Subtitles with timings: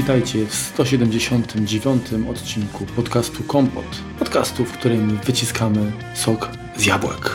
[0.00, 3.84] Witajcie w 179 odcinku podcastu Kompot.
[4.18, 7.30] Podcastu, w którym wyciskamy sok z jabłek.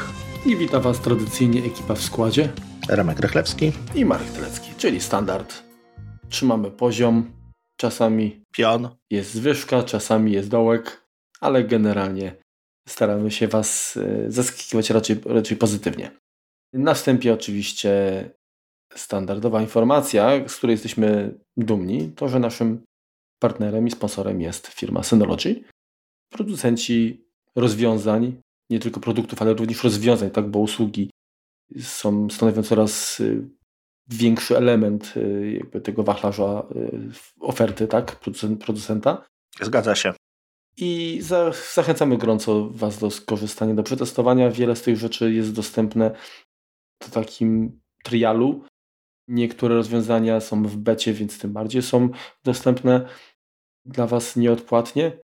[0.45, 2.49] I wita Was tradycyjnie ekipa w składzie.
[2.89, 5.63] Ramek Rychlewski i Marek Telecki, czyli standard.
[6.29, 7.31] Trzymamy poziom,
[7.77, 11.07] czasami pion, jest zwyżka, czasami jest dołek,
[11.41, 12.35] ale generalnie
[12.87, 16.11] staramy się Was e, zaskakiwać raczej, raczej pozytywnie.
[16.73, 18.23] Na wstępie oczywiście
[18.95, 22.83] standardowa informacja, z której jesteśmy dumni, to że naszym
[23.39, 25.63] partnerem i sponsorem jest firma Synology.
[26.29, 31.09] Producenci rozwiązań, nie tylko produktów, ale również rozwiązań, tak, bo usługi
[31.79, 33.49] są, stanowią coraz y,
[34.07, 37.09] większy element y, jakby tego wachlarza y,
[37.39, 38.19] oferty tak,
[38.59, 39.25] producenta.
[39.61, 40.13] Zgadza się.
[40.77, 44.51] I za, zachęcamy gorąco Was do skorzystania, do przetestowania.
[44.51, 46.15] Wiele z tych rzeczy jest dostępne
[47.03, 48.63] w takim trialu.
[49.27, 52.09] Niektóre rozwiązania są w becie, więc tym bardziej są
[52.43, 53.07] dostępne
[53.85, 55.19] dla Was nieodpłatnie.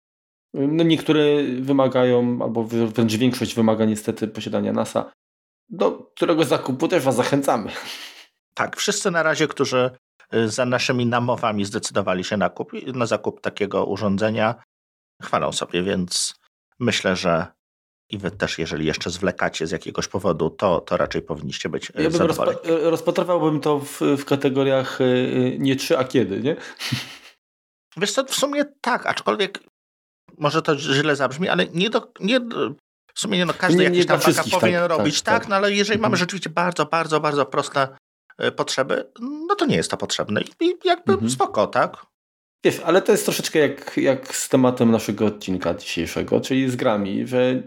[0.54, 1.20] No niektóre
[1.62, 5.12] wymagają, albo wręcz większość wymaga niestety posiadania NASA,
[5.70, 7.72] do którego zakupu też Was zachęcamy.
[8.54, 9.92] Tak, wszyscy na razie, którzy
[10.34, 14.56] y, za naszymi namowami zdecydowali się na, kup, na zakup takiego urządzenia,
[15.22, 16.40] chwalą sobie, więc
[16.80, 17.57] myślę, że
[18.10, 22.04] i wy też, jeżeli jeszcze zwlekacie z jakiegoś powodu, to, to raczej powinniście być e,
[22.04, 22.58] ja zadowoleni.
[22.58, 25.06] Rozpa e, rozpatrywałbym to w, w kategoriach e,
[25.60, 26.56] nie czy, a kiedy, nie?
[27.98, 29.60] Wiesz co, w sumie tak, aczkolwiek
[30.38, 32.40] może to źle zabrzmi, ale nie do, nie,
[33.14, 35.56] w sumie nie no, każdy nie, jakiś tam baka powinien tak, robić, tak, tak, no
[35.56, 36.02] ale jeżeli mhm.
[36.02, 37.88] mamy rzeczywiście bardzo, bardzo, bardzo proste
[38.56, 41.32] potrzeby, no to nie jest to potrzebne i jakby mhm.
[41.32, 42.06] spoko, tak?
[42.64, 47.28] Wiesz, ale to jest troszeczkę jak, jak z tematem naszego odcinka dzisiejszego, czyli z grami,
[47.28, 47.64] że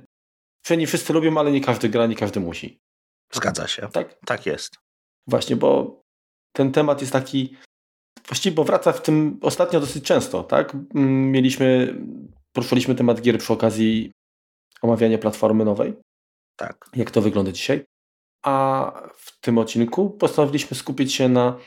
[0.71, 2.79] nie wszyscy lubią, ale nie każdy gra, nie każdy musi.
[3.33, 3.89] Zgadza się.
[3.93, 4.19] Tak?
[4.27, 4.79] Tak jest.
[5.27, 6.01] Właśnie, bo
[6.53, 7.57] ten temat jest taki,
[8.27, 10.75] właściwie bo wraca w tym ostatnio dosyć często, tak?
[10.75, 11.95] Mm, mieliśmy,
[12.53, 14.13] poruszyliśmy temat gier przy okazji
[14.83, 15.95] omawiania platformy nowej.
[16.57, 16.91] Tak.
[16.97, 17.85] Jak to wygląda dzisiaj.
[18.45, 21.59] A w tym odcinku postanowiliśmy skupić się na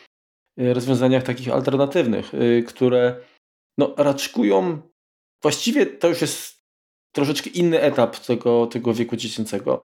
[0.60, 3.16] y, rozwiązaniach takich alternatywnych, y, które
[3.78, 4.82] no, raczkują,
[5.42, 6.63] właściwie to już jest
[7.14, 9.84] troszeczkę inny etap tego, tego wieku dziecięcego.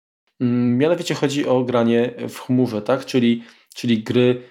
[0.41, 3.05] Mm, mianowicie chodzi o granie w chmurze, tak?
[3.05, 3.45] Czyli,
[3.75, 4.43] czyli gry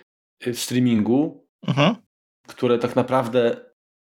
[0.41, 1.95] w streamingu, mhm.
[2.47, 3.57] które tak naprawdę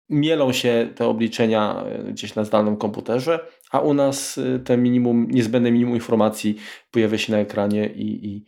[0.09, 3.39] mielą się te obliczenia e, gdzieś na zdalnym komputerze,
[3.71, 6.55] a u nas e, te minimum, niezbędne minimum informacji
[6.91, 8.45] pojawia się na ekranie i, i,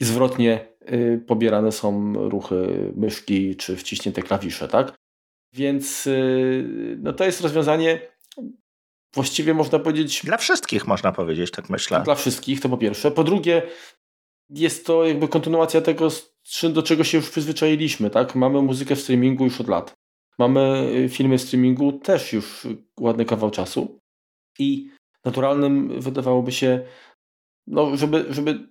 [0.00, 0.74] zwrotnie
[1.26, 4.94] pobierane są ruchy myszki czy wciśnięte klawisze, tak?
[5.54, 6.08] Więc
[6.98, 8.00] no to jest rozwiązanie
[9.14, 10.22] właściwie można powiedzieć...
[10.24, 12.02] Dla wszystkich można powiedzieć, tak myślę.
[12.04, 13.10] Dla wszystkich, to po pierwsze.
[13.10, 13.62] Po drugie,
[14.50, 16.08] jest to jakby kontynuacja tego,
[16.72, 18.34] do czego się już przyzwyczailiśmy, tak?
[18.34, 19.94] Mamy muzykę w streamingu już od lat.
[20.38, 22.66] Mamy y, filmy w streamingu też już
[23.00, 23.98] ładny kawał czasu.
[24.58, 24.90] I
[25.24, 26.86] naturalnym wydawałoby się,
[27.66, 28.68] no, żeby, żeby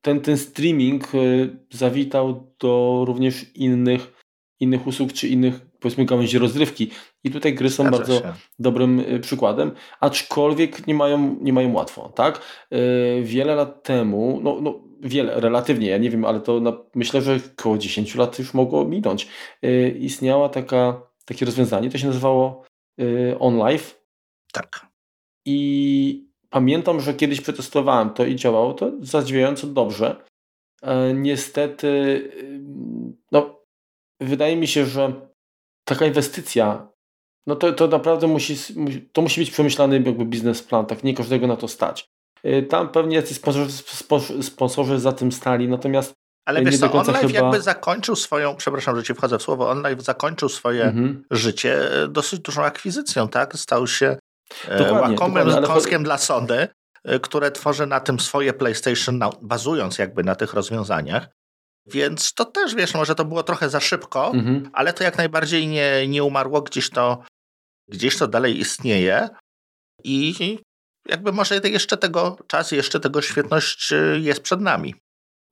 [0.00, 4.12] ten, ten streaming y, zawitał do również innych,
[4.60, 6.90] innych usług czy innych powiedzmy gałęzi rozrywki.
[7.24, 8.32] I tutaj gry są Zgadza bardzo się.
[8.58, 12.40] dobrym y, przykładem, aczkolwiek nie mają, nie mają łatwo, tak?
[12.72, 17.22] Y, wiele lat temu, no, no wiele, relatywnie, ja nie wiem, ale to na, myślę,
[17.22, 19.28] że około 10 lat już mogło minąć.
[19.64, 22.62] Y, istniała taka, takie rozwiązanie, to się nazywało
[23.38, 24.00] OnLive.
[24.52, 24.86] Tak.
[25.46, 30.16] I pamiętam, że kiedyś przetestowałem to i działało to zadziwiająco dobrze.
[31.14, 32.30] Niestety,
[33.32, 33.60] no,
[34.20, 35.12] wydaje mi się, że
[35.84, 36.91] taka inwestycja,
[37.46, 38.56] no to, to naprawdę musi,
[39.12, 42.08] to musi być przemyślany jakby biznesplan, tak nie każdego na to stać.
[42.46, 46.14] Y, tam pewnie jacyś sponsorzy, sponsorzy za tym stali, natomiast
[46.44, 47.32] ale wiesz co, OnLive chyba...
[47.32, 51.24] jakby zakończył swoją, przepraszam, że ci wchodzę w słowo, OnLive zakończył swoje mhm.
[51.30, 53.54] życie e, dosyć dużą akwizycją, tak?
[53.56, 54.16] Stał się
[54.68, 56.04] dokładnie, łakomym dokładnie, kąskiem ale...
[56.04, 56.68] dla Sony,
[57.22, 61.28] które tworzy na tym swoje PlayStation, bazując jakby na tych rozwiązaniach.
[61.86, 64.70] Więc to też, wiesz, może to było trochę za szybko, mhm.
[64.72, 67.22] ale to jak najbardziej nie, nie umarło, gdzieś to,
[67.92, 69.28] gdzieś to dalej istnieje
[70.04, 70.58] i
[71.08, 74.94] jakby może jeszcze tego czas, jeszcze tego świetność jest przed nami.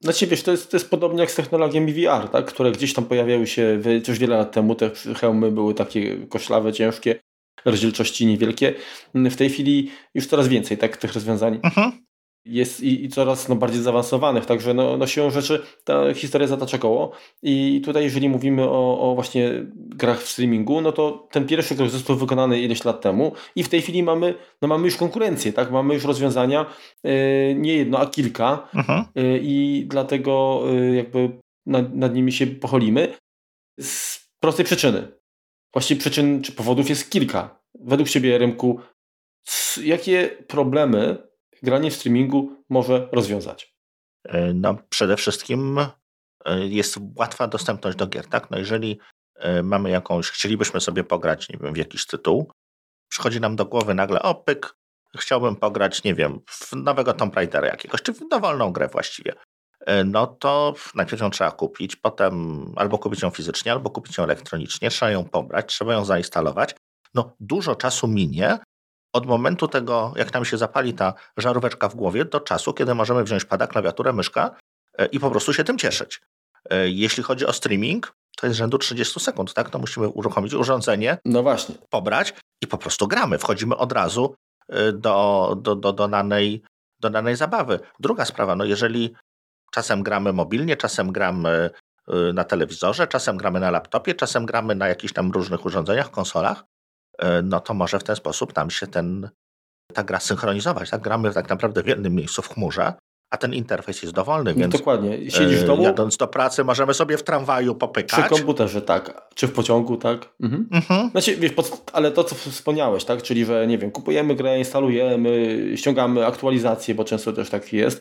[0.02, 2.46] Znaczy wiesz, to jest, to jest podobnie jak z technologiami VR, tak?
[2.46, 7.20] które gdzieś tam pojawiały się już wiele lat temu, te hełmy były takie koślawe, ciężkie,
[7.64, 8.74] rozdzielczości niewielkie.
[9.14, 12.09] W tej chwili już coraz więcej tak, tych rozwiązań mhm
[12.44, 16.78] jest i, i, coraz no, bardziej zaawansowanych, także no, no siłą rzeczy ta historia zatacza
[16.78, 17.12] koło.
[17.42, 21.90] I tutaj jeżeli mówimy o, o właśnie grach w streamingu, no to ten pierwszy krok
[21.90, 25.70] został wykonany ileś lat temu i w tej chwili mamy, no mamy już konkurencję, tak,
[25.70, 26.66] mamy już rozwiązania
[27.04, 27.12] yy,
[27.54, 28.68] nie jedno, a kilka.
[29.14, 31.30] Yy, i dlatego yy, jakby
[31.66, 33.14] nad, nad nimi się pocholimy.
[33.80, 35.08] Z prostej przyczyny.
[35.72, 37.60] właściwie przyczyn czy powodów jest kilka.
[37.74, 38.80] Według Ciebie, Rymku,
[39.84, 41.29] jakie problemy
[41.62, 43.74] granie w streamingu może rozwiązać?
[44.24, 45.78] E, no, przede wszystkim
[46.44, 48.50] e, jest łatwa dostępność do gier, tak?
[48.50, 48.98] No jeżeli
[49.36, 52.52] e, mamy jakąś, chcielibyśmy sobie pograć, nie wiem, w jakiś tytuł,
[53.08, 54.76] przychodzi nam do głowy nagle, o pyk,
[55.18, 59.34] chciałbym pograć, nie wiem, w nowego Tomb Raidera jakiegoś, czy w dowolną grę właściwie.
[60.04, 64.90] No to najpierw ją trzeba kupić, potem albo kupić ją fizycznie, albo kupić ją elektronicznie,
[64.90, 66.74] trzeba ją pobrać, trzeba ją zainstalować.
[67.14, 68.58] No dużo czasu minie,
[69.12, 73.24] od momentu tego, jak nam się zapali ta żaróweczka w głowie, do czasu, kiedy możemy
[73.24, 74.50] wziąć pada, klawiaturę, myszka
[74.98, 76.20] e, i po prostu się tym cieszyć.
[76.70, 79.70] E, jeśli chodzi o streaming, to jest rzędu 30 sekund, tak?
[79.70, 81.74] To musimy uruchomić urządzenie, no właśnie.
[81.90, 83.38] pobrać i po prostu gramy.
[83.38, 84.34] Wchodzimy od razu
[84.68, 86.62] e, do, do, do, do, danej,
[87.00, 87.80] do danej zabawy.
[88.00, 89.14] Druga sprawa, no jeżeli
[89.72, 91.70] czasem gramy mobilnie, czasem gramy
[92.34, 96.64] na telewizorze, czasem gramy na laptopie, czasem gramy na jakichś tam różnych urządzeniach, konsolach,
[97.42, 99.30] no to może w ten sposób nam się ten,
[99.94, 100.90] ta gra synchronizować.
[100.90, 101.00] Tak?
[101.00, 102.92] Gramy tak naprawdę w jednym miejscu w chmurze,
[103.30, 105.30] a ten interfejs jest dowolny, więc Dokładnie.
[105.30, 105.82] Siedzisz w domu?
[105.82, 108.20] Jadąc do pracy możemy sobie w tramwaju popykać.
[108.20, 109.28] Przy komputerze, tak.
[109.34, 110.34] Czy w pociągu, tak.
[110.42, 110.68] Mhm.
[110.72, 111.10] Mhm.
[111.10, 111.52] Znaczy, wiesz,
[111.92, 113.22] ale to, co wspomniałeś, tak?
[113.22, 118.00] Czyli, że nie wiem, kupujemy grę, instalujemy, ściągamy aktualizacje, bo często też tak jest,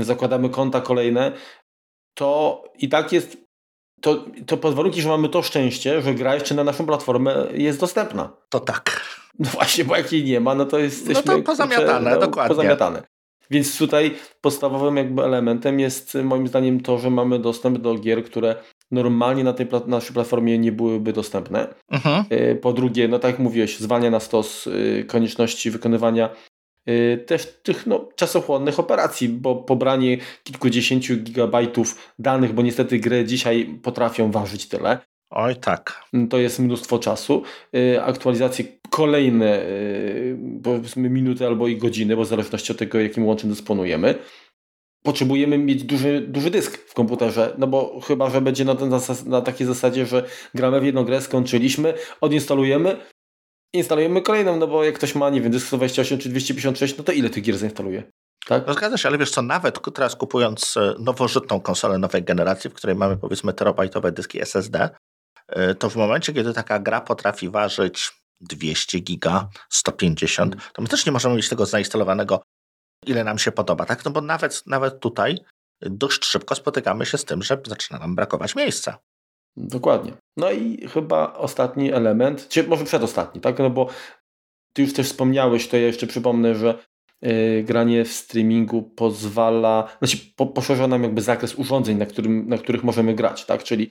[0.00, 1.32] zakładamy konta kolejne,
[2.14, 3.47] to i tak jest
[4.00, 7.80] to, to pod warunkiem, że mamy to szczęście, że gra jeszcze na naszą platformę jest
[7.80, 8.30] dostępna.
[8.48, 9.00] To tak.
[9.38, 11.22] No właśnie, bo jak jej nie ma, no to jesteśmy...
[11.26, 12.56] No to pozamiatane, no, dokładnie.
[12.56, 13.02] Pozamiatane.
[13.50, 18.56] Więc tutaj podstawowym jakby elementem jest moim zdaniem to, że mamy dostęp do gier, które
[18.90, 21.68] normalnie na tej pla naszej platformie nie byłyby dostępne.
[21.90, 22.24] Mhm.
[22.32, 26.30] Y, po drugie, no tak jak mówiłeś, zwalnia na stos y, konieczności wykonywania
[27.26, 34.30] też tych no, czasochłonnych operacji, bo pobranie kilkudziesięciu gigabajtów danych, bo niestety gry dzisiaj potrafią
[34.30, 34.98] ważyć tyle.
[35.30, 36.04] Oj tak.
[36.30, 37.42] To jest mnóstwo czasu.
[37.74, 43.26] Y, aktualizacje kolejne, y, powiedzmy minuty albo i godziny, bo w zależności od tego, jakim
[43.26, 44.14] łączem dysponujemy.
[45.02, 49.40] Potrzebujemy mieć duży, duży dysk w komputerze, no bo chyba, że będzie na, na, na
[49.40, 50.24] takiej zasadzie, że
[50.54, 52.96] gramy w jedną grę, skończyliśmy, odinstalujemy,
[53.72, 57.12] instalujemy kolejną, no bo jak ktoś ma, nie wiem, dysk 128 czy 256, no to
[57.12, 58.02] ile tych gier zainstaluje?
[58.46, 58.66] Tak?
[58.66, 62.74] No zgadza się, ale wiesz co, nawet teraz kupując e, nowożytną konsolę nowej generacji, w
[62.74, 64.90] której mamy powiedzmy terabajtowe dyski SSD,
[65.48, 71.06] e, to w momencie, kiedy taka gra potrafi ważyć 200 giga, 150, to my też
[71.06, 72.42] nie możemy mieć tego zainstalowanego,
[73.06, 74.04] ile nam się podoba, tak?
[74.04, 75.38] No bo nawet, nawet tutaj
[75.80, 78.98] dość szybko spotykamy się z tym, że zaczyna nam brakować miejsca.
[79.56, 80.12] Dokładnie.
[80.36, 83.58] No i chyba ostatni element, czy może przedostatni, tak?
[83.58, 83.88] No bo
[84.72, 86.78] ty już też wspomniałeś, to ja jeszcze przypomnę, że
[87.22, 92.58] yy, granie w streamingu pozwala, znaczy po, poszerza nam jakby zakres urządzeń, na, którym, na
[92.58, 93.64] których możemy grać, tak?
[93.64, 93.90] Czyli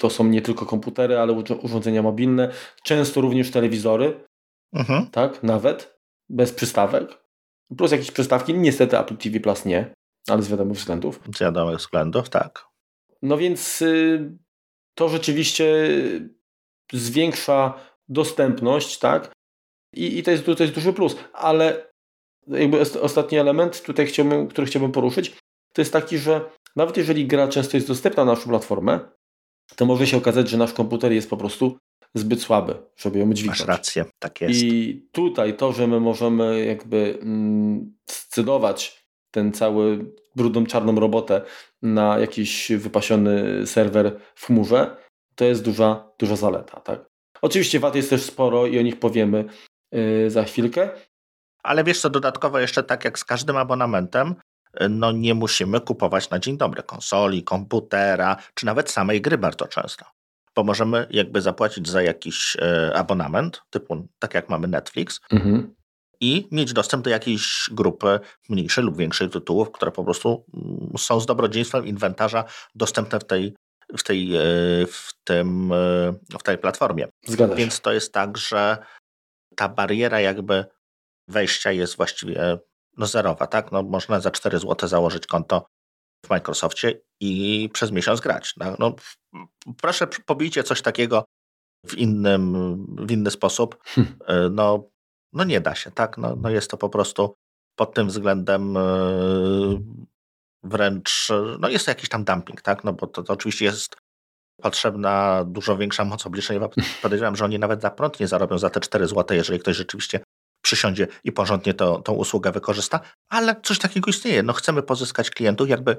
[0.00, 2.52] to są nie tylko komputery, ale urządzenia mobilne,
[2.82, 4.24] często również telewizory,
[4.72, 5.06] mhm.
[5.06, 5.42] tak?
[5.42, 5.98] Nawet
[6.28, 7.28] bez przystawek.
[7.76, 9.94] Plus jakieś przystawki, niestety Apple TV Plus nie,
[10.28, 11.20] ale z wiadomych względów.
[11.36, 12.64] Z wiadomych względów, tak.
[13.22, 14.38] No więc yy,
[14.98, 15.88] to rzeczywiście
[16.92, 17.74] zwiększa
[18.08, 19.32] dostępność, tak?
[19.94, 21.16] I, i to, jest, to jest duży plus.
[21.32, 21.90] Ale
[22.48, 25.36] jakby ostatni element, tutaj chciałbym, który chciałbym poruszyć,
[25.74, 29.00] to jest taki, że nawet jeżeli gra często jest dostępna na naszą platformę,
[29.76, 31.78] to może się okazać, że nasz komputer jest po prostu
[32.14, 33.58] zbyt słaby, żeby ją dźwignąć.
[33.58, 34.62] Masz rację, tak jest.
[34.62, 41.42] I tutaj to, że my możemy jakby mm, scydować ten cały brudną, czarną robotę
[41.82, 44.96] na jakiś wypasiony serwer w chmurze,
[45.34, 46.80] to jest duża, duża zaleta.
[46.80, 47.00] Tak?
[47.42, 49.44] Oczywiście wad jest też sporo i o nich powiemy
[49.92, 50.90] yy, za chwilkę.
[51.62, 54.34] Ale wiesz co, dodatkowo jeszcze tak jak z każdym abonamentem,
[54.90, 60.04] no nie musimy kupować na dzień dobry konsoli, komputera, czy nawet samej gry bardzo często.
[60.54, 65.77] Bo możemy jakby zapłacić za jakiś e, abonament, typu tak jak mamy Netflix, mhm
[66.20, 71.20] i mieć dostęp do jakiejś grupy mniejszej lub większej tytułów, które po prostu mm, są
[71.20, 72.44] z dobrodziejstwem inwentarza
[72.74, 73.54] dostępne w tej,
[73.98, 74.40] w tej, e,
[74.86, 77.08] w tym, e, w tej platformie.
[77.26, 78.78] Zgadza Więc to jest tak, że
[79.56, 80.64] ta bariera jakby
[81.28, 82.58] wejścia jest właściwie
[82.96, 83.72] no zerowa, tak?
[83.72, 85.66] No można za 4 zł założyć konto
[86.26, 88.54] w Microsoftie i przez miesiąc grać.
[88.56, 88.94] No, no
[89.80, 91.24] proszę pobijcie coś takiego
[91.86, 92.54] w innym,
[93.06, 93.78] w inny sposób.
[93.84, 94.18] Hm.
[94.26, 94.88] E, no
[95.32, 96.18] no nie da się, tak?
[96.18, 97.34] No, no jest to po prostu
[97.76, 99.80] pod tym względem yy,
[100.62, 101.28] wręcz,
[101.60, 102.84] no jest to jakiś tam dumping, tak?
[102.84, 103.96] No bo to, to oczywiście jest
[104.62, 106.68] potrzebna dużo większa moc obliczeniowa.
[107.02, 110.20] Podejrzewam, że oni nawet za prąd nie zarobią za te 4 zł, jeżeli ktoś rzeczywiście
[110.62, 114.42] przysiądzie i porządnie to, tą usługę wykorzysta, ale coś takiego istnieje.
[114.42, 115.96] No chcemy pozyskać klientów, jakby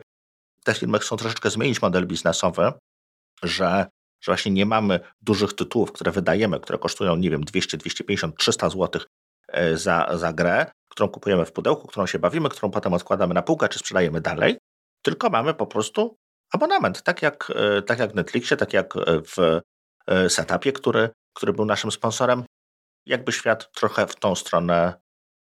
[0.64, 2.72] te firmy chcą troszeczkę zmienić model biznesowy,
[3.44, 3.86] że
[4.22, 8.70] że właśnie nie mamy dużych tytułów, które wydajemy, które kosztują, nie wiem, 200, 250, 300
[8.70, 9.02] zł
[9.74, 13.70] za, za grę, którą kupujemy w pudełku, którą się bawimy, którą potem odkładamy na półkę
[13.70, 14.58] czy sprzedajemy dalej,
[15.02, 16.18] tylko mamy po prostu
[16.52, 18.94] abonament, tak jak, e, tak jak w Netflixie, tak jak
[19.36, 19.62] w
[20.08, 22.44] e, setupie, który, który był naszym sponsorem.
[23.06, 24.94] Jakby świat trochę w tą stronę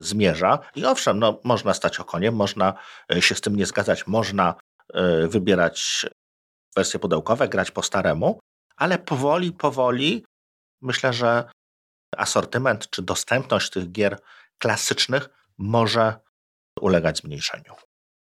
[0.00, 0.58] zmierza.
[0.74, 2.74] I owszem, no, można stać okoniem, można
[3.12, 4.54] e, się z tym nie zgadzać, można
[5.28, 6.06] wybierać
[6.76, 8.40] wersje pudełkowe, grać po staremu,
[8.76, 10.24] ale powoli, powoli
[10.82, 11.50] myślę, że
[12.16, 14.18] asortyment czy dostępność tych gier
[14.58, 16.14] klasycznych może
[16.80, 17.74] ulegać zmniejszeniu.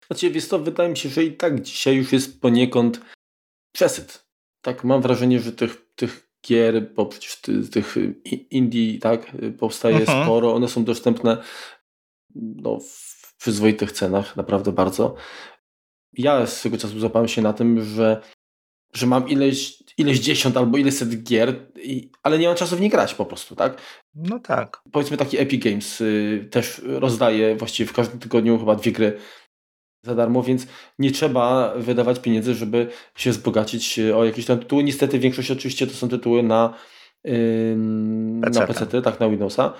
[0.06, 3.00] Znaczy, wiesz to wydaje mi się, że i tak dzisiaj już jest poniekąd
[3.74, 4.26] przesyt.
[4.60, 7.40] Tak, mam wrażenie, że tych, tych gier, bo przecież
[7.72, 7.96] tych
[8.50, 10.24] indie tak, powstaje mhm.
[10.24, 11.42] sporo, one są dostępne
[12.34, 15.14] no, w przyzwoitych cenach, naprawdę bardzo.
[16.12, 18.22] Ja swego czasu złapałem się na tym, że,
[18.94, 22.80] że mam ileś, ileś dziesiąt albo ileś set gier, i, ale nie mam czasu w
[22.80, 23.76] nie grać po prostu, tak?
[24.14, 24.82] No tak.
[24.92, 29.18] Powiedzmy taki Epic Games y, też rozdaje właściwie w każdym tygodniu chyba dwie gry
[30.04, 30.66] za darmo, więc
[30.98, 34.84] nie trzeba wydawać pieniędzy, żeby się wzbogacić e, o jakieś tam tytuły.
[34.84, 36.74] Niestety większość oczywiście to są tytuły na,
[37.24, 39.74] yy, na PC, tak, na Windowsa.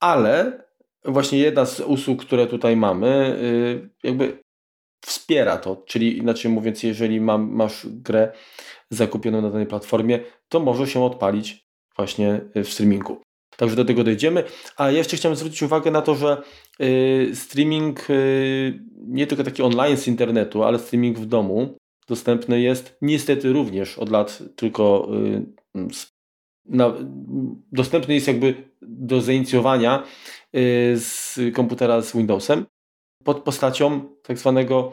[0.00, 0.64] Ale
[1.04, 3.38] właśnie jedna z usług, które tutaj mamy,
[3.82, 4.38] yy, jakby
[5.00, 8.32] wspiera to, czyli inaczej mówiąc, jeżeli mam, masz grę
[8.90, 13.22] zakupioną na danej platformie, to może się odpalić właśnie w streamingu.
[13.56, 14.44] Także do tego dojdziemy.
[14.76, 16.42] A jeszcze chciałem zwrócić uwagę na to, że
[16.80, 21.76] y, streaming y, nie tylko taki online z internetu, ale streaming w domu
[22.08, 25.08] dostępny jest niestety również od lat tylko
[25.74, 25.88] y,
[26.66, 26.94] na,
[27.72, 30.02] dostępny jest jakby do zainicjowania
[30.94, 32.66] z komputera z Windowsem
[33.24, 34.92] pod postacią tak zwanego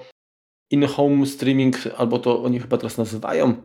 [0.72, 3.64] in-home streaming, albo to oni chyba teraz nazywają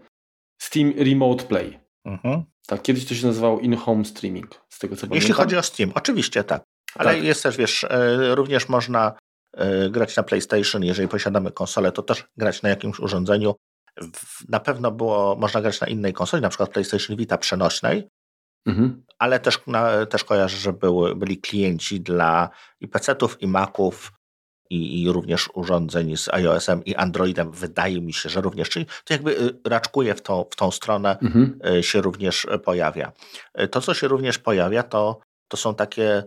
[0.63, 1.81] Steam Remote Play.
[2.05, 2.45] Mhm.
[2.67, 5.37] Tak, kiedyś to się nazywało in-home streaming, z tego co Jeśli pamiętam.
[5.37, 6.63] chodzi o Steam, oczywiście tak.
[6.95, 7.25] Ale tak.
[7.25, 9.13] jest też, wiesz, e, również można
[9.57, 13.55] e, grać na PlayStation, jeżeli posiadamy konsolę, to też grać na jakimś urządzeniu.
[14.49, 18.09] Na pewno było, można grać na innej konsoli, na przykład PlayStation Vita przenośnej,
[18.67, 19.05] mhm.
[19.19, 22.51] ale też, na, też kojarzę, że były, byli klienci dla
[22.81, 24.13] i PC-ów, i Maców,
[24.71, 29.15] i, i, również urządzeń z iOS-em i Androidem, wydaje mi się, że również, czyli to
[29.15, 31.59] jakby y, raczkuje w tą, w tą stronę mhm.
[31.79, 33.13] Y, się również pojawia.
[33.61, 36.25] Y, to, co się również pojawia, to, to są takie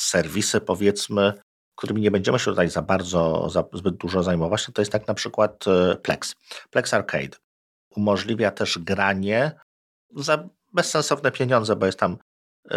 [0.00, 1.32] serwisy, powiedzmy,
[1.76, 5.14] którymi nie będziemy się tutaj za bardzo, za zbyt dużo zajmować, to jest tak na
[5.14, 5.64] przykład
[6.02, 6.34] Plex.
[6.70, 7.36] Plex Arcade
[7.96, 9.52] umożliwia też granie
[10.16, 12.18] za bezsensowne pieniądze, bo jest tam,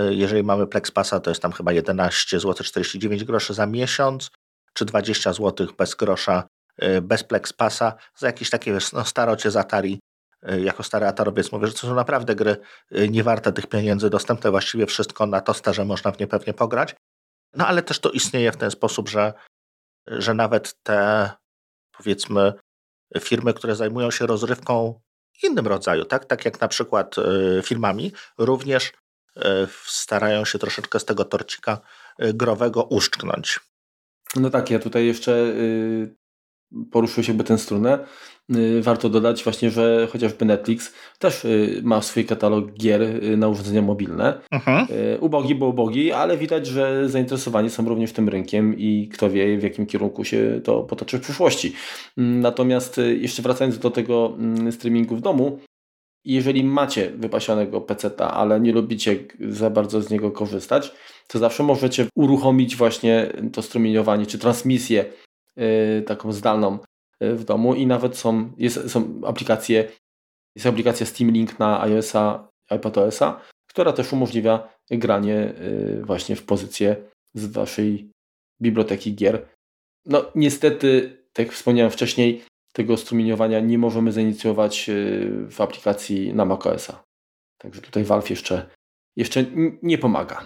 [0.09, 4.31] jeżeli mamy Plex Passa, to jest tam chyba 11 zł 49 groszy za miesiąc,
[4.73, 6.43] czy 20 zł bez grosza,
[6.83, 9.99] y, bez Plex Passa, za jakieś takie no, starocie z Atari,
[10.51, 12.57] y, jako stary Atarowiec mówię, że to są naprawdę gry
[12.97, 16.95] y, nie warte tych pieniędzy, dostępne właściwie wszystko na tosterze, można w nie pewnie pograć.
[17.53, 19.33] No ale też to istnieje w ten sposób, że,
[20.07, 21.29] że nawet te
[21.97, 22.53] powiedzmy
[23.19, 25.01] firmy, które zajmują się rozrywką
[25.43, 27.15] innym rodzaju, tak, tak jak na przykład
[27.63, 28.93] filmami, również
[29.85, 31.79] starają się troszeczkę z tego torcika
[32.19, 33.59] growego uszczknąć.
[34.35, 36.15] No tak, ja tutaj jeszcze y,
[36.91, 37.99] poruszył się jakby tę strunę.
[38.55, 43.01] Y, warto dodać właśnie, że chociażby Netflix też y, ma swój katalog gier
[43.37, 44.41] na urządzenia mobilne.
[44.51, 44.87] Mhm.
[45.19, 49.63] Ubogi, bo ubogi, ale widać, że zainteresowani są również tym rynkiem i kto wie w
[49.63, 51.73] jakim kierunku się to potoczy w przyszłości.
[52.17, 55.59] Mm, natomiast jeszcze wracając do tego mm, streamingu w domu,
[56.25, 60.91] jeżeli macie wypasionego PC-ta, ale nie lubicie za bardzo z niego korzystać,
[61.27, 65.05] to zawsze możecie uruchomić właśnie to strumieniowanie czy transmisję
[65.55, 66.79] yy, taką zdalną
[67.19, 69.91] yy, w domu i nawet są, jest, są aplikacje,
[70.55, 76.95] jest aplikacja Steam Link na iOS-a, iPadOS-a, która też umożliwia granie yy, właśnie w pozycję
[77.33, 78.11] z waszej
[78.61, 79.45] biblioteki gier.
[80.05, 86.45] No niestety, tak jak wspomniałem wcześniej, tego strumieniowania nie możemy zainicjować y, w aplikacji na
[86.45, 87.03] macOSa.
[87.57, 88.69] Także tutaj Valve jeszcze,
[89.17, 89.45] jeszcze
[89.83, 90.45] nie pomaga.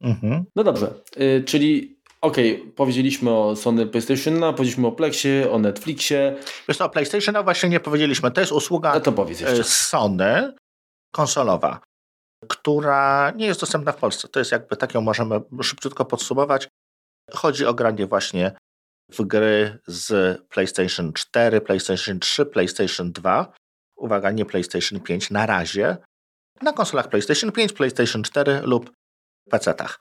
[0.00, 0.44] Mhm.
[0.56, 6.36] No dobrze, y, czyli okej, okay, powiedzieliśmy o Sony PlayStation, powiedzieliśmy o Plexie, o Netflixie.
[6.68, 8.30] Wiesz o PlayStation no właśnie nie powiedzieliśmy.
[8.30, 9.60] To jest usługa no to powiedz jeszcze.
[9.60, 10.54] Y, Sony
[11.14, 11.80] konsolowa,
[12.48, 14.28] która nie jest dostępna w Polsce.
[14.28, 16.68] To jest jakby tak ją możemy szybciutko podsumować.
[17.32, 18.56] Chodzi o granie właśnie
[19.08, 23.52] w gry z PlayStation 4, PlayStation 3, PlayStation 2.
[23.96, 25.96] Uwaga, nie PlayStation 5 na razie.
[26.62, 28.90] Na konsolach PlayStation 5, PlayStation 4 lub
[29.50, 30.00] PC-tach.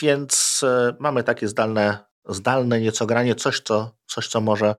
[0.00, 4.74] Więc e, mamy takie zdalne, zdalne nieco granie, coś co, coś, co może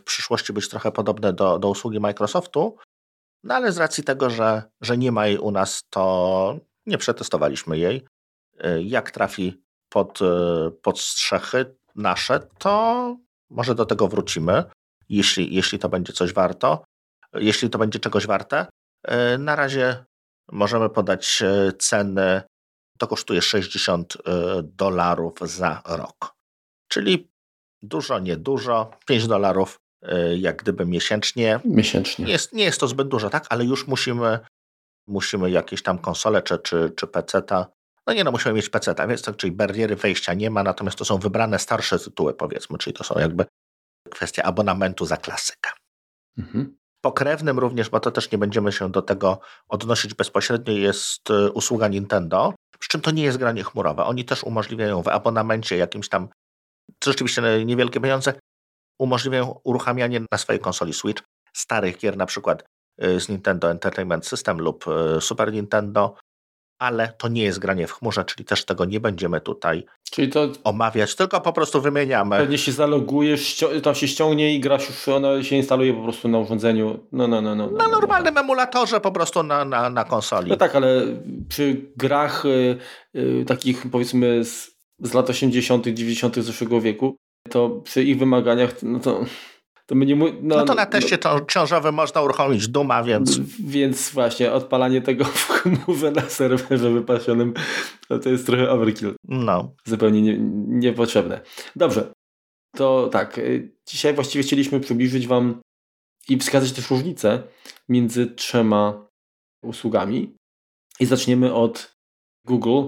[0.00, 2.76] w przyszłości być trochę podobne do, do usługi Microsoftu.
[3.44, 7.78] No ale z racji tego, że, że nie ma jej u nas, to nie przetestowaliśmy
[7.78, 8.06] jej.
[8.64, 13.16] Y, jak trafi pod, y, pod strzechy nasze, to
[13.50, 14.64] może do tego wrócimy,
[15.08, 16.84] jeśli, jeśli to będzie coś warto,
[17.34, 18.66] jeśli to będzie czegoś warte.
[19.34, 20.04] Y, na razie
[20.52, 21.42] możemy podać
[21.78, 22.42] ceny,
[22.98, 24.16] to kosztuje 60
[24.62, 26.34] dolarów za rok.
[26.88, 27.30] Czyli
[27.82, 29.76] dużo, niedużo, 5 dolarów
[30.36, 31.60] jak gdyby miesięcznie.
[31.64, 32.24] Miesięcznie.
[32.24, 33.46] Nie jest, nie jest to zbyt dużo, tak?
[33.48, 34.38] Ale już musimy
[35.08, 37.06] musimy jakieś tam konsole czy, czy, czy.
[38.06, 41.04] No nie no, musimy mieć PC-ta, więc to, czyli bariery wejścia nie ma, natomiast to
[41.04, 43.44] są wybrane starsze tytuły powiedzmy, czyli to są jakby
[44.10, 45.70] kwestia abonamentu za klasykę.
[46.38, 46.76] Mhm.
[47.00, 51.88] Pokrewnym również, bo to też nie będziemy się do tego odnosić bezpośrednio, jest y, usługa
[51.88, 54.04] Nintendo, przy czym to nie jest granie chmurowe.
[54.04, 56.28] Oni też umożliwiają w abonamencie jakimś tam,
[57.04, 58.32] rzeczywiście niewielkie pieniądze,
[58.98, 61.22] umożliwiają uruchamianie na swojej konsoli Switch
[61.52, 62.62] starych gier, na przykład
[63.02, 66.14] Y, z Nintendo Entertainment System lub y, Super Nintendo,
[66.78, 70.48] ale to nie jest granie w chmurze, czyli też tego nie będziemy tutaj czyli to
[70.64, 72.36] omawiać, tylko po prostu wymieniamy.
[72.36, 76.38] Pewnie się zalogujesz, tam się ściągnie i grasz już, ona się instaluje po prostu na
[76.38, 76.98] urządzeniu.
[77.12, 80.50] No, no, no, no, no na normalnym no, emulatorze po prostu na, na, na konsoli.
[80.50, 81.02] No tak, ale
[81.48, 82.78] przy grach y,
[83.16, 86.36] y, takich powiedzmy z, z lat 80., 90.
[86.36, 87.16] zeszłego wieku,
[87.50, 89.24] to przy ich wymaganiach, no to
[89.86, 93.38] to no, no to na teście no, ciążowym można uruchomić Duma, więc...
[93.60, 97.54] Więc właśnie odpalanie tego w chmurze na serwerze wypasionym
[98.08, 99.14] to, to jest trochę overkill.
[99.24, 99.74] No.
[99.84, 100.36] Zupełnie nie,
[100.68, 101.40] niepotrzebne.
[101.76, 102.12] Dobrze.
[102.76, 103.38] To tak.
[103.38, 105.60] Y, dzisiaj właściwie chcieliśmy przybliżyć Wam
[106.28, 107.42] i wskazać też różnice
[107.88, 109.06] między trzema
[109.62, 110.36] usługami.
[111.00, 111.96] I zaczniemy od
[112.44, 112.82] Google,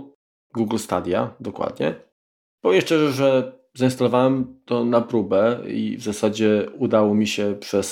[0.54, 1.94] Google Stadia dokładnie.
[2.60, 7.88] Powiem szczerze, że Zainstalowałem to na próbę i w zasadzie udało mi się przez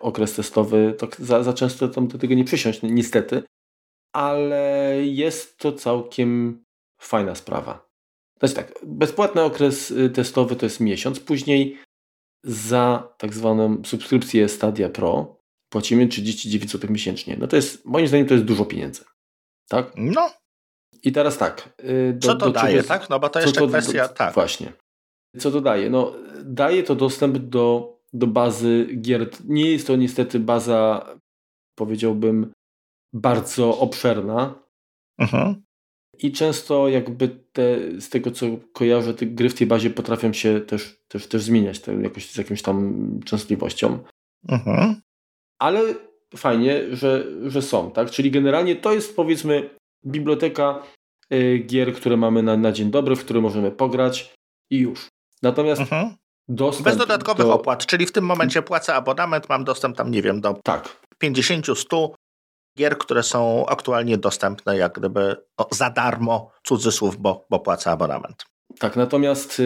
[0.00, 3.42] okres testowy za, za często tam do tego nie przysiąść, niestety.
[4.12, 6.62] Ale jest to całkiem
[7.00, 7.88] fajna sprawa.
[8.38, 11.78] Znaczy tak, bezpłatny okres y, testowy to jest miesiąc, później
[12.44, 15.38] za tak zwaną subskrypcję Stadia Pro
[15.68, 17.36] płacimy 39 zł miesięcznie.
[17.40, 19.04] No to jest, moim zdaniem to jest dużo pieniędzy.
[19.68, 19.92] Tak?
[19.96, 20.30] No,
[21.02, 21.68] i teraz tak.
[21.84, 23.10] Y, do, co to daje, czego, tak?
[23.10, 24.34] No bo to jeszcze kwestia, do, tak.
[24.34, 24.72] Właśnie.
[25.38, 25.90] Co to daje?
[25.90, 26.12] No,
[26.44, 29.30] daje to dostęp do, do bazy gier.
[29.44, 31.06] Nie jest to niestety baza,
[31.78, 32.52] powiedziałbym,
[33.12, 34.54] bardzo obszerna.
[35.18, 35.62] Mhm.
[36.18, 40.60] I często jakby te, z tego co kojarzę, te gry w tej bazie potrafią się
[40.60, 43.98] też, też, też zmieniać te, jakoś z jakąś tam częstotliwością.
[44.48, 45.00] Mhm.
[45.58, 45.94] Ale
[46.36, 48.10] fajnie, że, że są, tak?
[48.10, 49.70] Czyli generalnie to jest powiedzmy
[50.06, 50.82] biblioteka
[51.32, 54.34] y, gier, które mamy na, na dzień dobry, w które możemy pograć
[54.70, 55.08] i już.
[55.42, 56.14] Natomiast mhm.
[56.48, 57.54] dostęp Bez dodatkowych do...
[57.54, 61.00] opłat, czyli w tym momencie płacę abonament, mam dostęp tam, nie wiem, do tak.
[61.22, 62.08] 50-100
[62.78, 68.44] gier, które są aktualnie dostępne jak gdyby no, za darmo, cudzysłów, bo, bo płacę abonament.
[68.78, 69.62] Tak, natomiast y,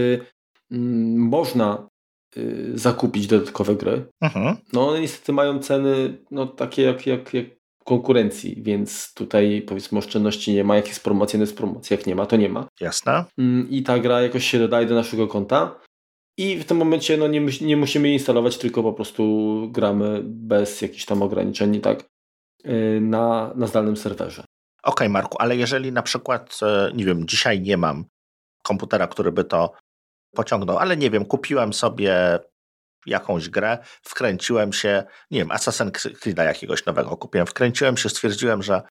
[0.73, 0.77] y,
[1.17, 1.89] można
[2.37, 4.07] y, zakupić dodatkowe gry.
[4.21, 4.57] Mhm.
[4.73, 7.47] No one niestety mają ceny no, takie jak, jak, jak
[7.85, 10.77] konkurencji, więc tutaj powiedzmy oszczędności nie ma.
[10.77, 11.97] Jak jest promocja, to jest promocja.
[11.97, 12.69] Jak nie ma, to nie ma.
[12.81, 13.25] Jasne.
[13.39, 15.81] Mm, I ta gra jakoś się dodaje do naszego konta.
[16.39, 19.23] I w tym momencie no, nie, nie musimy instalować, tylko po prostu
[19.71, 22.05] gramy bez jakichś tam ograniczeń, tak,
[22.67, 24.43] y, na, na zdalnym serwerze.
[24.43, 28.05] Okej, okay, Marku, ale jeżeli na przykład, e, nie wiem, dzisiaj nie mam
[28.63, 29.73] komputera, który by to
[30.35, 32.39] pociągnął, ale nie wiem, kupiłem sobie
[33.07, 38.83] jakąś grę, wkręciłem się, nie wiem, Assassin's Creed'a jakiegoś nowego kupiłem, wkręciłem się, stwierdziłem, że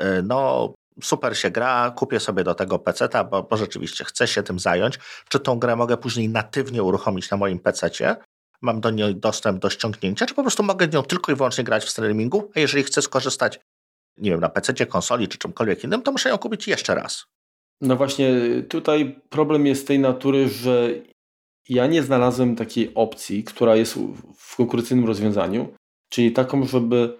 [0.00, 4.42] y, no super się gra, kupię sobie do tego PC-ta, bo, bo rzeczywiście chcę się
[4.42, 4.98] tym zająć.
[5.28, 8.16] Czy tą grę mogę później natywnie uruchomić na moim PC-cie?
[8.62, 11.84] Mam do niej dostęp do ściągnięcia, czy po prostu mogę nią tylko i wyłącznie grać
[11.84, 12.50] w streamingu?
[12.56, 13.60] A jeżeli chcę skorzystać,
[14.16, 17.24] nie wiem, na PC-cie, konsoli czy czymkolwiek innym, to muszę ją kupić jeszcze raz.
[17.80, 18.32] No właśnie,
[18.68, 20.90] tutaj problem jest tej natury, że
[21.68, 23.98] ja nie znalazłem takiej opcji, która jest
[24.36, 25.68] w konkurencyjnym rozwiązaniu,
[26.08, 27.18] czyli taką, żeby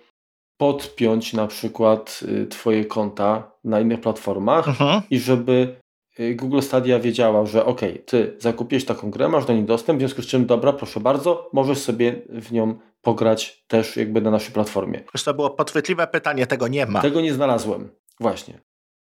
[0.56, 5.02] podpiąć na przykład y, Twoje konta na innych platformach mhm.
[5.10, 5.76] i żeby
[6.20, 10.00] y, Google Stadia wiedziała, że ok, Ty zakupiłeś taką grę, masz do niej dostęp, w
[10.00, 14.52] związku z czym dobra, proszę bardzo, możesz sobie w nią pograć też jakby na naszej
[14.52, 15.00] platformie.
[15.24, 17.02] To było podchwytliwe pytanie, tego nie ma.
[17.02, 18.60] Tego nie znalazłem, właśnie.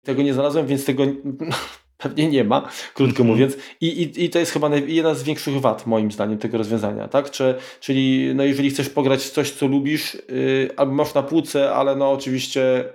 [0.03, 1.03] Tego nie znalazłem, więc tego
[1.99, 3.27] pewnie nie ma, krótko mhm.
[3.27, 3.57] mówiąc.
[3.81, 7.07] I, i, I to jest chyba jedna z większych wad, moim zdaniem, tego rozwiązania.
[7.07, 7.31] Tak?
[7.31, 11.95] Czy, czyli no, jeżeli chcesz pograć coś, co lubisz, yy, albo masz na półce, ale
[11.95, 12.93] no oczywiście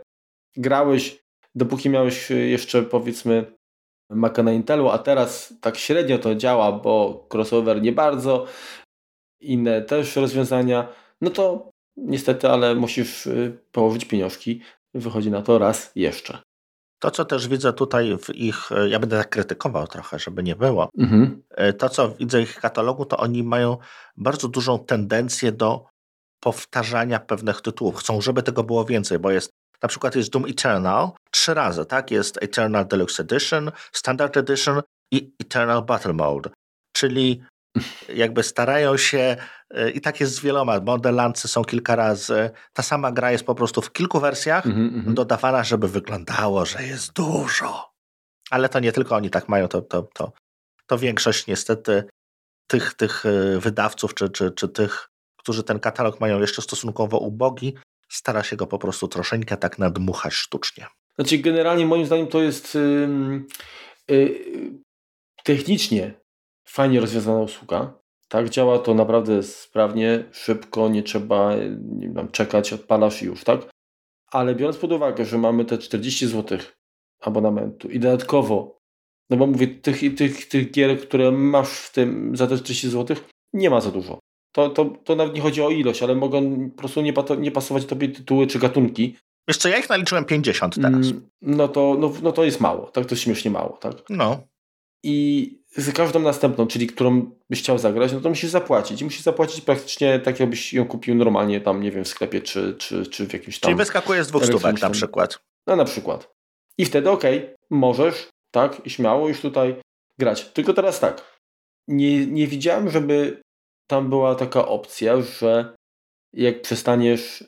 [0.57, 1.19] grałeś,
[1.55, 3.45] dopóki miałeś jeszcze powiedzmy
[4.11, 8.47] Maca na Intelu, a teraz tak średnio to działa, bo crossover nie bardzo,
[9.41, 10.89] inne też rozwiązania,
[11.21, 14.61] no to niestety, ale musisz y, położyć pieniążki.
[14.95, 16.39] Wychodzi na to raz jeszcze.
[17.05, 20.57] To, co też widzę tutaj w ich, e, ja będę tak krytykował trochę, żeby nie
[20.57, 20.89] było.
[20.99, 21.43] Mhm.
[21.51, 23.77] E, to, co widzę w ich katalogu, to oni mają
[24.17, 25.85] bardzo dużą tendencję do
[26.41, 27.97] powtarzania pewnych tytułów.
[27.97, 29.51] Chcą, żeby tego było więcej, bo jest
[29.83, 32.11] na przykład jest Doom Eternal trzy razy, tak?
[32.11, 36.51] Jest Eternal Deluxe Edition, Standard Edition i Eternal Battle Mode.
[36.93, 37.43] Czyli
[38.09, 39.37] jakby starają się,
[39.71, 43.55] e, i tak jest z wieloma, modelancy są kilka razy, ta sama gra jest po
[43.55, 45.15] prostu w kilku wersjach mm -hmm.
[45.15, 47.95] dodawana, żeby wyglądało, że jest dużo.
[48.51, 50.33] Ale to nie tylko oni tak mają, to, to, to,
[50.87, 52.05] to większość niestety
[52.67, 57.75] tych, tych e, wydawców, czy, czy, czy tych, którzy ten katalog mają jeszcze stosunkowo ubogi,
[58.09, 60.87] stara się go po prostu troszeczkę tak nadmuchać sztucznie.
[61.19, 63.45] Znaczy generalnie moim zdaniem to jest yy,
[64.09, 64.71] yy,
[65.45, 66.24] technicznie
[66.75, 67.95] fajnie rozwiązana usługa.
[68.29, 73.61] Tak, działa to naprawdę sprawnie, szybko, nie trzeba nie wiem, czekać, odpalasz i już, tak?
[74.31, 76.59] Ale biorąc pod uwagę, że mamy te 40 zł
[77.21, 78.79] abonamentu i dodatkowo,
[79.31, 83.17] no bo mówię, tych, tych, tych gier, które masz w tym za te 40 zł,
[83.53, 84.19] nie ma za dużo.
[84.53, 87.85] To, to, to nawet nie chodzi o ilość, ale mogą po prostu nie, nie pasować
[87.85, 89.17] tobie tytuły czy gatunki.
[89.49, 91.07] Wiesz co, ja ich naliczyłem 50 teraz.
[91.07, 93.07] Mm, no to, no, no to jest mało, tak?
[93.07, 93.95] To śmiesznie mało, tak?
[94.11, 94.54] No.
[95.05, 99.01] I za każdą następną, czyli którą byś chciał zagrać, no to musisz zapłacić.
[99.01, 102.75] I musisz zapłacić praktycznie tak, jakbyś ją kupił normalnie tam, nie wiem, w sklepie czy,
[102.79, 103.69] czy, czy w jakimś tam...
[103.69, 105.39] Czyli wyskakuje z dwóch stówek na przykład.
[105.67, 106.35] No na przykład.
[106.79, 109.77] I wtedy okej, okay, możesz, tak, i śmiało już tutaj
[110.19, 110.45] grać.
[110.45, 111.41] Tylko teraz tak,
[111.89, 113.43] nie, nie widziałem, żeby
[113.87, 115.75] tam była taka opcja, że
[116.33, 117.45] jak przestaniesz,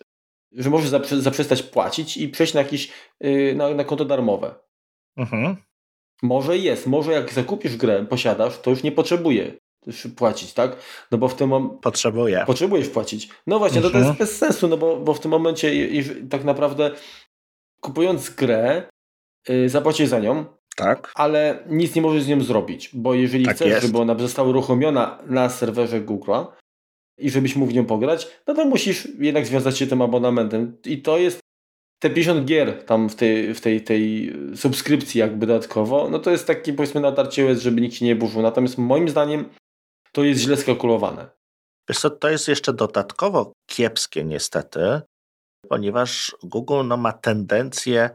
[0.52, 4.54] że możesz zaprze zaprzestać płacić i przejść na jakieś, yy, na, na konto darmowe.
[5.16, 5.56] Mhm.
[6.22, 9.52] Może jest, może jak zakupisz grę, posiadasz, to już nie potrzebuje
[10.16, 10.76] płacić, tak?
[11.10, 11.78] No bo w tym momencie...
[11.82, 12.44] Potrzebuje.
[12.46, 13.28] Potrzebujesz płacić.
[13.46, 13.92] No właśnie, mhm.
[13.92, 14.28] to, to jest mhm.
[14.28, 15.88] bez sensu, no bo, bo w tym momencie
[16.30, 16.90] tak naprawdę
[17.80, 18.82] kupując grę,
[19.48, 20.44] yy, zapłacisz za nią,
[20.76, 21.12] tak.
[21.14, 23.86] ale nic nie możesz z nią zrobić, bo jeżeli tak chcesz, jest.
[23.86, 26.46] żeby ona została uruchomiona na serwerze Google'a
[27.18, 31.02] i żebyś mógł w nią pograć, no to musisz jednak związać się tym abonamentem i
[31.02, 31.40] to jest
[31.98, 36.46] te 50 gier tam w tej, w tej, tej subskrypcji jakby dodatkowo, no to jest
[36.46, 38.42] taki powiedzmy natarcie łez, żeby nikt się nie burzył.
[38.42, 39.48] Natomiast moim zdaniem
[40.12, 41.28] to jest źle skalkulowane.
[41.88, 45.00] Wiesz co, to jest jeszcze dodatkowo kiepskie niestety,
[45.68, 48.10] ponieważ Google no, ma tendencję,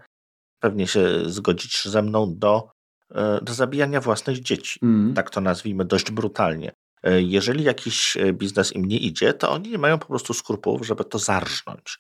[0.59, 2.69] pewnie się zgodzić ze mną, do,
[3.15, 4.79] e, do zabijania własnych dzieci.
[4.83, 5.13] Mm.
[5.13, 6.71] Tak to nazwijmy dość brutalnie.
[7.03, 10.85] E, jeżeli jakiś e, biznes im nie idzie, to oni nie mają po prostu skrupułów,
[10.85, 11.99] żeby to zarżnąć.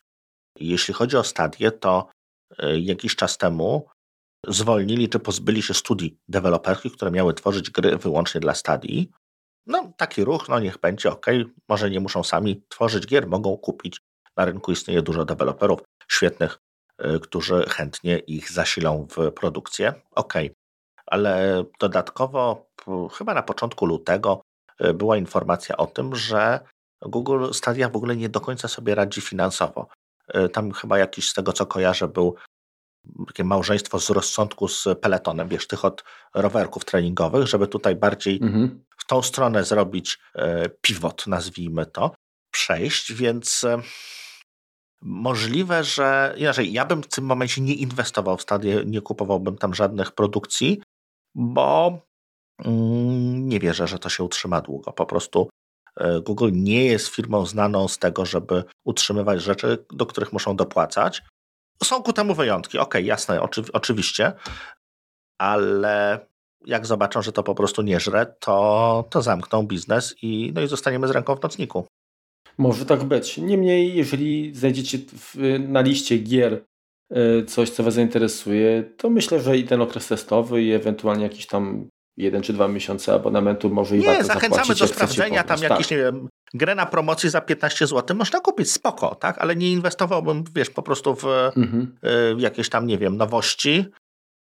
[0.61, 2.09] Jeśli chodzi o stadię, to
[2.57, 3.87] e, jakiś czas temu
[4.47, 9.11] zwolnili czy pozbyli się studii deweloperskich, które miały tworzyć gry wyłącznie dla stadii.
[9.67, 11.25] No, taki ruch, no niech będzie, ok,
[11.69, 14.01] może nie muszą sami tworzyć gier, mogą kupić.
[14.37, 15.79] Na rynku istnieje dużo deweloperów
[16.11, 16.57] świetnych,
[16.97, 19.93] e, którzy chętnie ich zasilą w produkcję.
[20.15, 20.33] Ok,
[21.05, 22.69] ale dodatkowo,
[23.13, 24.41] chyba na początku lutego,
[24.79, 26.59] e, była informacja o tym, że
[27.01, 29.87] Google Stadia w ogóle nie do końca sobie radzi finansowo.
[30.33, 32.35] E, tam chyba jakiś z tego co kojarzę był
[33.27, 36.03] takie małżeństwo z rozsądku z peletonem, wiesz, tych od
[36.35, 38.83] rowerków treningowych, żeby tutaj bardziej mhm.
[38.97, 42.15] w tą stronę zrobić e, pivot, nazwijmy to,
[42.51, 43.81] przejść, więc e,
[45.01, 49.73] możliwe, że inaczej, ja bym w tym momencie nie inwestował w stadię, nie kupowałbym tam
[49.73, 50.81] żadnych produkcji,
[51.35, 51.99] bo
[52.65, 54.93] mm, nie wierzę, że to się utrzyma długo.
[54.93, 55.49] Po prostu
[56.21, 61.21] Google nie jest firmą znaną z tego, żeby utrzymywać rzeczy, do których muszą dopłacać.
[61.83, 64.33] Są ku temu wyjątki, ok, jasne, oczy, oczywiście,
[65.37, 66.25] ale
[66.65, 70.67] jak zobaczą, że to po prostu nie żre, to, to zamkną biznes i, no i
[70.67, 71.85] zostaniemy z ręką w nocniku.
[72.57, 73.37] Może tak być.
[73.37, 76.63] Niemniej, jeżeli znajdziecie w, na liście gier
[77.11, 81.47] e, coś, co Was zainteresuje, to myślę, że i ten okres testowy i ewentualnie jakiś
[81.47, 85.91] tam jeden czy dwa miesiące abonamentu może i nie, zachęcamy do sprawdzenia, tam jakieś, tak.
[85.91, 90.43] nie wiem, grę na promocji za 15 zł można kupić, spoko, tak, ale nie inwestowałbym,
[90.55, 91.25] wiesz, po prostu w
[91.57, 91.97] mhm.
[92.37, 93.85] y, jakieś tam, nie wiem, nowości.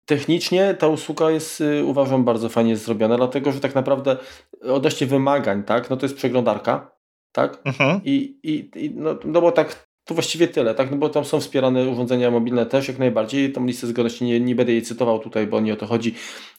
[0.06, 4.18] Technicznie ta usługa jest, y, uważam, bardzo fajnie zrobiona, dlatego, że tak naprawdę
[4.62, 6.92] odnośnie wymagań, tak, no to jest przeglądarka,
[7.32, 8.02] tak, mhm.
[8.04, 10.92] I, i, i no, no bo tak to właściwie tyle, tak?
[10.92, 13.52] No bo tam są wspierane urządzenia mobilne też jak najbardziej.
[13.52, 16.16] Tą listę zgodności nie, nie będę jej cytował tutaj, bo nie o to chodzi.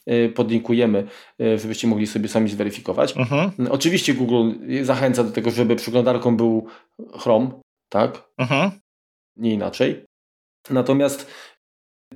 [0.09, 1.07] Y, podlinkujemy,
[1.41, 3.17] y, żebyście mogli sobie sami zweryfikować.
[3.17, 3.51] Mhm.
[3.71, 4.51] Oczywiście Google
[4.81, 6.67] zachęca do tego, żeby przeglądarką był
[7.19, 7.51] Chrome,
[7.89, 8.23] tak?
[8.37, 8.71] Mhm.
[9.35, 10.05] Nie inaczej.
[10.69, 11.31] Natomiast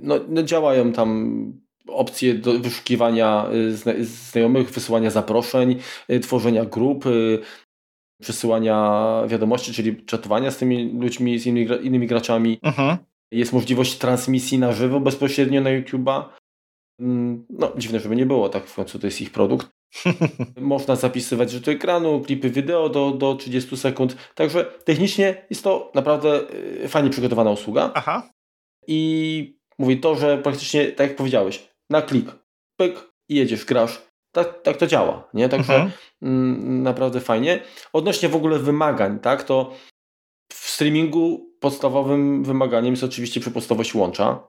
[0.02, 1.54] no, no działają tam
[1.88, 3.50] opcje do wyszukiwania
[3.88, 5.80] y, znajomych, wysyłania zaproszeń,
[6.22, 7.06] tworzenia grup,
[8.22, 12.60] przesyłania wiadomości, czyli czatowania z tymi ludźmi, z innymi, innymi graczami.
[12.62, 12.98] Mhm.
[13.32, 16.24] Jest możliwość transmisji na żywo bezpośrednio na YouTube'a.
[17.00, 19.68] Mm, no, dziwne, żeby nie było, tak w końcu to jest ich produkt.
[20.62, 24.18] Można zapisywać rzuty ekranu, klipy wideo do, do 30 sekund.
[24.36, 26.42] Także technicznie jest to naprawdę
[26.84, 27.92] y, fajnie przygotowana usługa.
[27.94, 28.30] Aha.
[28.88, 32.36] I mówi to, że praktycznie, tak jak powiedziałeś, na klik,
[32.80, 34.07] pyk i jedziesz, grasz.
[34.38, 35.50] Tak, tak to działa, nie?
[35.50, 35.92] Także mhm.
[36.22, 37.60] mm, naprawdę fajnie.
[37.94, 39.74] Odnośnie w ogóle wymagań, tak, to
[40.54, 44.48] w streamingu podstawowym wymaganiem jest oczywiście przepustowość łącza.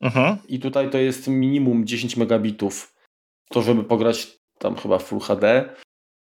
[0.00, 0.36] Mhm.
[0.48, 2.94] I tutaj to jest minimum 10 megabitów,
[3.48, 5.74] to żeby pograć tam chyba Full HD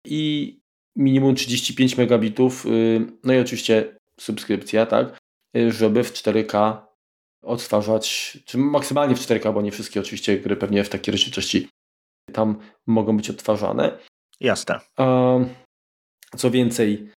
[0.06, 0.60] i
[0.96, 5.20] minimum 35 megabitów, y, no i oczywiście subskrypcja, tak,
[5.58, 6.78] y, żeby w 4K
[7.42, 11.68] odtwarzać, czy maksymalnie w 4K, bo nie wszystkie oczywiście gry pewnie w takiej rozdzielczości
[12.34, 12.58] tam
[12.88, 13.98] mogą być odtwarzane.
[14.40, 14.80] Jasne.
[16.38, 17.10] Co więcej,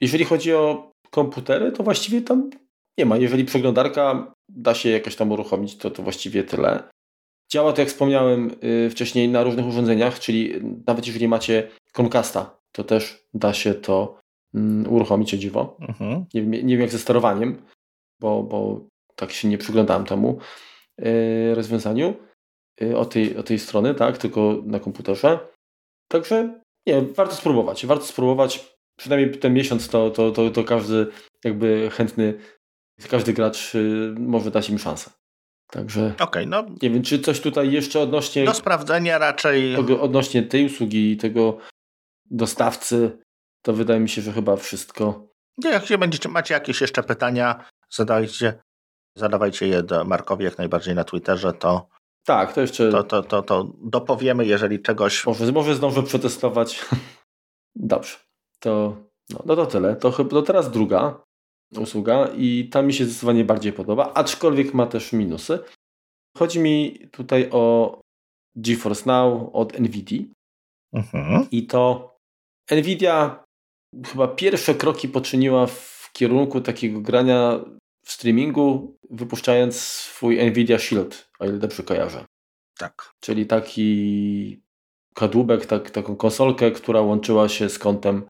[0.00, 2.50] jeżeli chodzi o komputery, to właściwie tam
[2.98, 3.16] nie ma.
[3.16, 6.82] Jeżeli przeglądarka da się jakoś tam uruchomić, to to właściwie tyle.
[7.52, 10.52] Działa to, jak wspomniałem y, wcześniej, na różnych urządzeniach, czyli
[10.86, 14.20] nawet jeżeli macie Chromecasta, to też da się to
[14.54, 15.76] mm, uruchomić o dziwo.
[15.80, 16.24] Mhm.
[16.34, 17.62] Nie, wiem, nie wiem jak ze sterowaniem,
[18.20, 18.80] bo, bo
[19.16, 20.38] tak się nie przyglądałem temu
[21.00, 22.14] y, rozwiązaniu
[22.82, 25.38] y, o tej, o tej strony, tak, tylko na komputerze.
[26.08, 27.86] Także nie, warto spróbować.
[27.86, 28.74] Warto spróbować.
[28.96, 31.06] Przynajmniej ten miesiąc to, to, to, to każdy
[31.44, 32.34] jakby chętny,
[33.10, 33.72] każdy gracz
[34.18, 35.10] może dać im szansę.
[35.70, 38.44] Także okay, no, nie wiem, czy coś tutaj jeszcze odnośnie.
[38.44, 39.76] Do sprawdzenia raczej.
[39.76, 41.58] Odnośnie tej usługi i tego
[42.30, 43.18] dostawcy,
[43.62, 45.28] to wydaje mi się, że chyba wszystko.
[45.58, 48.62] Nie, jak się będziecie, macie jakieś jeszcze pytania, zadajcie,
[49.16, 51.88] zadawajcie je do Markowi jak najbardziej na Twitterze, to.
[52.24, 52.90] Tak, to jeszcze.
[52.90, 55.26] To, to, to, to dopowiemy, jeżeli czegoś.
[55.26, 56.84] Może, może zdążę przetestować.
[57.76, 58.16] Dobrze.
[58.60, 58.96] To,
[59.30, 59.96] no, no to tyle.
[59.96, 61.24] To, to teraz druga
[61.78, 65.58] usługa i ta mi się zdecydowanie bardziej podoba, aczkolwiek ma też minusy.
[66.36, 68.00] Chodzi mi tutaj o
[68.56, 70.22] GeForce Now od NVIDIA.
[70.92, 71.46] Mhm.
[71.50, 72.10] I to
[72.70, 73.44] NVIDIA
[74.06, 77.60] chyba pierwsze kroki poczyniła w kierunku takiego grania
[78.04, 82.24] w streamingu, wypuszczając swój NVIDIA Shield, o ile dobrze kojarzę.
[82.78, 83.12] Tak.
[83.20, 84.62] Czyli taki
[85.14, 88.22] kadłubek, tak, taką konsolkę, która łączyła się z kontem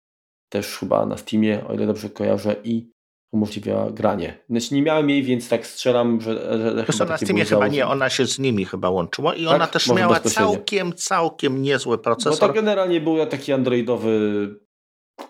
[0.48, 2.90] też chyba na Steamie, o ile dobrze kojarzę, i
[3.32, 4.38] umożliwia granie.
[4.50, 6.34] Znaczy nie miałem jej, więc tak strzelam, że...
[6.76, 9.54] że chyba na Steamie chyba nie, ona się z nimi chyba łączyła i tak?
[9.54, 12.40] ona też Może miała całkiem, całkiem niezły procesor.
[12.40, 14.64] Bo to generalnie był taki androidowy...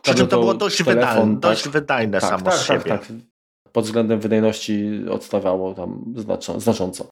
[0.03, 1.51] Przy czym to było dość, telefon, wydajne, tak?
[1.51, 2.90] dość wydajne tak, samo tak, z tak, siebie.
[2.90, 3.09] Tak,
[3.73, 6.14] Pod względem wydajności odstawiało tam
[6.57, 7.09] znacząco.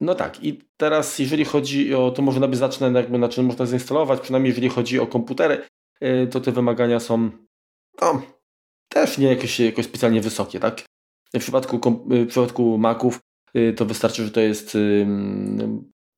[0.00, 3.66] No tak, i teraz jeżeli chodzi o, to może nawet zacznę jakby na czym można
[3.66, 5.62] zainstalować, przynajmniej jeżeli chodzi o komputery,
[6.02, 7.30] y, to te wymagania są
[8.00, 8.22] no,
[8.88, 10.84] też nie jakieś, jakoś specjalnie wysokie, tak?
[11.34, 13.20] W przypadku, w przypadku Maców
[13.56, 14.76] y, to wystarczy, że to jest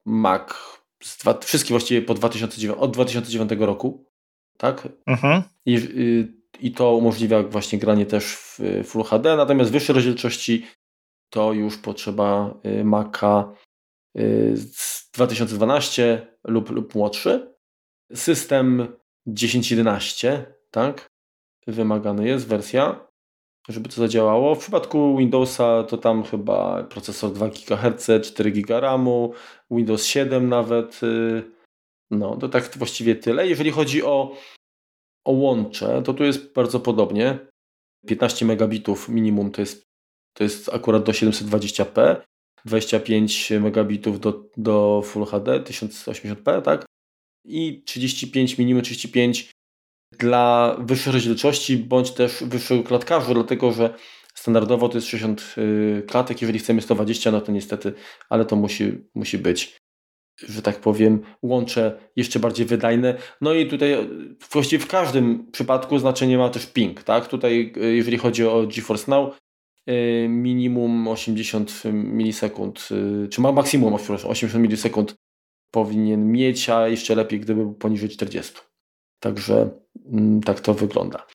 [0.07, 0.53] Mac
[1.03, 4.05] z dwa, wszystkie właściwie po 2009, od 2009 roku,
[4.57, 4.89] tak?
[5.07, 5.43] Mhm.
[5.67, 10.67] I, y, I to umożliwia właśnie granie też w Full HD, natomiast wyższe rozdzielczości
[11.31, 13.53] to już potrzeba y, Maca
[14.55, 17.55] z 2012 lub, lub młodszy.
[18.15, 21.17] System 1011, tak?
[21.67, 23.07] wymagany jest wersja,
[23.69, 24.55] żeby to zadziałało.
[24.55, 29.33] W przypadku Windowsa to tam chyba procesor 2 GHz, 4 GB RAMu,
[29.71, 31.03] Windows 7 nawet.
[31.03, 31.43] Y,
[32.11, 33.49] no, to tak właściwie tyle.
[33.49, 34.37] Jeżeli chodzi o,
[35.25, 37.39] o łącze, to tu jest bardzo podobnie.
[38.07, 39.83] 15 megabitów minimum to jest,
[40.37, 42.17] to jest akurat do 720p,
[42.67, 46.87] 25 megabitów do, do Full HD 1080p, tak?
[47.45, 49.51] I 35 minimum 35
[50.19, 53.95] dla wyższej rozdzielczości bądź też wyższego klatkarzu, dlatego że
[54.35, 57.93] standardowo to jest 60 y, klatek, jeżeli chcemy 120, no to niestety,
[58.31, 59.77] ale to musi, musi być,
[60.49, 63.17] że tak powiem, łącze jeszcze bardziej wydajne.
[63.41, 67.29] No i tutaj y, właściwie w każdym przypadku znaczenie ma też ping, tak?
[67.29, 69.37] Tutaj y, jeżeli chodzi o GeForce Now,
[70.29, 72.89] minimum 80 milisekund,
[73.31, 75.15] czy ma maksimum 80 milisekund
[75.71, 78.53] powinien mieć, a jeszcze lepiej gdyby był poniżej 40.
[79.21, 79.71] Także
[80.13, 81.27] mm, tak to wygląda.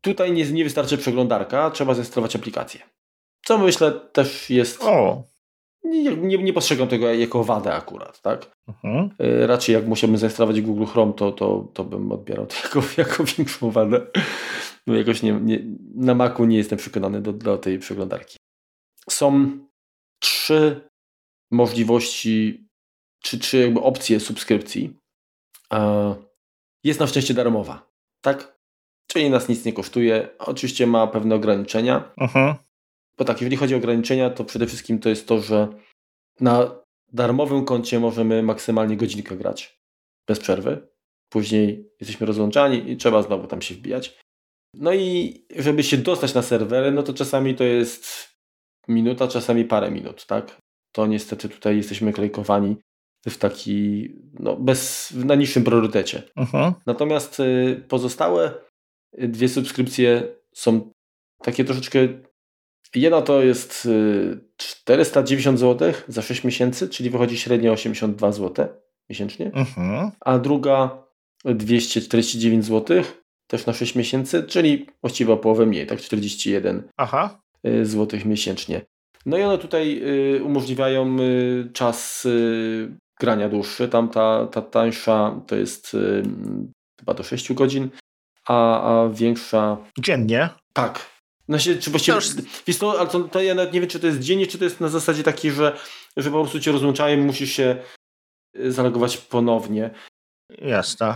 [0.00, 2.80] Tutaj nie, nie wystarczy przeglądarka, trzeba zainstalować aplikację.
[3.44, 4.82] Co myślę też jest.
[4.82, 5.24] O.
[5.86, 8.56] Nie, nie, nie postrzegam tego jako wadę akurat, tak?
[8.68, 9.10] Mhm.
[9.20, 13.24] Y, raczej jak musiałbym zainstalować Google Chrome, to, to, to bym odbierał to jako, jako
[13.24, 14.06] większą wadę.
[14.86, 15.62] No jakoś nie, nie,
[15.94, 18.36] na Macu nie jestem przekonany do, do tej przeglądarki.
[19.10, 19.58] Są
[20.20, 20.88] trzy
[21.50, 22.66] możliwości,
[23.22, 24.96] czy trzy jakby opcje subskrypcji
[26.84, 27.90] jest na szczęście darmowa.
[28.20, 28.56] Tak?
[29.16, 30.28] czyli nas nic nie kosztuje.
[30.38, 32.12] Oczywiście ma pewne ograniczenia.
[32.16, 32.54] Mhm.
[33.18, 35.68] Bo tak, jeżeli chodzi o ograniczenia, to przede wszystkim to jest to, że
[36.40, 36.80] na
[37.12, 39.80] darmowym koncie możemy maksymalnie godzinkę grać
[40.28, 40.88] bez przerwy.
[41.28, 44.18] Później jesteśmy rozłączani i trzeba znowu tam się wbijać.
[44.74, 48.28] No i żeby się dostać na serwery, no to czasami to jest
[48.88, 50.60] minuta, czasami parę minut, tak?
[50.92, 52.76] To niestety tutaj jesteśmy klejkowani
[53.28, 56.22] w taki, no bez, na niższym priorytecie.
[56.36, 56.72] Uh-huh.
[56.86, 58.54] Natomiast y, pozostałe
[59.18, 60.90] dwie subskrypcje są
[61.42, 61.98] takie troszeczkę,
[62.94, 63.88] jedna to jest
[64.56, 68.66] 490 y, zł za 6 miesięcy, czyli wychodzi średnio 82 zł
[69.10, 70.10] miesięcznie, uh-huh.
[70.20, 71.06] a druga
[71.44, 73.02] 249 zł
[73.46, 77.40] też na 6 miesięcy, czyli właściwie o połowę mniej, tak 41 Aha.
[77.66, 78.80] Y, zł miesięcznie.
[79.26, 80.02] No i one tutaj
[80.42, 81.16] umożliwiają
[81.72, 82.26] czas
[83.20, 83.88] grania dłuższy.
[83.88, 86.22] Tam ta, ta tańsza to jest y,
[87.00, 87.88] chyba do 6 godzin,
[88.46, 89.76] a, a większa.
[89.98, 90.48] Dziennie?
[90.72, 91.15] Tak.
[91.48, 94.00] No się, czy właściwie, to wiesz to, ale to, to, ja nawet nie wiem, czy
[94.00, 95.78] to jest dziennie, czy to jest na zasadzie takiej, że,
[96.16, 97.76] że po prostu cię rozłączają i musisz się
[98.58, 99.90] y, zalogować ponownie.
[100.58, 101.14] Jasne.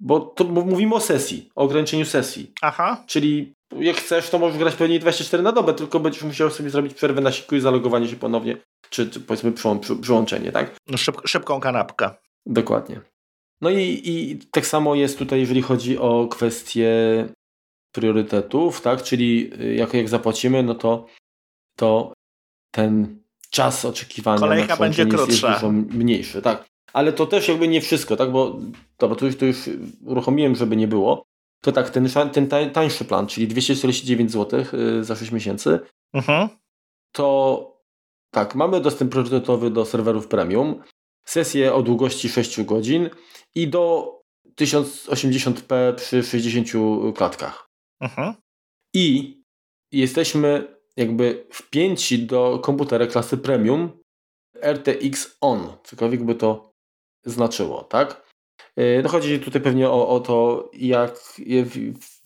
[0.00, 2.52] Bo to bo mówimy o sesji, o ograniczeniu sesji.
[2.62, 3.04] Aha.
[3.06, 6.94] Czyli jak chcesz, to możesz grać pewnie 24 na dobę, tylko będziesz musiał sobie zrobić
[6.94, 8.56] przerwę na siku i zalogowanie się ponownie
[8.92, 10.76] czy, czy powiedzmy przyłą, przy, przyłączenie, tak?
[10.86, 12.10] No szyb, szybką kanapkę.
[12.46, 13.00] Dokładnie.
[13.60, 16.88] No i, i tak samo jest tutaj, jeżeli chodzi o kwestie
[17.92, 19.02] priorytetów, tak?
[19.02, 21.06] Czyli y, jak, jak zapłacimy, no to,
[21.76, 22.12] to
[22.70, 25.48] ten czas oczekiwania Kolejka na będzie jest, krótsza.
[25.50, 26.64] jest dużo mniejszy, tak.
[26.92, 28.32] Ale to też jakby nie wszystko, tak?
[28.32, 28.58] Bo
[28.98, 29.70] dobra, to już, to już
[30.06, 31.22] uruchomiłem, żeby nie było.
[31.62, 35.80] To tak, ten, ten tańszy plan, czyli 249 zł y, za 6 miesięcy,
[36.14, 36.48] mhm.
[37.12, 37.68] to
[38.30, 40.82] tak, mamy dostęp priorytetowy do serwerów premium,
[41.24, 43.10] sesję o długości 6 godzin
[43.54, 44.12] i do
[44.60, 46.68] 1080p przy 60
[47.16, 47.71] klatkach.
[48.02, 48.34] Mhm.
[48.94, 49.36] I
[49.92, 53.90] jesteśmy jakby wpięci do komputera klasy premium
[54.62, 56.72] RTX On, cokolwiek by to
[57.24, 58.32] znaczyło, tak?
[58.76, 61.76] E, no chodzi tutaj pewnie o, o to, jak, w,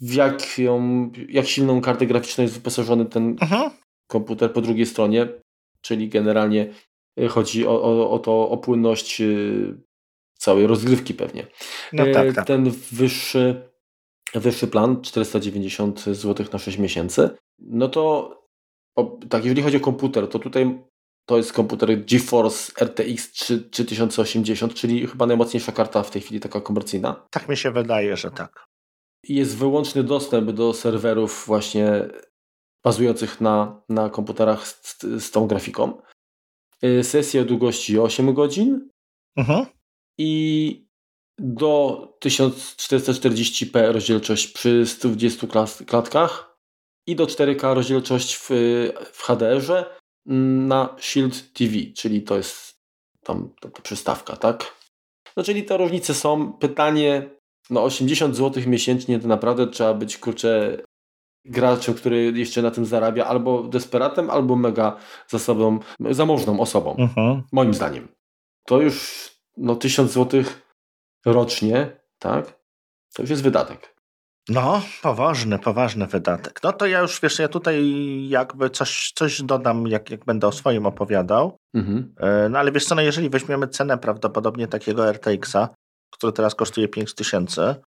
[0.01, 3.71] w jak, ją, jak silną kartę graficzną jest wyposażony ten mhm.
[4.07, 5.29] komputer po drugiej stronie
[5.87, 6.73] czyli generalnie
[7.21, 9.75] y, chodzi o, o, o to, o płynność y,
[10.39, 11.47] całej rozgrywki pewnie.
[11.93, 12.47] No tak, tak.
[12.47, 13.71] Ten wyższy,
[14.41, 18.31] wyższy plan, 490 zł na 6 miesięcy, no to
[18.97, 20.79] o, tak, jeżeli chodzi o komputer, to tutaj
[21.27, 26.61] to jest komputer GeForce RTX 3, 3080, czyli chyba najmocniejsza karta w tej chwili, taka
[26.61, 27.27] komercyjna.
[27.31, 28.67] Tak mi się wydaje, że tak.
[29.29, 32.09] Jest wyłączny dostęp do serwerów właśnie
[32.85, 36.03] bazujących na, na komputerach z, z tą grafiką.
[36.85, 38.89] Y, sesja o długości 8 godzin
[39.37, 39.67] mhm.
[40.19, 40.86] i
[41.39, 45.47] do 1440p rozdzielczość przy 120
[45.87, 46.57] klatkach
[47.07, 48.49] i do 4K rozdzielczość w,
[49.13, 49.85] w HDR-ze
[50.27, 52.77] mm, na Shield TV, czyli to jest
[53.25, 54.77] tam ta, ta przystawka, tak?
[55.37, 56.53] No czyli te różnice są.
[56.53, 57.31] Pytanie,
[57.71, 60.79] no 80 zł miesięcznie to naprawdę trzeba być, kurczę,
[61.45, 64.97] graczem, który jeszcze na tym zarabia, albo desperatem, albo mega
[65.29, 65.79] zasobą,
[66.11, 66.97] zamożną osobą.
[66.99, 67.43] Mhm.
[67.53, 68.09] Moim zdaniem.
[68.67, 70.45] To już no, 1000 zł
[71.27, 72.47] rocznie, tak?
[73.15, 73.97] To już jest wydatek.
[74.49, 76.61] No, poważny, poważny wydatek.
[76.63, 77.85] No to ja już, wiesz, ja tutaj
[78.29, 81.57] jakby coś, coś dodam, jak, jak będę o swoim opowiadał.
[81.75, 82.15] Mhm.
[82.21, 85.69] E, no ale wiesz co, no jeżeli weźmiemy cenę prawdopodobnie takiego RTX-a,
[86.11, 87.81] który teraz kosztuje 5000,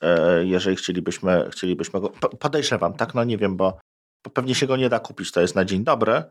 [0.00, 2.08] E, jeżeli chcielibyśmy, chcielibyśmy go.
[2.40, 3.14] Podejrzewam, tak?
[3.14, 3.78] No nie wiem, bo,
[4.24, 6.22] bo pewnie się go nie da kupić, to jest na dzień dobry.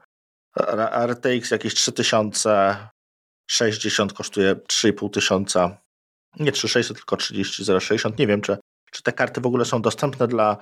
[1.07, 5.71] RTX jakieś 3060 kosztuje 3500,
[6.39, 8.19] nie 3600, tylko 30060.
[8.19, 8.57] Nie wiem, czy,
[8.91, 10.57] czy te karty w ogóle są dostępne dla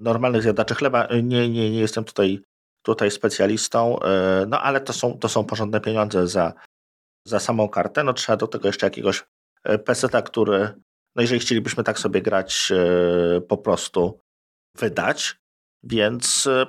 [0.00, 1.08] normalnych zjadaczy chleba.
[1.22, 2.42] Nie, nie, nie jestem tutaj,
[2.82, 6.52] tutaj specjalistą, e, no ale to są, to są porządne pieniądze za,
[7.26, 8.04] za samą kartę.
[8.04, 9.24] No trzeba do tego jeszcze jakiegoś
[9.64, 10.74] e, PC-a, który,
[11.16, 14.18] no jeżeli chcielibyśmy tak sobie grać, e, po prostu
[14.78, 15.36] wydać,
[15.82, 16.66] więc e,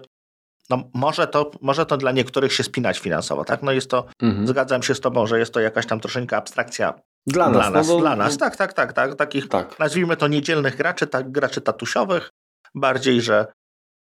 [0.69, 3.63] no może, to, może to dla niektórych się spinać finansowo, tak?
[3.63, 4.47] No jest to, mhm.
[4.47, 6.93] zgadzam się z tobą, że jest to jakaś tam troszeczkę abstrakcja
[7.27, 7.57] dla nas.
[7.57, 8.37] Dla nas, no, dla nas.
[8.37, 9.15] tak, tak, tak, tak.
[9.15, 9.79] Takich, tak.
[9.79, 12.29] nazwijmy to niedzielnych graczy, tak, graczy tatusiowych,
[12.75, 13.53] bardziej, że,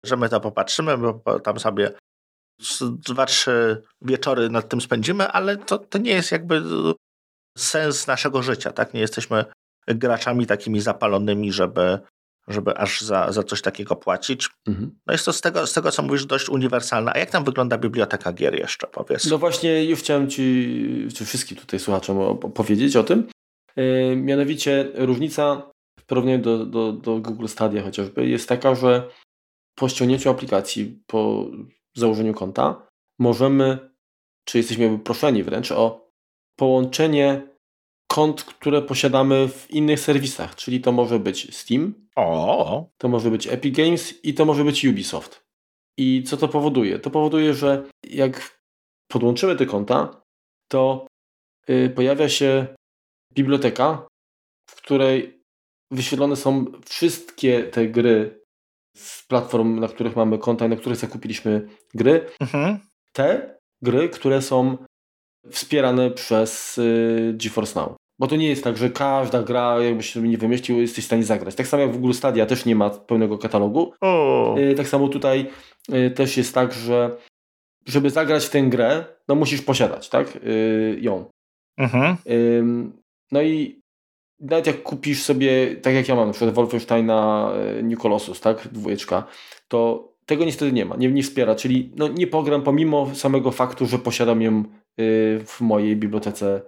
[0.05, 1.93] że my to popatrzymy, bo tam sobie
[2.81, 6.63] dwa, trzy wieczory nad tym spędzimy, ale to, to nie jest jakby
[7.59, 8.95] sens naszego życia, tak?
[8.95, 9.45] Nie jesteśmy
[9.89, 11.99] graczami takimi zapalonymi, żeby,
[12.49, 14.49] żeby aż za, za coś takiego płacić.
[14.67, 14.99] Mhm.
[15.07, 17.13] No jest to z tego, z tego, co mówisz, dość uniwersalne.
[17.15, 19.27] A jak tam wygląda biblioteka gier jeszcze, powiedz?
[19.27, 23.29] No właśnie już chciałem Ci, czy wszystkim tutaj słuchaczom opowiedzieć o tym.
[23.77, 25.71] Yy, mianowicie różnica
[26.01, 29.11] w porównaniu do, do, do Google Stadia chociażby, jest taka, że
[29.75, 31.47] po ściągnięciu aplikacji, po
[31.95, 32.87] założeniu konta,
[33.19, 33.79] możemy,
[34.45, 36.11] czy jesteśmy proszeni wręcz o
[36.57, 37.49] połączenie
[38.09, 42.91] kont, które posiadamy w innych serwisach, czyli to może być Steam, o.
[42.99, 45.47] to może być Epic Games i to może być Ubisoft.
[45.99, 46.99] I co to powoduje?
[46.99, 48.61] To powoduje, że jak
[49.09, 50.23] podłączymy te konta,
[50.69, 51.07] to
[51.69, 52.67] yy, pojawia się
[53.35, 54.07] biblioteka,
[54.71, 55.43] w której
[55.91, 58.41] wyświetlone są wszystkie te gry
[58.97, 62.31] z platform, na których mamy konta i na których zakupiliśmy gry.
[62.41, 62.79] Mhm.
[63.13, 64.77] Te gry, które są
[65.51, 67.97] wspierane przez y, GeForce Now.
[68.19, 71.25] Bo to nie jest tak, że każda gra, jakbyś sobie nie wymyślił, jesteś w stanie
[71.25, 71.55] zagrać.
[71.55, 73.93] Tak samo jak w Google Stadia też nie ma pełnego katalogu.
[74.01, 74.59] O.
[74.59, 75.47] Y, tak samo tutaj
[75.93, 77.17] y, też jest tak, że
[77.87, 80.39] żeby zagrać w tę grę, no musisz posiadać, tak?
[81.01, 81.25] Ją.
[81.79, 82.17] Mhm.
[83.33, 83.81] No i
[84.41, 87.51] nawet jak kupisz sobie, tak jak ja mam, na przykład Wolfensteina
[87.83, 88.69] New Colossus, tak?
[88.73, 89.27] Dwójeczka,
[89.69, 93.87] to tego niestety nie ma, nie, nie wspiera, czyli no, nie pogram pomimo samego faktu,
[93.87, 94.65] że posiadam ją
[95.47, 96.63] w mojej bibliotece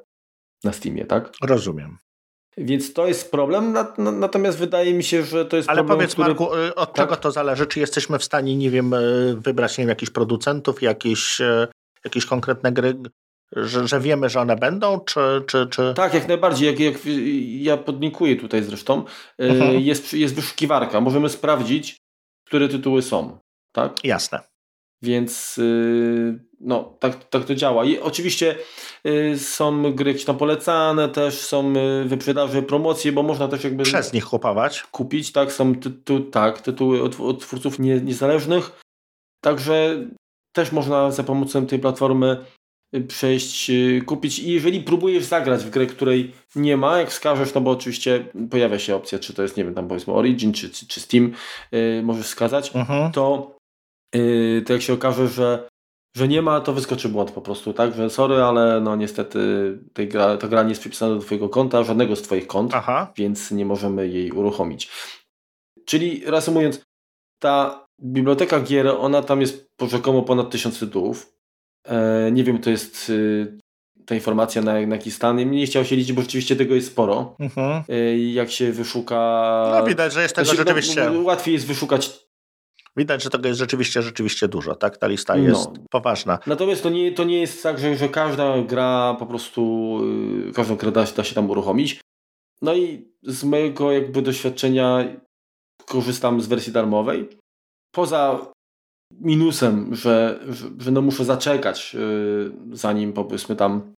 [0.64, 1.32] na Steamie, tak?
[1.42, 1.98] Rozumiem.
[2.56, 5.98] Więc to jest problem, natomiast wydaje mi się, że to jest Ale problem.
[5.98, 6.28] Ale powiedz, który...
[6.28, 7.06] Marku, y, od tak?
[7.06, 7.66] czego to zależy?
[7.66, 11.68] Czy jesteśmy w stanie, nie wiem, y, wybrać nie wiem, jakichś producentów, jakieś, y,
[12.04, 12.94] jakieś konkretne gry,
[13.52, 15.94] że, że wiemy, że one będą, czy, czy, czy...
[15.94, 16.66] Tak, jak najbardziej.
[16.66, 16.94] Jak, jak
[17.48, 19.04] ja podnikuję tutaj zresztą,
[19.38, 19.80] mhm.
[19.80, 21.00] jest, jest wyszukiwarka.
[21.00, 21.96] Możemy sprawdzić,
[22.46, 23.38] które tytuły są.
[23.72, 24.04] Tak?
[24.04, 24.40] Jasne.
[25.02, 27.84] Więc y, no, tak, tak to działa.
[27.84, 28.56] I oczywiście
[29.06, 33.82] y, są gry jakieś tam polecane, też są y, wyprzedaże, promocje, bo można też jakby...
[33.82, 34.82] Przez nich kupować.
[34.82, 38.82] Kupić, tak, są tytu, tak, tytuły od, od twórców nie, niezależnych.
[39.44, 40.06] Także
[40.56, 42.44] też można za pomocą tej platformy
[43.08, 43.70] przejść,
[44.06, 48.24] kupić i jeżeli próbujesz zagrać w grę, której nie ma, jak wskażesz, no bo oczywiście
[48.50, 51.32] pojawia się opcja, czy to jest, nie wiem, tam powiedzmy Origin, czy, czy, czy Steam,
[51.72, 53.12] yy, możesz wskazać, mhm.
[53.12, 53.56] to
[54.14, 55.68] yy, to jak się okaże, że,
[56.18, 57.94] że nie ma, to wyskoczy błąd po prostu, tak?
[57.94, 59.38] Że sorry, ale no niestety
[59.92, 63.12] tej gra, ta gra nie jest przypisana do Twojego konta, żadnego z Twoich kont, Aha.
[63.16, 64.90] więc nie możemy jej uruchomić.
[65.84, 66.82] Czyli reasumując,
[67.38, 71.32] ta biblioteka gier, ona tam jest rzekomo ponad tysiąc tytułów.
[71.84, 73.58] E, nie wiem, to jest y,
[74.06, 75.50] ta informacja na, na jaki stan.
[75.50, 77.36] Nie chciał się liczyć, bo rzeczywiście tego jest sporo.
[77.38, 77.82] Mhm.
[77.88, 79.16] E, jak się wyszuka...
[79.80, 81.10] No widać, że jest tego znaczy, rzeczywiście...
[81.10, 82.27] No, łatwiej jest wyszukać
[82.96, 84.96] Widać, że tego jest rzeczywiście, rzeczywiście dużo, tak?
[84.96, 85.82] Ta lista jest no.
[85.90, 86.38] poważna.
[86.46, 89.94] Natomiast to nie, to nie jest tak, że, że każda gra po prostu,
[90.46, 92.00] yy, każdą grę da, da się tam uruchomić.
[92.62, 95.04] No i z mojego jakby doświadczenia
[95.86, 97.28] korzystam z wersji darmowej.
[97.94, 98.52] Poza
[99.20, 103.92] minusem, że, że, że no muszę zaczekać, yy, zanim powiedzmy tam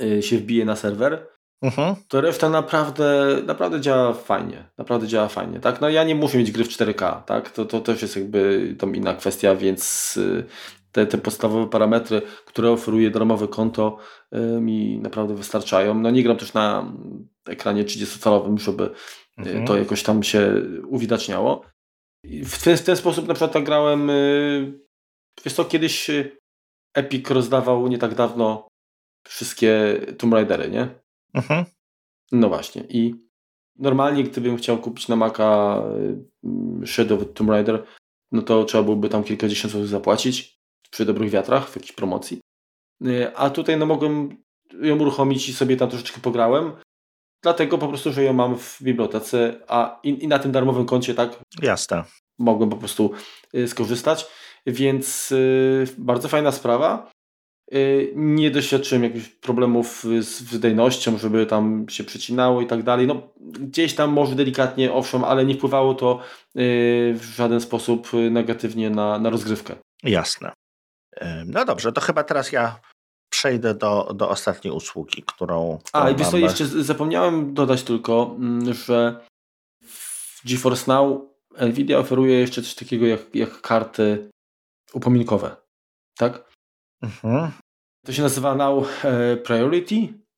[0.00, 1.26] yy, się wbije na serwer,
[1.62, 1.94] Mhm.
[2.08, 4.64] To reszta naprawdę, naprawdę działa fajnie.
[4.78, 5.60] Naprawdę działa fajnie.
[5.60, 5.80] Tak?
[5.80, 7.50] No ja nie muszę mieć gry w 4K, tak?
[7.50, 10.44] To, to też jest jakby tam inna kwestia, więc y,
[10.92, 13.98] te, te podstawowe parametry, które oferuje darmowe konto
[14.34, 15.94] y, mi naprawdę wystarczają.
[15.94, 16.92] No nie gram też na
[17.48, 18.90] ekranie 30-calowym, żeby y,
[19.36, 19.66] mhm.
[19.66, 20.54] to jakoś tam się
[20.88, 21.64] uwidaczniało.
[22.44, 24.10] W ten, w ten sposób na przykład tak grałem,
[25.44, 26.10] wiesz co, kiedyś
[26.94, 28.68] Epic rozdawał nie tak dawno
[29.28, 30.99] wszystkie Tomb Raidery, nie?
[31.34, 31.64] Mhm.
[32.32, 32.84] No właśnie.
[32.88, 33.14] I
[33.78, 35.82] normalnie, gdybym chciał kupić na Maca
[36.82, 37.84] y, Shadow Tomb Raider,
[38.32, 40.60] no to trzeba byłoby tam kilkadziesiąt złotych zapłacić
[40.90, 42.40] przy dobrych wiatrach, w jakiejś promocji.
[43.06, 44.42] Y, a tutaj no mogłem
[44.82, 46.72] ją uruchomić i sobie tam troszeczkę pograłem.
[47.42, 51.14] Dlatego po prostu, że ją mam w bibliotece, a i, i na tym darmowym koncie
[51.14, 51.40] tak.
[51.62, 52.04] Jasne.
[52.38, 53.10] Mogłem po prostu
[53.54, 54.26] y, skorzystać.
[54.66, 57.10] Więc yy, bardzo fajna sprawa.
[57.74, 63.06] Y, nie doświadczyłem jakichś problemów z wydajnością, żeby tam się przecinało i tak dalej.
[63.06, 66.20] No, gdzieś tam może delikatnie, owszem, ale nie wpływało to
[66.56, 69.74] y, w żaden sposób negatywnie na, na rozgrywkę.
[70.02, 70.52] Jasne.
[71.46, 72.80] No dobrze, to chyba teraz ja
[73.30, 75.78] przejdę do, do ostatniej usługi, którą.
[75.84, 79.20] którą A, i wiesz jeszcze zapomniałem dodać tylko, mm, że
[79.82, 81.22] w GeForce Now
[81.60, 84.30] Nvidia oferuje jeszcze coś takiego jak, jak karty
[84.92, 85.56] upominkowe.
[86.16, 86.50] Tak?
[87.02, 87.50] Mhm.
[88.06, 89.94] To się nazywa Now e, Priority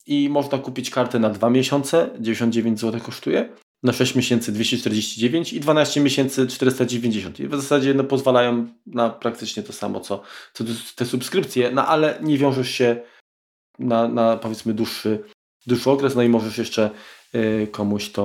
[0.06, 3.48] i można kupić kartę na 2 miesiące, 99 zł kosztuje,
[3.82, 7.40] na 6 miesięcy 249 i 12 miesięcy 490.
[7.40, 10.64] I w zasadzie no, pozwalają na praktycznie to samo, co, co
[10.96, 12.96] te subskrypcje, no ale nie wiążesz się
[13.78, 15.24] na, na powiedzmy dłuższy,
[15.66, 16.90] dłuższy okres, no i możesz jeszcze
[17.34, 18.24] y, komuś to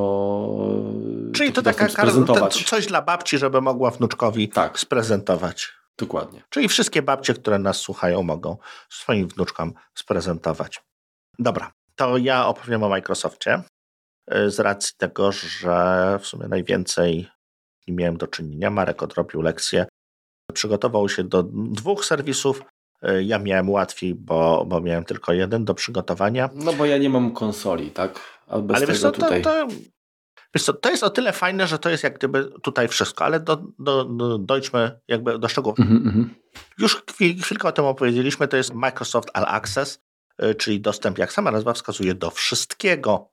[1.33, 4.79] Czyli to taka karta, coś dla babci, żeby mogła wnuczkowi tak.
[4.79, 5.69] sprezentować.
[5.97, 6.43] Dokładnie.
[6.49, 8.57] Czyli wszystkie babcie, które nas słuchają, mogą
[8.89, 10.81] swoim wnuczkom sprezentować.
[11.39, 13.63] Dobra, to ja opowiem o Microsoftie.
[14.47, 17.27] z racji tego, że w sumie najwięcej
[17.87, 18.69] nie miałem do czynienia.
[18.69, 19.85] Marek odrobił lekcję,
[20.53, 22.61] przygotował się do dwóch serwisów.
[23.21, 26.49] Ja miałem łatwiej, bo, bo miałem tylko jeden do przygotowania.
[26.53, 28.19] No bo ja nie mam konsoli, tak?
[28.47, 29.41] Ale wiesz co, tutaj...
[29.41, 29.73] to, to,
[30.55, 33.39] wiesz co, to jest o tyle fajne, że to jest jak gdyby tutaj wszystko, ale
[33.39, 35.79] do, do, do, dojdźmy jakby do szczegółów.
[35.79, 36.25] Mm -hmm.
[36.77, 37.03] Już
[37.41, 39.99] chwilkę o tym opowiedzieliśmy, to jest Microsoft All Access,
[40.43, 43.29] y, czyli dostęp, jak sama nazwa wskazuje, do wszystkiego,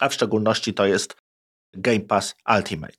[0.00, 1.16] a w szczególności to jest
[1.74, 2.94] Game Pass Ultimate.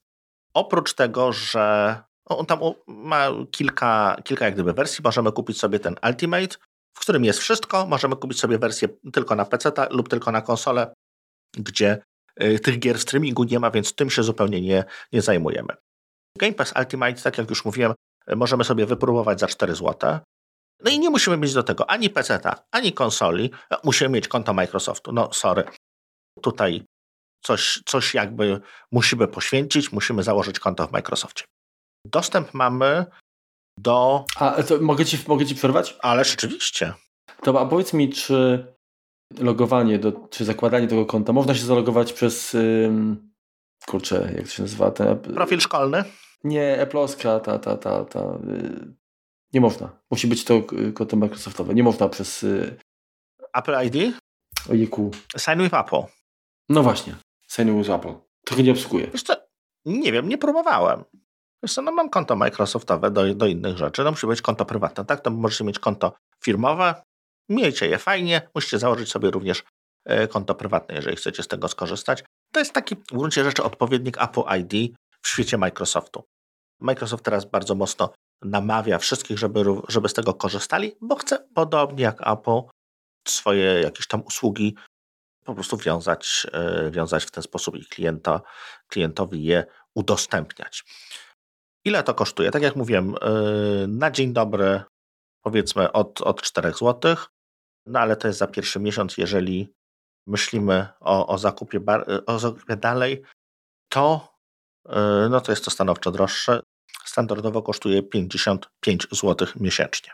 [0.54, 5.96] Oprócz tego, że on tam ma kilka, kilka jak gdyby wersji, możemy kupić sobie ten
[6.08, 6.56] Ultimate,
[6.94, 10.94] w którym jest wszystko, możemy kupić sobie wersję tylko na PC lub tylko na konsolę,
[11.58, 12.02] gdzie
[12.64, 15.74] tych gier w streamingu nie ma, więc tym się zupełnie nie, nie zajmujemy.
[16.38, 17.94] Game Pass Ultimate, tak jak już mówiłem,
[18.36, 20.20] możemy sobie wypróbować za 4 zł.
[20.84, 22.40] No i nie musimy mieć do tego ani PC,
[22.72, 23.52] ani konsoli.
[23.84, 25.12] Musimy mieć konto Microsoftu.
[25.12, 25.64] No, sorry.
[26.42, 26.84] Tutaj
[27.46, 28.62] coś, coś jakby
[28.92, 31.44] musimy poświęcić, musimy założyć konto w Microsoftie.
[32.06, 33.06] Dostęp mamy
[33.80, 34.26] do.
[34.36, 35.98] A to mogę ci, mogę ci przerwać?
[36.00, 36.94] Ale rzeczywiście.
[37.44, 38.66] To a powiedz mi, czy
[39.38, 42.54] logowanie, do, czy zakładanie tego konta, można się zalogować przez.
[42.56, 43.32] Ym,
[43.88, 44.92] kurczę, jak to się nazywa?
[44.92, 46.04] Ten, Profil szkolny?
[46.44, 48.20] Nie, Apple'owska, ta, ta, ta, ta.
[48.20, 48.94] Yy,
[49.54, 49.90] nie można.
[50.12, 51.74] Musi być to y, konto Microsoftowe.
[51.74, 52.42] Nie można przez.
[52.42, 52.78] Yy...
[53.54, 54.16] Apple ID?
[54.70, 55.12] Ojejku.
[55.38, 56.02] Sign with Apple.
[56.70, 57.16] No właśnie.
[57.48, 58.14] Sign with Apple.
[58.46, 59.08] Trochę nie obsługuje.
[59.08, 59.34] Wiesz co,
[59.86, 61.04] nie wiem, nie próbowałem.
[61.64, 64.04] Wiesz co, no mam konto Microsoftowe do, do innych rzeczy.
[64.04, 65.22] No musi być konto prywatne, tak?
[65.22, 66.14] To możecie mieć konto
[66.44, 66.96] firmowe.
[67.50, 68.50] Miejcie je fajnie.
[68.56, 69.64] Musicie założyć sobie również
[70.06, 72.24] e, konto prywatne, jeżeli chcecie z tego skorzystać.
[72.54, 76.24] To jest taki w gruncie rzeczy odpowiednik Apple ID w świecie Microsoftu.
[76.80, 82.28] Microsoft teraz bardzo mocno namawia wszystkich, żeby, żeby z tego korzystali, bo chce podobnie jak
[82.28, 82.62] Apple
[83.28, 84.76] swoje jakieś tam usługi
[85.46, 88.42] po prostu wiązać, e, wiązać w ten sposób i klienta,
[88.88, 90.84] klientowi je udostępniać.
[91.86, 92.52] Ile to kosztuje?
[92.52, 94.84] Tak jak mówiłem, e, na dzień dobry
[95.42, 97.16] powiedzmy od, od 4 zł,
[97.86, 99.74] no ale to jest za pierwszy miesiąc, jeżeli
[100.28, 101.80] myślimy o, o, zakupie,
[102.26, 103.24] o zakupie dalej,
[103.90, 104.36] to,
[104.90, 106.62] e, no to jest to stanowczo droższe.
[107.06, 110.12] Standardowo kosztuje 55 zł miesięcznie.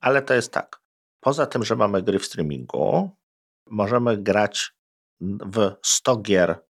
[0.00, 0.80] Ale to jest tak.
[1.20, 3.10] Poza tym, że mamy gry w streamingu,
[3.66, 4.72] możemy grać
[5.20, 6.64] w 100 gier.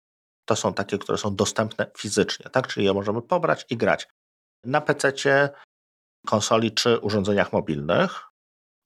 [0.45, 2.67] To są takie, które są dostępne fizycznie, tak?
[2.67, 4.09] Czyli je możemy pobrać i grać
[4.65, 5.13] na PC,
[6.27, 8.26] konsoli czy urządzeniach mobilnych.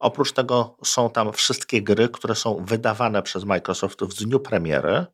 [0.00, 5.06] Oprócz tego są tam wszystkie gry, które są wydawane przez Microsoft w dniu premiery.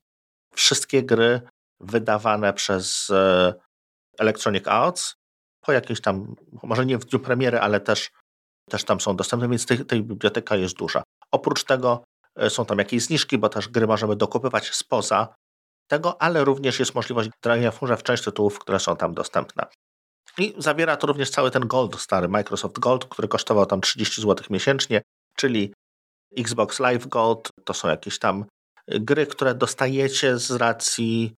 [0.54, 1.40] Wszystkie gry
[1.80, 3.54] wydawane przez e,
[4.18, 5.16] Electronic Arts
[5.60, 8.10] po jakiejś tam, może nie w dniu premiery, ale też,
[8.70, 11.02] też tam są dostępne, więc tej, tej biblioteka jest duża.
[11.32, 12.04] Oprócz tego
[12.36, 15.34] e, są tam jakieś zniżki, bo też gry możemy dokupywać spoza
[15.88, 19.66] tego, ale również jest możliwość grania w część tytułów, które są tam dostępne.
[20.38, 24.46] I zawiera to również cały ten Gold stary, Microsoft Gold, który kosztował tam 30 zł
[24.50, 25.02] miesięcznie,
[25.36, 25.74] czyli
[26.36, 28.44] Xbox Live Gold, to są jakieś tam
[28.88, 31.34] gry, które dostajecie z racji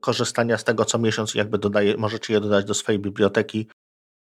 [0.00, 3.68] korzystania z tego co miesiąc, jakby dodaje, możecie je dodać do swojej biblioteki,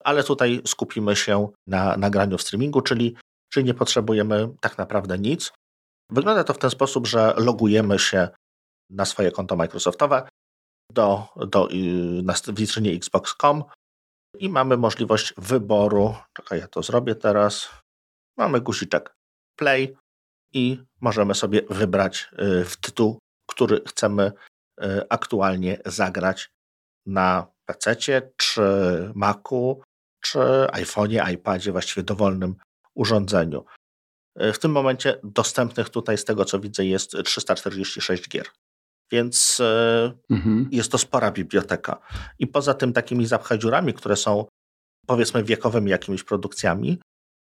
[0.05, 3.17] ale tutaj skupimy się na nagraniu w streamingu, czyli,
[3.53, 5.53] czyli nie potrzebujemy tak naprawdę nic.
[6.11, 8.29] Wygląda to w ten sposób, że logujemy się
[8.91, 10.29] na swoje konto Microsoftowe
[10.93, 11.69] do, do,
[12.23, 13.65] na witrynie xbox.com
[14.39, 16.14] i mamy możliwość wyboru.
[16.32, 17.68] Czekaj, ja to zrobię teraz.
[18.37, 19.14] Mamy guziczek
[19.57, 19.97] play
[20.53, 23.18] i możemy sobie wybrać y, w tytuł,
[23.51, 24.32] który chcemy
[24.82, 26.51] y, aktualnie zagrać
[27.07, 27.97] na PC,
[28.37, 28.62] czy
[29.14, 29.82] Macu,
[30.20, 30.39] czy
[30.72, 32.57] iPhone'ie, iPadzie, właściwie dowolnym
[32.95, 33.64] urządzeniu.
[34.43, 38.47] Y, w tym momencie dostępnych tutaj, z tego co widzę, jest 346 gier
[39.13, 40.69] więc e, mhm.
[40.73, 41.99] jest to spora biblioteka.
[42.39, 44.45] I poza tym takimi zapchadziurami, które są
[45.07, 47.01] powiedzmy wiekowymi jakimiś produkcjami,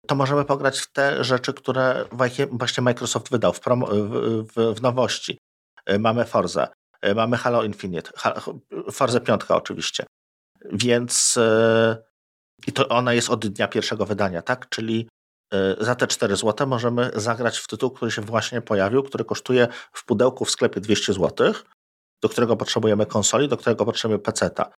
[0.07, 2.05] to możemy pograć w te rzeczy, które
[2.53, 5.39] właśnie Microsoft wydał w, promo, w, w, w nowości.
[5.87, 6.69] E, mamy Forza,
[7.03, 8.11] e, mamy Halo Infinite,
[8.93, 10.05] Forza 5 oczywiście.
[10.73, 11.39] Więc
[12.67, 14.69] i to ona jest od dnia pierwszego wydania, tak?
[14.69, 15.09] Czyli
[15.81, 20.05] za te 4 zł możemy zagrać w tytuł, który się właśnie pojawił, który kosztuje w
[20.05, 21.55] pudełku w sklepie 200 zł,
[22.23, 24.73] do którego potrzebujemy konsoli, do którego potrzebujemy PC-ta.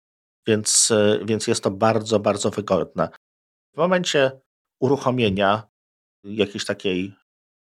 [0.47, 3.09] Więc, y, więc jest to bardzo, bardzo wygodne.
[3.75, 4.41] W momencie
[4.81, 5.63] uruchomienia
[6.25, 7.15] jakiejś takiej,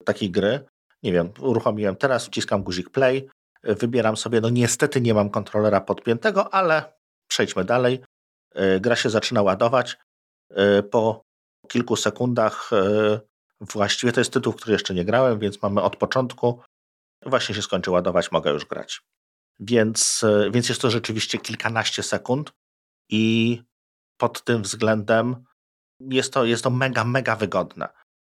[0.06, 0.66] takiej gry,
[1.04, 3.30] nie wiem, uruchomiłem teraz, wciskam guzik play,
[3.64, 6.93] wybieram sobie, no niestety nie mam kontrolera podpiętego, ale
[7.28, 8.04] przejdźmy dalej.
[8.58, 9.97] Y, gra się zaczyna ładować.
[10.91, 11.22] Po
[11.74, 13.19] kilku sekundach e,
[13.61, 16.61] właściwie to jest tytuł, który jeszcze nie grałem, więc mamy od początku.
[17.26, 19.01] Właśnie się skończy ładować, mogę już grać.
[19.59, 22.53] Więc, więc jest to rzeczywiście kilkanaście sekund
[23.09, 23.63] i
[24.17, 25.45] pod tym względem
[25.99, 27.89] jest to, jest to mega, mega wygodne.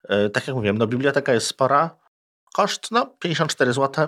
[0.10, 2.00] E, tak jak mówiłem, no biblioteka jest spora,
[2.54, 4.08] koszt no 54 zł,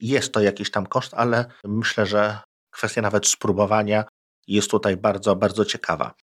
[0.00, 2.38] jest to jakiś tam koszt, ale myślę, że
[2.70, 4.04] kwestia nawet spróbowania
[4.46, 6.14] jest tutaj bardzo, bardzo ciekawa.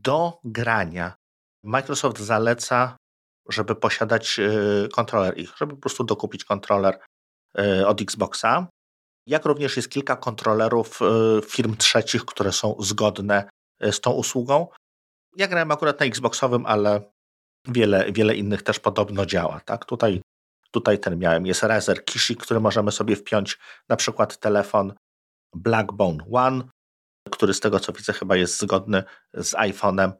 [0.00, 1.14] Do grania
[1.64, 2.96] Microsoft zaleca,
[3.48, 6.98] żeby posiadać e, kontroler ich, żeby po prostu dokupić kontroler
[7.58, 8.66] e, od Xboxa.
[9.26, 11.00] Jak również jest kilka kontrolerów
[11.46, 13.48] firm trzecich, które są zgodne
[13.80, 14.68] z tą usługą.
[15.36, 17.12] Ja grałem akurat na Xboxowym, ale
[17.68, 19.60] wiele, wiele innych też podobno działa.
[19.60, 19.84] Tak?
[19.84, 20.22] Tutaj,
[20.70, 21.46] tutaj ten miałem.
[21.46, 23.58] Jest Razer Kishi, który możemy sobie wpiąć
[23.88, 24.94] na przykład telefon
[25.54, 26.64] Blackbone One,
[27.30, 29.04] który z tego co widzę chyba jest zgodny
[29.34, 30.12] z iPhone'em,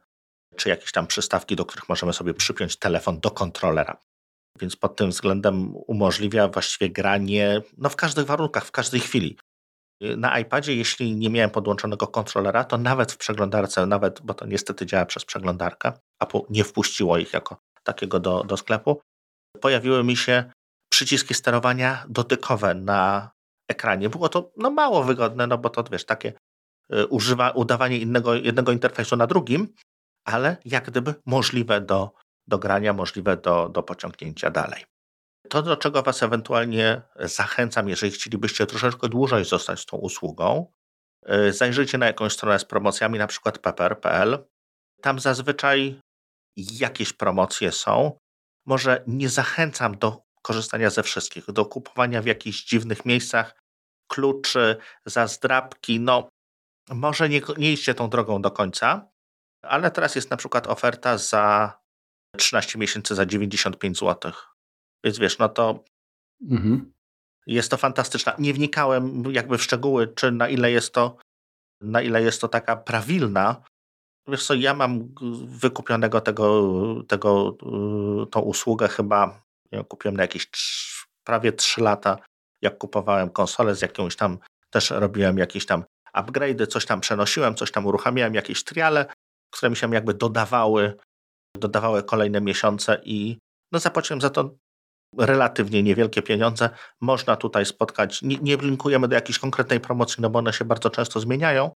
[0.56, 3.96] czy jakieś tam przystawki, do których możemy sobie przypiąć telefon do kontrolera.
[4.60, 9.38] Więc pod tym względem umożliwia właściwie granie no, w każdych warunkach, w każdej chwili.
[10.00, 14.86] Na iPadzie, jeśli nie miałem podłączonego kontrolera, to nawet w przeglądarce, nawet, bo to niestety
[14.86, 19.00] działa przez przeglądarkę, Apple nie wpuściło ich jako takiego do, do sklepu,
[19.60, 20.52] pojawiły mi się
[20.92, 23.30] przyciski sterowania dotykowe na
[23.68, 24.08] ekranie.
[24.08, 26.32] Było to no, mało wygodne, no bo to wiesz, takie
[26.92, 29.68] y, używa, udawanie innego, jednego interfejsu na drugim,
[30.24, 32.12] ale jak gdyby możliwe do,
[32.46, 34.84] do grania, możliwe do, do pociągnięcia dalej.
[35.48, 40.72] To, do czego Was ewentualnie zachęcam, jeżeli chcielibyście troszeczkę dłużej zostać z tą usługą,
[41.48, 44.46] y, zajrzyjcie na jakąś stronę z promocjami, na przykład pepper.pl.
[45.00, 46.00] Tam zazwyczaj
[46.56, 48.18] jakieś promocje są.
[48.66, 53.60] Może nie zachęcam do korzystania ze wszystkich, do kupowania w jakichś dziwnych miejscach
[54.08, 56.00] kluczy, za zdrabki.
[56.00, 56.28] No,
[56.90, 59.08] może nie, nie tą drogą do końca,
[59.68, 61.72] ale teraz jest na przykład oferta za
[62.36, 64.32] 13 miesięcy za 95 zł.
[65.04, 65.84] Więc wiesz, no to
[66.50, 66.92] mhm.
[67.46, 68.34] jest to fantastyczne.
[68.38, 71.16] Nie wnikałem jakby w szczegóły, czy na ile jest to,
[71.80, 73.62] na ile jest to taka prawilna.
[74.28, 76.72] Wiesz co, ja mam wykupionego tego,
[77.08, 77.56] tego
[78.22, 79.42] y, tą usługę chyba,
[79.72, 80.48] ja kupiłem na jakieś
[81.24, 82.18] prawie 3 lata,
[82.62, 84.38] jak kupowałem konsolę z jakąś tam,
[84.70, 85.84] też robiłem jakieś tam
[86.14, 89.06] upgrade'y, coś tam przenosiłem, coś tam uruchamiałem, jakieś triale,
[89.54, 90.96] które mi się jakby dodawały,
[91.56, 93.38] dodawały kolejne miesiące i
[93.72, 94.54] no zapłaciłem za to
[95.18, 96.70] relatywnie niewielkie pieniądze.
[97.00, 100.90] Można tutaj spotkać, nie, nie linkujemy do jakiejś konkretnej promocji, no bo one się bardzo
[100.90, 101.72] często zmieniają,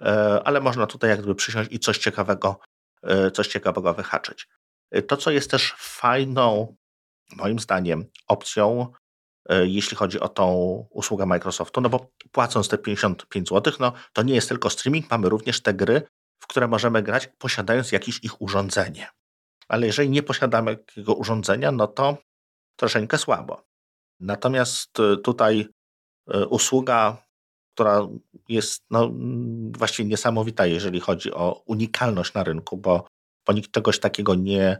[0.00, 2.60] e, ale można tutaj jakby przysiąść i coś ciekawego,
[3.02, 4.48] e, coś ciekawego wyhaczyć.
[4.90, 6.76] E, to, co jest też fajną,
[7.36, 8.92] moim zdaniem, opcją,
[9.50, 10.46] jeśli chodzi o tą
[10.90, 15.28] usługę Microsoftu, no bo płacąc te 55 zł, no to nie jest tylko streaming, mamy
[15.28, 16.02] również te gry,
[16.40, 19.08] w które możemy grać, posiadając jakieś ich urządzenie.
[19.68, 22.18] Ale jeżeli nie posiadamy takiego urządzenia, no to
[22.76, 23.62] troszeczkę słabo.
[24.20, 25.68] Natomiast y, tutaj
[26.34, 27.26] y, usługa,
[27.74, 28.08] która
[28.48, 29.10] jest no,
[29.78, 33.06] właściwie niesamowita, jeżeli chodzi o unikalność na rynku, bo,
[33.46, 34.78] bo nikt czegoś takiego nie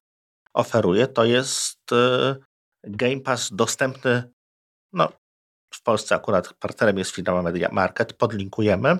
[0.55, 2.37] oferuje, to jest y,
[2.85, 4.33] Game Pass dostępny,
[4.93, 5.13] no
[5.75, 8.99] w Polsce akurat partnerem jest firma Media Market, podlinkujemy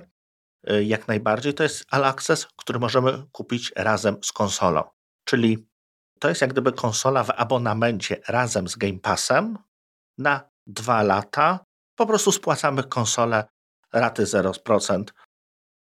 [0.65, 1.55] jak najbardziej.
[1.55, 4.83] To jest All Access, który możemy kupić razem z konsolą.
[5.25, 5.69] Czyli
[6.19, 9.59] to jest jak gdyby konsola w abonamencie razem z Game Passem
[10.19, 11.65] na dwa lata.
[11.97, 13.45] Po prostu spłacamy konsolę
[13.93, 15.05] raty 0%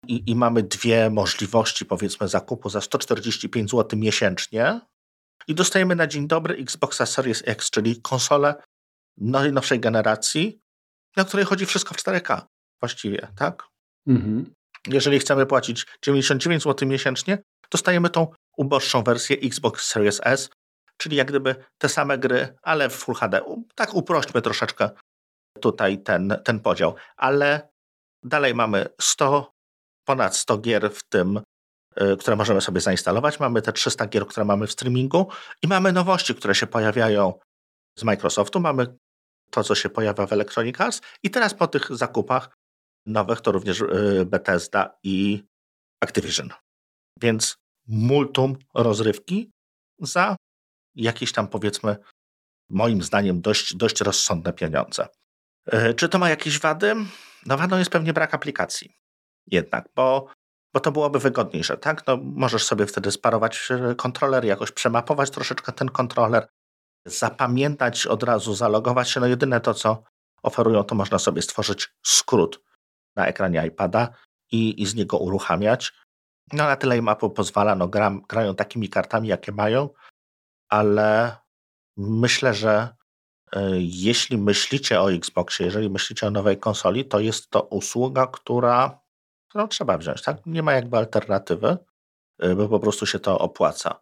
[0.09, 4.81] i, i mamy dwie możliwości, powiedzmy, zakupu za 145 zł miesięcznie.
[5.49, 8.55] I dostajemy na dzień dobry Xboxa Series X, czyli konsolę
[9.16, 10.61] najnowszej generacji,
[11.16, 12.43] na której chodzi wszystko w 4K
[12.81, 13.62] właściwie, tak?
[14.07, 14.55] Mhm.
[14.87, 17.39] Jeżeli chcemy płacić 99 zł miesięcznie,
[17.70, 18.26] dostajemy tą
[18.57, 20.51] uboższą wersję Xbox Series S,
[20.97, 23.41] czyli jak gdyby te same gry, ale w Full HD.
[23.74, 24.91] Tak uprośćmy troszeczkę
[25.61, 27.68] tutaj ten, ten podział, ale
[28.22, 29.53] dalej mamy 100,
[30.05, 31.41] ponad 100 gier w tym,
[32.01, 33.41] y, które możemy sobie zainstalować.
[33.41, 35.28] Mamy te 300 gier, które mamy w streamingu
[35.62, 37.39] i mamy nowości, które się pojawiają
[37.99, 38.61] z Microsoftu.
[38.61, 38.97] Mamy
[39.51, 42.57] to, co się pojawia w Electronic Arts i teraz po tych zakupach
[43.07, 45.45] nowych to również y, Bethesda i
[46.01, 46.49] Activision.
[47.21, 49.51] Więc multum rozrywki
[50.01, 50.37] za
[50.95, 51.97] jakieś tam powiedzmy,
[52.71, 55.09] moim zdaniem, dość, dość rozsądne pieniądze.
[55.67, 56.95] E, czy to ma jakieś wady?
[57.47, 58.93] No wadą jest pewnie brak aplikacji.
[59.47, 60.27] Jednak, bo,
[60.75, 62.07] bo to byłoby wygodniejsze, tak?
[62.07, 66.49] No, możesz sobie wtedy sparować e, kontroler, jakoś przemapować troszeczkę ten kontroler,
[67.07, 69.21] zapamiętać od razu, zalogować się.
[69.21, 70.03] No jedyne to, co
[70.43, 72.66] oferują, to można sobie stworzyć skrót
[73.17, 74.09] na ekranie iPada
[74.53, 75.93] i, i z niego uruchamiać.
[76.53, 79.89] No na tyle im Apple pozwala, no gram, grają takimi kartami, jakie mają,
[80.69, 81.37] ale
[81.97, 82.97] myślę, że
[83.53, 89.01] E, jeśli myślicie o Xboxie, jeżeli myślicie o nowej konsoli, to jest to usługa, która,
[89.49, 90.23] którą trzeba wziąć.
[90.23, 90.47] Tak?
[90.47, 91.77] Nie ma jakby alternatywy,
[92.39, 94.01] e, bo po prostu się to opłaca.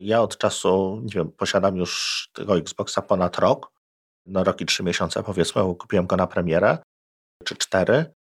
[0.00, 3.72] Ja od czasu, nie wiem, posiadam już tego Xboxa ponad rok,
[4.26, 6.78] no rok i trzy miesiące powiedzmy, bo kupiłem go na premierę,
[7.44, 8.14] czy cztery,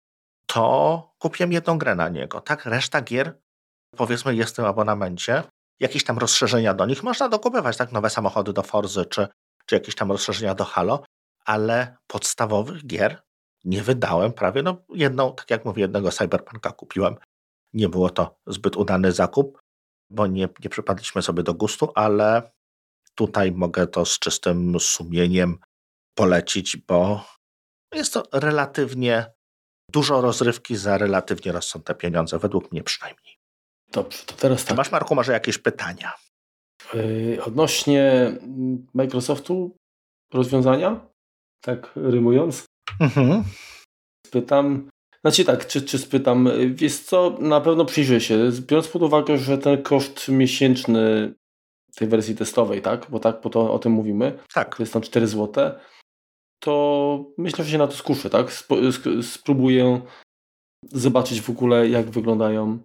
[0.53, 2.41] to kupiłem jedną grę na niego.
[2.41, 3.39] Tak, reszta gier,
[3.97, 5.43] powiedzmy, jest w tym abonamencie.
[5.79, 9.27] Jakieś tam rozszerzenia do nich można dokupywać, tak, nowe samochody do Forzy, czy
[9.69, 11.03] czy jakieś tam rozszerzenia do Halo,
[11.45, 13.21] ale podstawowych gier
[13.63, 14.63] nie wydałem prawie.
[14.63, 17.15] No jedną, tak jak mówię, jednego Cyberpunka kupiłem.
[17.73, 19.59] Nie było to zbyt udany zakup,
[20.09, 22.51] bo nie, nie przypadliśmy sobie do gustu, ale
[23.15, 25.59] tutaj mogę to z czystym sumieniem
[26.15, 27.25] polecić, bo
[27.93, 29.31] jest to relatywnie
[29.91, 33.39] dużo rozrywki za relatywnie rozsądne pieniądze, według mnie przynajmniej.
[33.91, 34.77] Dobrze, to teraz tak.
[34.77, 36.13] Masz, Marku, może jakieś pytania?
[36.93, 38.31] Yy, odnośnie
[38.93, 39.75] Microsoftu
[40.33, 41.07] rozwiązania,
[41.61, 42.65] tak rymując,
[42.99, 43.43] mhm.
[44.27, 44.89] spytam,
[45.21, 49.57] znaczy tak, czy, czy spytam, wiesz co, na pewno przyjrzę się, biorąc pod uwagę, że
[49.57, 51.33] ten koszt miesięczny
[51.95, 54.75] tej wersji testowej, tak, bo tak po to o tym mówimy, tak.
[54.75, 55.71] to jest tam 4 zł,
[56.59, 58.53] to myślę, że się na to skuszę, tak,
[59.21, 60.01] spróbuję
[60.91, 62.79] zobaczyć w ogóle, jak wyglądają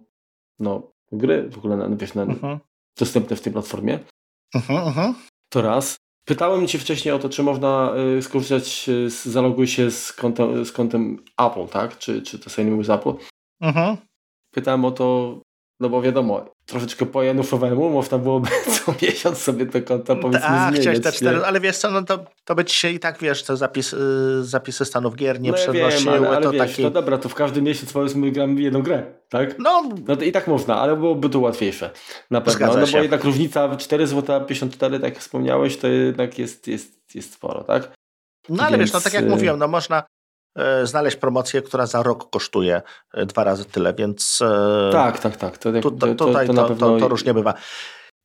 [0.59, 2.59] no, gry, w ogóle wiesz, na, mhm
[2.97, 3.99] dostępne w tej platformie.
[4.55, 5.13] Uh -huh, uh -huh.
[5.49, 5.97] To raz.
[6.27, 10.71] Pytałem Cię wcześniej o to, czy można y, skorzystać, y, zaloguj się z kontem, z
[10.71, 11.97] kontem Apple, tak?
[11.97, 13.09] Czy, czy to sobie z Apple.
[13.09, 13.19] Uh
[13.61, 13.97] -huh.
[14.51, 15.39] Pytałem o to
[15.79, 18.49] no bo wiadomo, troszeczkę po janufowemu można byłoby
[18.85, 20.81] co miesiąc sobie te konta powiedzmy A, zmieniać.
[20.81, 23.43] chciałeś te cztery, ale wiesz co, no to, to by ci się i tak, wiesz,
[23.43, 26.11] te zapis, y, zapisy stanów gier nie no przenosiły.
[26.11, 26.83] ale, ale to wiesz, taki...
[26.83, 29.59] no dobra, to w każdy miesiąc powiedzmy gramy jedną grę, tak?
[29.59, 29.83] No.
[30.07, 31.89] no to i tak można, ale byłoby to łatwiejsze.
[32.31, 36.67] Na pewno, no bo jednak różnica 4 zł 54, tak jak wspomniałeś, to jednak jest,
[36.67, 37.91] jest, jest sporo, tak?
[38.49, 38.89] No ale Więc...
[38.89, 40.03] wiesz, no tak jak mówiłem, no można
[40.83, 42.81] znaleźć promocję, która za rok kosztuje
[43.13, 45.57] e, dwa razy tyle, więc e, tak, tak, tak.
[45.57, 46.99] To, to, to, tutaj to, pewno...
[46.99, 47.53] to, różnie bywa.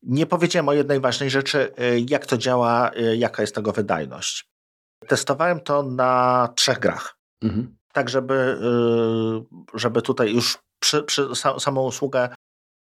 [0.02, 1.72] Nie powiedziałem o jednej ważnej rzeczy,
[2.08, 4.50] jak to działa, jaka jest tego wydajność.
[5.06, 7.16] Testowałem to na trzech grach.
[7.42, 7.76] Mhm.
[7.92, 8.58] Tak, żeby,
[9.74, 11.28] żeby tutaj już przy, przy
[11.58, 12.28] samą usługę,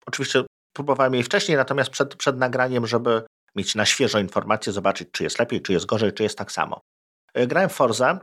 [0.06, 3.24] oczywiście próbowałem jej wcześniej, natomiast przed, przed nagraniem, żeby
[3.56, 6.82] mieć na świeżo informacje, zobaczyć, czy jest lepiej, czy jest gorzej, czy jest tak samo.
[7.48, 8.20] Grałem w Forza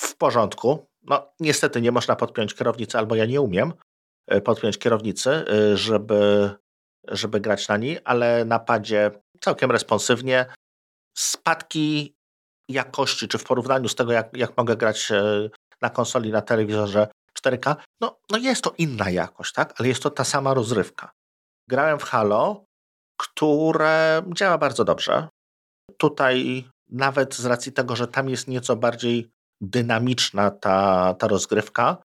[0.00, 0.86] w porządku.
[1.02, 3.72] No, niestety nie można podpiąć kierownicy, albo ja nie umiem
[4.26, 6.50] e, podpiąć kierownicy, e, żeby,
[7.08, 10.46] żeby grać na niej, ale na padzie całkiem responsywnie.
[11.18, 12.16] Spadki
[12.68, 15.50] jakości, czy w porównaniu z tego, jak, jak mogę grać e,
[15.82, 19.74] na konsoli, na telewizorze 4K, no, no jest to inna jakość, tak?
[19.78, 21.10] Ale jest to ta sama rozrywka.
[21.68, 22.64] Grałem w Halo,
[23.20, 25.28] które działa bardzo dobrze.
[25.96, 29.30] Tutaj nawet z racji tego, że tam jest nieco bardziej
[29.60, 31.96] dynamiczna ta, ta rozgrywka.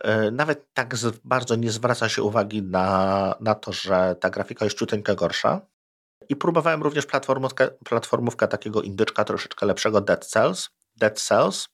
[0.00, 0.94] E, nawet tak
[1.24, 5.60] bardzo nie zwraca się uwagi na, na to, że ta grafika jest ciuteńka gorsza.
[6.28, 10.68] I próbowałem również platformówkę, platformówkę takiego indyczka troszeczkę lepszego Dead Cells.
[10.96, 11.68] Dead Cells.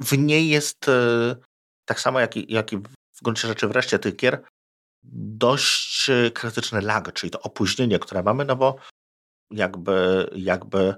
[0.00, 1.36] W niej jest e,
[1.84, 2.76] tak samo jak i, jak i
[3.16, 4.42] w gruncie rzeczy wreszcie tych gier
[5.02, 8.76] dość e, krytyczny lag, czyli to opóźnienie, które mamy, no bo
[9.50, 10.94] jakby, jakby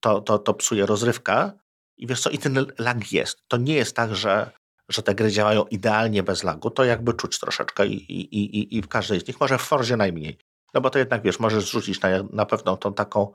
[0.00, 1.52] to, to, to psuje rozrywkę,
[1.96, 3.38] i wiesz co, i ten lag jest.
[3.48, 4.50] To nie jest tak, że,
[4.88, 8.82] że te gry działają idealnie bez lagu, to jakby czuć troszeczkę i, i, i, i
[8.82, 10.38] w każdej z nich, może w Forzie najmniej.
[10.74, 13.32] No bo to jednak, wiesz, możesz zrzucić na, na pewno tą taką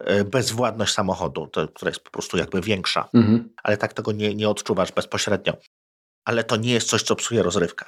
[0.00, 3.54] e, bezwładność samochodu, to, która jest po prostu jakby większa, mhm.
[3.62, 5.52] ale tak tego nie, nie odczuwasz bezpośrednio.
[6.24, 7.84] Ale to nie jest coś, co psuje rozrywkę.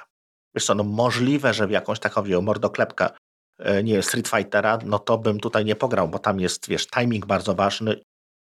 [0.55, 3.09] Wiesz co, no możliwe, że w jakąś taką wie, mordoklepkę,
[3.59, 7.25] e, nie Street Fightera, no to bym tutaj nie pograł, bo tam jest, wiesz, timing
[7.25, 8.01] bardzo ważny,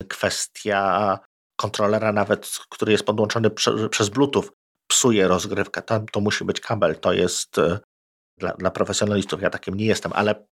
[0.09, 1.19] kwestia
[1.63, 4.45] kontrolera nawet, który jest podłączony prze, przez Bluetooth,
[4.87, 5.83] psuje rozgrywkę.
[5.83, 6.97] Tam to musi być kabel.
[6.97, 7.79] To jest e,
[8.39, 9.43] dla, dla profesjonalistów.
[9.43, 10.47] Ja takim nie jestem, ale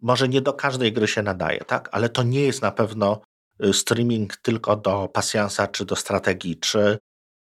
[0.00, 1.88] może nie do każdej gry się nadaje, tak?
[1.92, 3.20] Ale to nie jest na pewno
[3.60, 6.98] e, streaming tylko do pasjansa, czy do strategii, czy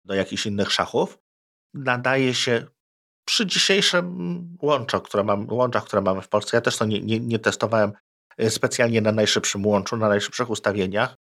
[0.05, 1.19] do jakichś innych szachów.
[1.75, 2.67] Nadaje się
[3.25, 4.07] przy dzisiejszym
[4.63, 6.57] łączach, które, mam, łączach, które mamy w Polsce.
[6.57, 7.93] Ja też to nie, nie, nie testowałem
[8.39, 11.17] e, specjalnie na najszybszym łączu, na najszybszych ustawieniach,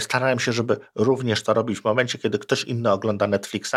[0.00, 3.76] starałem się, żeby również to robić w momencie, kiedy ktoś inny ogląda Netflixa.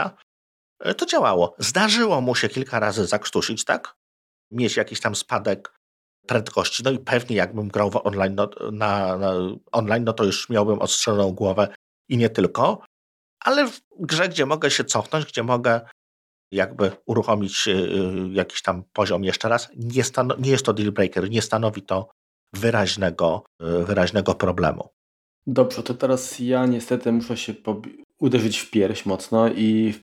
[0.79, 1.55] E, to działało.
[1.57, 3.95] Zdarzyło mu się kilka razy zakrztusić, tak?
[4.51, 5.73] Mieć jakiś tam spadek
[6.27, 6.83] prędkości.
[6.83, 9.33] No i pewnie jakbym grał online, no, na, na,
[9.71, 11.67] online, no to już miałbym ostrzeloną głowę
[12.09, 12.81] i nie tylko.
[13.43, 15.81] Ale w grze, gdzie mogę się cofnąć, gdzie mogę
[16.51, 17.73] jakby uruchomić e,
[18.31, 20.03] jakiś tam poziom jeszcze raz, nie,
[20.39, 22.09] nie jest to deal breaker, nie stanowi to
[22.53, 24.89] wyraźnego, wyraźnego problemu.
[25.47, 27.53] Dobrze, to teraz ja niestety muszę się
[28.19, 29.93] uderzyć w pierś mocno i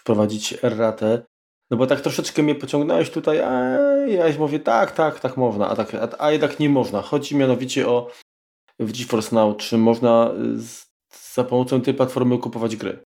[0.00, 1.22] wprowadzić erratę.
[1.70, 3.52] No bo tak troszeczkę mnie pociągnąłeś tutaj, a
[4.06, 7.02] ja mówię tak, tak, tak można, a, tak, a, a jednak nie można.
[7.02, 8.10] Chodzi mianowicie o
[8.78, 10.86] w GeForce Now, czy można z,
[11.34, 12.98] za pomocą tej platformy kupować gry.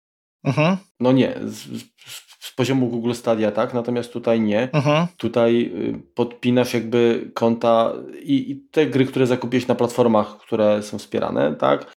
[0.45, 0.77] Mhm.
[1.01, 4.69] No nie, z, z, poziomu Google Stadia tak, natomiast tutaj nie.
[4.73, 5.07] Mhm.
[5.17, 10.99] Tutaj y, podpinasz jakby konta i, i, te gry, które zakupiłeś na platformach, które są
[10.99, 11.93] wspierane, tak,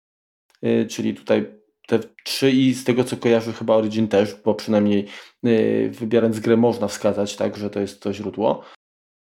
[0.65, 5.07] y, czyli tutaj te trzy i z tego co kojarzę chyba Origin też, bo przynajmniej
[5.43, 8.63] yy, wybierając grę można wskazać, tak, że to jest to źródło.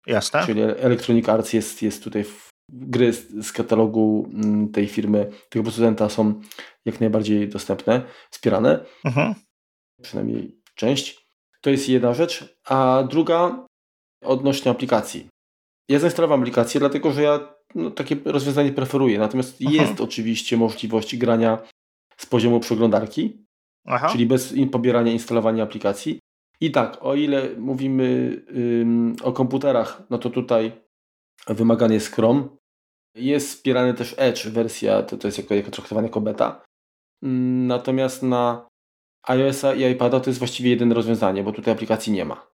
[0.06, 0.46] Jasne.
[0.46, 5.62] Czyli Electronic Arts jest, jest tutaj w, gry z, z, katalogu mm, tej firmy, tego
[5.62, 6.40] producenta są
[6.84, 8.84] jak najbardziej dostępne, wspierane.
[9.04, 9.34] Mhm.
[10.02, 11.24] Przynajmniej część.
[11.60, 12.56] To jest jedna rzecz.
[12.68, 13.66] A druga
[14.24, 15.28] odnośnie aplikacji.
[15.88, 19.18] Ja zainstalowałem aplikację, dlatego że ja no, takie rozwiązanie preferuję.
[19.18, 19.80] Natomiast mhm.
[19.80, 21.58] jest oczywiście możliwość grania
[22.16, 23.44] z poziomu przeglądarki,
[23.86, 24.08] Aha.
[24.12, 26.18] czyli bez pobierania instalowania aplikacji.
[26.60, 30.72] I tak, o ile mówimy ym, o komputerach, no to tutaj
[31.46, 32.48] wymagany jest Chrome.
[33.14, 36.64] Jest wspierany też Edge, wersja, to, to jest jako, jako traktowane jako beta.
[37.66, 38.68] Natomiast na
[39.26, 42.46] iOS-a i iPada to jest właściwie jedyne rozwiązanie, bo tutaj aplikacji nie ma.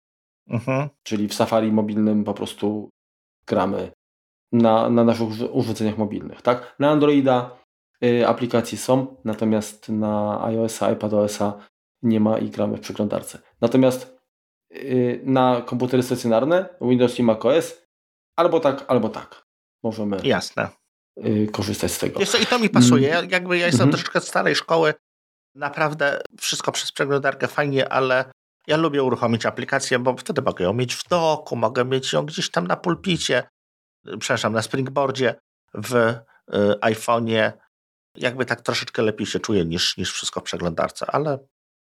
[0.49, 0.89] Mhm.
[1.03, 2.91] Czyli w Safari mobilnym po prostu
[3.47, 3.93] gramy
[4.53, 6.43] na, na naszych urządzeniach mobilnych.
[6.43, 6.77] Tak?
[6.79, 7.61] Na Androida
[8.05, 11.67] Y, aplikacje są, natomiast na iOS-a, iPadOS-a
[12.03, 13.39] nie ma i gramy w przeglądarce.
[13.61, 14.17] Natomiast
[14.73, 17.83] y, na komputery stacjonarne, Windows i macOS,
[18.37, 19.47] albo tak, albo tak.
[19.83, 20.69] Możemy Jasne.
[21.27, 22.21] Y, korzystać z tego.
[22.43, 23.19] I to mi pasuje.
[23.19, 23.31] Mm.
[23.31, 23.93] Jakby ja jestem mm -hmm.
[23.93, 24.95] troszeczkę starej szkoły.
[25.55, 28.25] Naprawdę wszystko przez przeglądarkę fajnie, ale
[28.67, 32.51] ja lubię uruchomić aplikację, bo wtedy mogę ją mieć w doku, mogę mieć ją gdzieś
[32.51, 33.49] tam na pulpicie,
[34.19, 35.35] przepraszam, na springboardzie,
[35.75, 36.15] w
[36.81, 37.53] iPhone'ie,
[38.17, 41.39] jakby tak troszeczkę lepiej się czuję niż, niż wszystko w przeglądarce, ale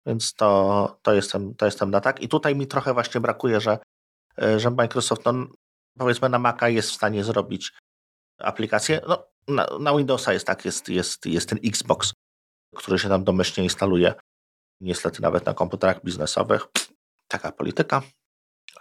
[0.06, 2.22] więc to, to, jestem, to jestem na tak.
[2.22, 3.80] I tutaj mi trochę właśnie brakuje, że,
[4.42, 5.34] e, że Microsoft, no,
[5.98, 7.74] powiedzmy na Maca jest w stanie zrobić
[8.38, 9.02] aplikację.
[9.08, 12.14] No, na, na Windowsa jest tak, jest, jest, jest ten Xbox,
[12.78, 14.14] który się tam domyślnie instaluje.
[14.82, 16.68] Niestety nawet na komputerach biznesowych.
[17.28, 18.02] Taka polityka,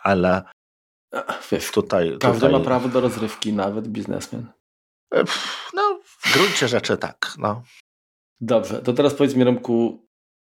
[0.02, 0.42] ale
[1.50, 2.16] Wiesz, tutaj...
[2.20, 2.52] Każdy tutaj...
[2.52, 4.46] ma prawo do rozrywki, nawet biznesmen.
[5.74, 7.32] No, w gruncie rzeczy tak.
[7.38, 7.62] No.
[8.40, 10.06] Dobrze, to teraz powiedz mi Remku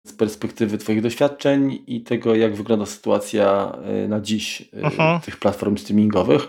[0.08, 4.86] z perspektywy Twoich doświadczeń i tego, jak wygląda sytuacja e, na dziś -huh.
[4.86, 5.22] Mhm.
[5.22, 6.48] tych platform streamingowych.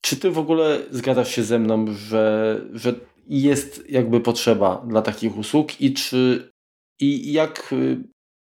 [0.00, 2.94] Czy Ty w ogóle zgadzasz się ze mną, że, że
[3.26, 6.52] jest jakby potrzeba dla takich usług i czy
[7.00, 7.74] i jak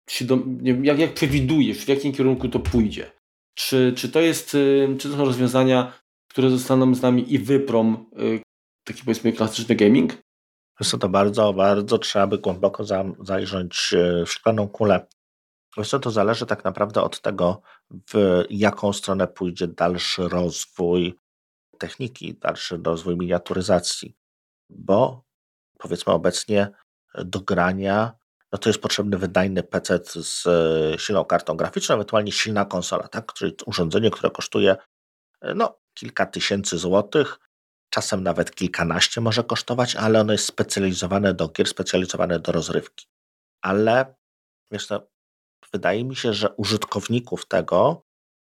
[0.10, 0.40] się do,
[0.84, 3.12] jak, jak przewidujesz, w jakim kierunku to pójdzie?
[3.56, 4.50] Czy, czy to jest,
[5.00, 6.00] czy to są rozwiązania,
[6.30, 8.06] które zostaną z nami i wyprą
[8.84, 10.18] taki powiedzmy klasyczny gaming?
[10.80, 12.84] Wiesz to bardzo, bardzo trzeba by głęboko
[13.20, 15.08] zajrzeć e, w szklaną kulę.
[15.78, 17.62] Wiesz co, to zależy tak naprawdę od tego,
[18.12, 21.20] w jaką stronę pójdzie dalszy rozwój
[21.78, 24.16] techniki, dalszy rozwój miniaturyzacji,
[24.70, 25.24] bo
[25.80, 26.72] powiedzmy obecnie
[27.16, 28.18] do grania
[28.52, 33.34] no to jest potrzebny wydajny PC z e, silną kartą graficzną, ewentualnie silna konsola, tak?
[33.34, 34.76] czyli urządzenie, które kosztuje
[35.42, 37.40] e, no, kilka tysięcy złotych,
[37.90, 43.06] czasem nawet kilkanaście może kosztować, ale ono jest specjalizowane do gier, specjalizowane do rozrywki.
[43.62, 44.16] Ale
[44.72, 45.08] wiesz, no,
[45.74, 48.02] wydaje mi się, że użytkowników tego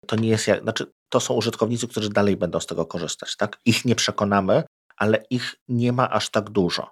[0.07, 3.59] to nie jest jak, znaczy to są użytkownicy, którzy dalej będą z tego korzystać, tak?
[3.65, 4.65] Ich nie przekonamy,
[4.97, 6.91] ale ich nie ma aż tak dużo.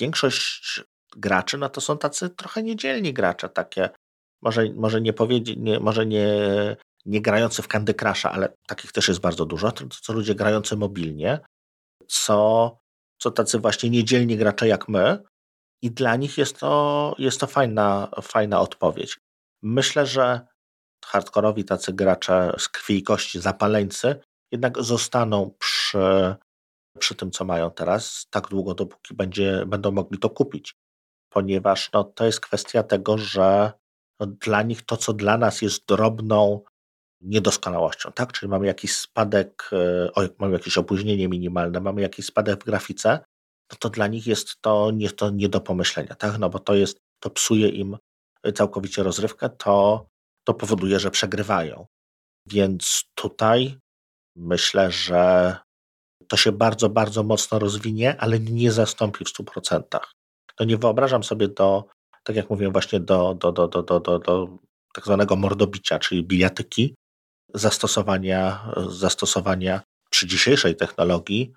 [0.00, 0.84] Większość
[1.16, 3.90] graczy, no to są tacy trochę niedzielni gracze, takie
[4.42, 6.26] może, może nie powiedzieć, nie, może nie,
[7.06, 10.76] nie grający w Candy Crusha, ale takich też jest bardzo dużo, to, to ludzie grający
[10.76, 11.40] mobilnie,
[12.08, 12.78] co,
[13.18, 15.22] co tacy właśnie niedzielni gracze jak my.
[15.84, 19.18] I dla nich jest to, jest to fajna, fajna odpowiedź.
[19.62, 20.46] Myślę, że
[21.04, 24.20] hardkorowi tacy gracze z krwi i kości, zapaleńcy,
[24.52, 26.34] jednak zostaną przy,
[26.98, 30.74] przy tym, co mają teraz, tak długo, dopóki będzie, będą mogli to kupić.
[31.32, 33.72] Ponieważ no, to jest kwestia tego, że
[34.20, 36.62] no, dla nich to, co dla nas jest drobną
[37.20, 38.32] niedoskonałością, tak?
[38.32, 39.70] Czyli mamy jakiś spadek,
[40.16, 43.24] e, mamy jakieś opóźnienie minimalne, mamy jakiś spadek w grafice,
[43.72, 46.38] no to dla nich jest to nie, to nie do pomyślenia, tak?
[46.38, 47.96] No bo to jest, to psuje im
[48.54, 50.06] całkowicie rozrywkę, to,
[50.44, 51.86] to powoduje, że przegrywają.
[52.46, 53.78] Więc tutaj
[54.36, 55.56] myślę, że
[56.32, 60.00] to się bardzo, bardzo mocno rozwinie, ale nie zastąpi w 100%.
[60.56, 61.84] To nie wyobrażam sobie do,
[62.24, 64.58] tak jak mówiłem właśnie, do, do, do, do, do, do, do
[64.94, 66.94] tak zwanego mordobicia, czyli bijatyki,
[67.54, 71.52] zastosowania, zastosowania przy dzisiejszej technologii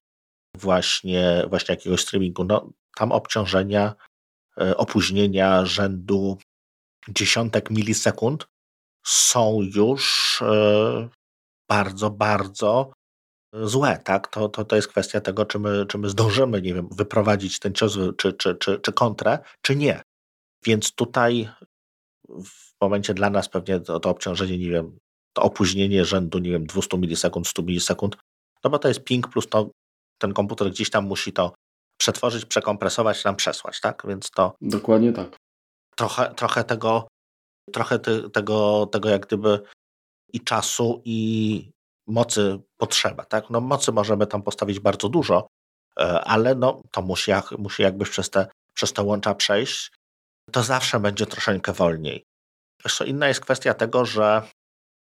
[0.57, 2.43] właśnie, właśnie jakiegoś streamingu.
[2.43, 3.95] No, tam obciążenia,
[4.61, 6.37] e, opóźnienia rzędu
[7.09, 8.47] dziesiątek milisekund
[9.05, 11.09] są już e,
[11.69, 12.91] bardzo, bardzo
[13.63, 14.27] złe, tak?
[14.27, 17.73] To, to, to jest kwestia tego, czy my, czy my zdążymy, nie wiem, wyprowadzić ten
[17.73, 20.01] cios, czy, czy, czy, czy kontrę, czy nie.
[20.65, 21.49] Więc tutaj
[22.29, 24.97] w momencie dla nas pewnie to, to obciążenie, nie wiem,
[25.33, 28.17] to opóźnienie rzędu, nie wiem, 200 milisekund, 100 milisekund,
[28.63, 29.69] no bo to jest ping plus to
[30.17, 31.53] ten komputer gdzieś tam musi to
[31.97, 34.03] przetworzyć, przekompresować, nam przesłać, tak?
[34.07, 34.55] Więc to.
[34.61, 35.37] Dokładnie tak.
[35.95, 37.07] Trochę, trochę tego,
[37.71, 37.99] trochę
[38.33, 39.59] tego, tego jak gdyby
[40.33, 41.71] i czasu, i
[42.07, 43.49] mocy potrzeba, tak?
[43.49, 45.47] No mocy możemy tam postawić bardzo dużo,
[45.99, 49.91] e, ale no to musi, jak, musi jakby przez te, przez te łącza przejść,
[50.51, 52.23] to zawsze będzie troszeczkę wolniej.
[52.83, 54.41] Jeszcze inna jest kwestia tego, że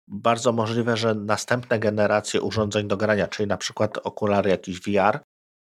[0.09, 5.21] bardzo możliwe, że następne generacje urządzeń do grania, czyli na przykład okulary jakiś VR,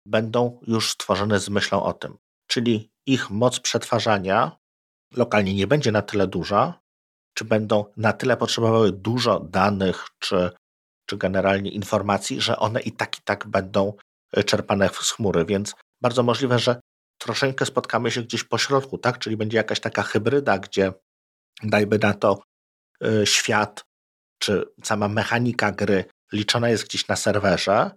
[0.08, 2.18] będą już stworzone z myślą o tym.
[2.48, 4.58] Czyli ich moc przetwarzania
[5.16, 6.80] lokalnie nie będzie na tyle duża,
[7.34, 10.52] czy będą na tyle potrzebowały dużo danych, czy,
[11.06, 13.93] czy generalnie informacji, że one i tak i tak będą
[14.34, 15.45] e, czerpane z chmury.
[15.45, 16.80] Więc bardzo możliwe, że
[17.18, 19.20] troszeczkę spotkamy się gdzieś po środku, tak?
[19.20, 20.93] Czyli będzie jakaś taka hybryda, gdzie
[21.64, 22.43] dajmy na to
[23.04, 23.84] e, świat
[24.39, 27.91] czy sama mechanika gry liczona jest gdzieś na serwerze,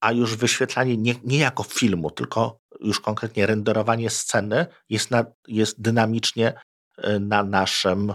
[0.00, 5.80] a już wyświetlanie nie, nie jako filmu, tylko już konkretnie renderowanie sceny jest, na, jest
[5.80, 6.54] dynamicznie
[6.98, 8.14] e, na naszym,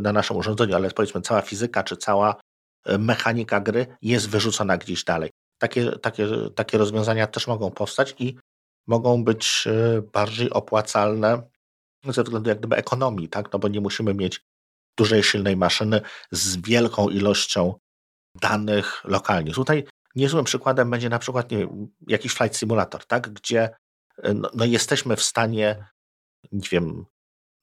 [0.00, 2.40] na naszym urządzeniu, ale powiedzmy cała fizyka czy cała
[2.86, 5.30] mechanika gry jest wyrzucona gdzieś dalej.
[5.58, 8.36] Takie, takie, takie rozwiązania też mogą powstać i
[8.86, 9.68] mogą być
[10.12, 11.42] bardziej opłacalne
[12.04, 13.52] ze względu jak gdyby ekonomii, tak?
[13.52, 14.40] no bo nie musimy mieć
[14.96, 17.74] dużej, silnej maszyny z wielką ilością
[18.40, 19.52] danych lokalnie.
[19.52, 23.28] Tutaj niezłym przykładem będzie na przykład nie wiem, jakiś flight simulator, tak?
[23.28, 23.70] gdzie
[24.18, 25.86] e, no, no, jesteśmy w stanie,
[26.52, 27.06] nie wiem,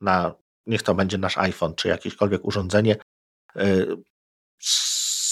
[0.01, 2.95] na, niech to będzie nasz iPhone czy jakiekolwiek urządzenie,
[3.55, 3.97] yy,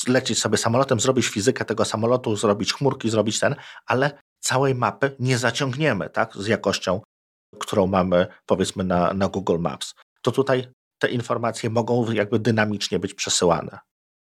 [0.08, 3.56] lecieć sobie samolotem, zrobić fizykę tego samolotu, zrobić chmurki, zrobić ten,
[3.86, 7.02] ale całej mapy nie zaciągniemy tak, z jakością,
[7.60, 9.94] którą mamy powiedzmy na, na Google Maps.
[10.22, 10.68] To tutaj
[11.00, 13.80] te informacje mogą jakby dynamicznie być przesyłane.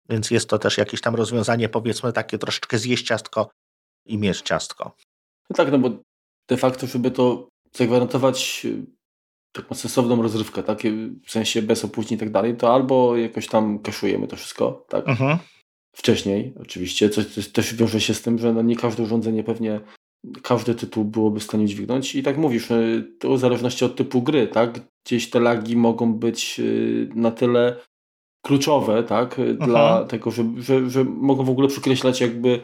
[0.08, 3.50] Więc jest to też jakieś tam rozwiązanie, powiedzmy, takie troszeczkę zjeść ciastko
[4.06, 4.96] i mieć ciastko.
[5.50, 5.90] No tak, no bo
[6.48, 8.86] de facto, żeby to zagwarantować y,
[9.52, 10.78] taką sensowną rozrywkę, tak?
[11.26, 15.08] w sensie bez opóźnień i tak dalej, to albo jakoś tam kaszujemy to wszystko, tak?
[15.08, 15.38] Mhm.
[15.96, 19.80] Wcześniej oczywiście, coś, coś też wiąże się z tym, że no nie każde urządzenie pewnie
[20.42, 22.14] każdy tytuł byłoby w stanie dźwignąć.
[22.14, 24.80] I tak mówisz, y, to w zależności od typu gry, tak?
[25.06, 27.76] Gdzieś te lagi mogą być y, na tyle
[28.42, 29.38] kluczowe, tak?
[29.38, 32.60] Y, dla tego, że, że, że mogą w ogóle przekreślać jakby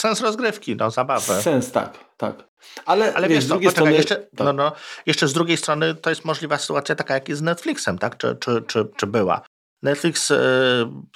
[0.00, 1.42] Sens rozgrywki, no, zabawę.
[1.42, 2.48] Sens, tak, tak.
[2.86, 4.28] Ale, Ale wiesz, z drugiej strony, jeszcze, tak.
[4.38, 4.72] no, no,
[5.06, 8.16] jeszcze z drugiej strony to jest możliwa sytuacja taka, jak jest z Netflixem, tak?
[8.16, 9.42] Czy, czy, czy, czy była.
[9.82, 10.36] Netflix y,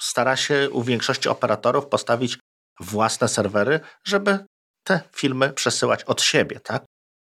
[0.01, 2.39] stara się u większości operatorów postawić
[2.79, 4.45] własne serwery, żeby
[4.83, 6.85] te filmy przesyłać od siebie, tak?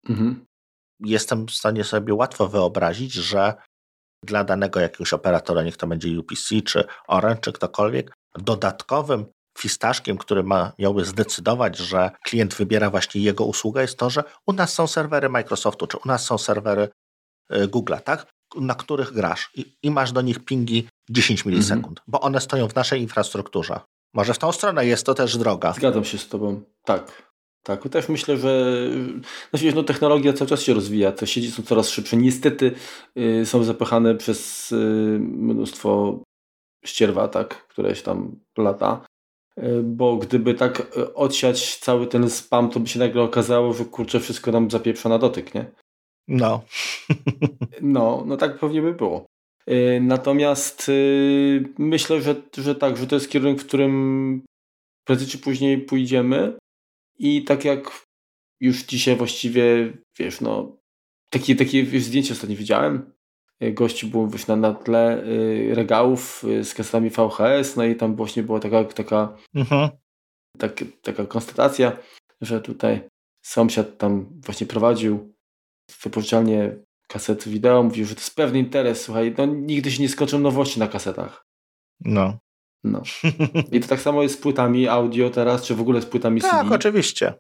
[0.10, 0.46] Mhm.
[1.00, 3.54] Jestem w stanie sobie łatwo wyobrazić, że
[4.24, 9.26] dla danego jakiegoś operatora, niech to będzie UPC, czy Orange, czy ktokolwiek, dodatkowym
[9.58, 14.54] fistaszkiem, który ma, miałby zdecydować, że klient wybiera właśnie jego usługę, jest to, że u
[14.54, 16.90] nas są serwery Microsoftu, czy u nas są serwery
[17.54, 18.35] y, Google'a, tak?
[18.62, 22.06] Na których grasz i, i, masz do nich pingi 10 milisekund, mhm.
[22.08, 23.80] bo one stoją w naszej infrastrukturze.
[24.14, 25.74] Może w tą stronę jest to też droga.
[25.74, 27.26] Zgadzam się z Tobą, tak.
[27.64, 28.76] Tak, też myślę, że
[29.50, 32.18] znaczy, no, technologia cały czas się rozwija, te sieci są coraz szybsze.
[32.18, 32.72] Niestety
[33.18, 34.76] y, są zapychane przez y,
[35.20, 36.20] mnóstwo
[36.86, 39.06] ścierwa, tak, które się tam lata.
[39.60, 44.20] Y, bo gdyby tak odsiać cały ten spam, to by się nagle okazało, że kurczę,
[44.20, 45.72] wszystko nam zapieprza na dotyk, nie?
[46.28, 46.64] No.
[47.82, 49.26] no, no tak pewnie by było.
[49.70, 54.42] Y, natomiast y, myślę, że, że tak, że to jest kierunek, w którym
[55.08, 56.58] prędzej czy później pójdziemy.
[57.20, 58.06] I tak jak
[58.60, 60.78] już dzisiaj właściwie, wiesz, no,
[61.30, 63.14] takie, takie wiesz, zdjęcie ostatnio widziałem.
[63.60, 67.96] E, gości było wiesz, na, na tle y, regałów y, z kasetami VHS, no i
[67.96, 69.90] tam właśnie była taka, taka, mhm.
[70.58, 71.98] tak, taka konstatacja,
[72.42, 73.10] że tutaj
[73.42, 75.35] sąsiad tam właśnie prowadził
[76.04, 76.76] wypożyczalnię
[77.08, 80.80] kaset wideo, mówił, że to jest pewny interes, słuchaj, no nigdy się nie skończą nowości
[80.80, 81.46] na kasetach.
[82.00, 82.38] No.
[82.84, 83.02] No.
[83.72, 86.52] I to tak samo jest z płytami audio teraz, czy w ogóle z płytami tak,
[86.52, 86.64] CD.
[86.64, 87.34] Tak, oczywiście.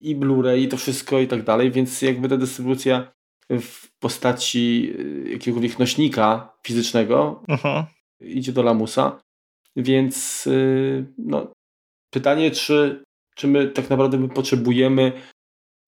[0.00, 3.12] I Blu-ray, i to wszystko i tak dalej, więc jakby ta dystrybucja
[3.50, 7.84] w postaci y, jakiegoś nośnika fizycznego uh mhm.
[7.84, 7.86] -huh.
[8.20, 9.20] idzie do lamusa.
[9.76, 11.52] Więc y, no,
[12.10, 15.12] pytanie, czy, czy my tak naprawdę my potrzebujemy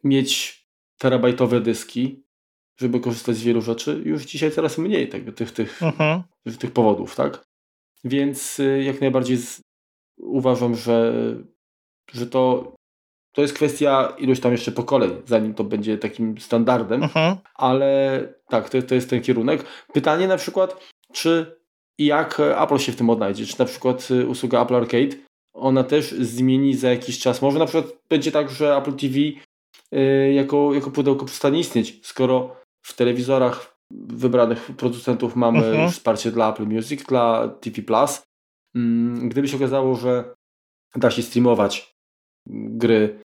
[0.05, 0.64] mieć
[0.99, 2.25] terabajtowe dyski,
[2.81, 4.03] żeby korzystać z wielu rzeczy.
[4.05, 6.23] Już dzisiaj coraz mniej tego, tych, tych, mhm.
[6.59, 7.45] tych powodów, tak?
[8.05, 9.61] Więc y, jak najbardziej z,
[10.19, 11.15] uważam, że,
[12.13, 12.75] że to,
[13.33, 17.37] to jest kwestia iluś tam jeszcze pokoleń, zanim to będzie takim standardem, mhm.
[17.55, 19.65] ale tak, to, to jest ten kierunek.
[19.93, 21.61] Pytanie na przykład, czy
[21.99, 25.17] i jak Apple się w tym odnajdzie, czy na przykład y, usługa Apple Arcade,
[25.55, 27.43] ona też zmieni za jakiś czas.
[27.43, 29.19] Może na przykład będzie tak, że Apple TV
[30.35, 35.91] jako, jako pudełko przestanie istnieć, skoro w telewizorach wybranych producentów mamy mhm.
[35.91, 38.23] wsparcie dla Apple Music, dla TV Plus.
[38.75, 40.35] Mm, gdyby się okazało, że
[40.97, 41.95] da się streamować
[42.47, 43.21] gry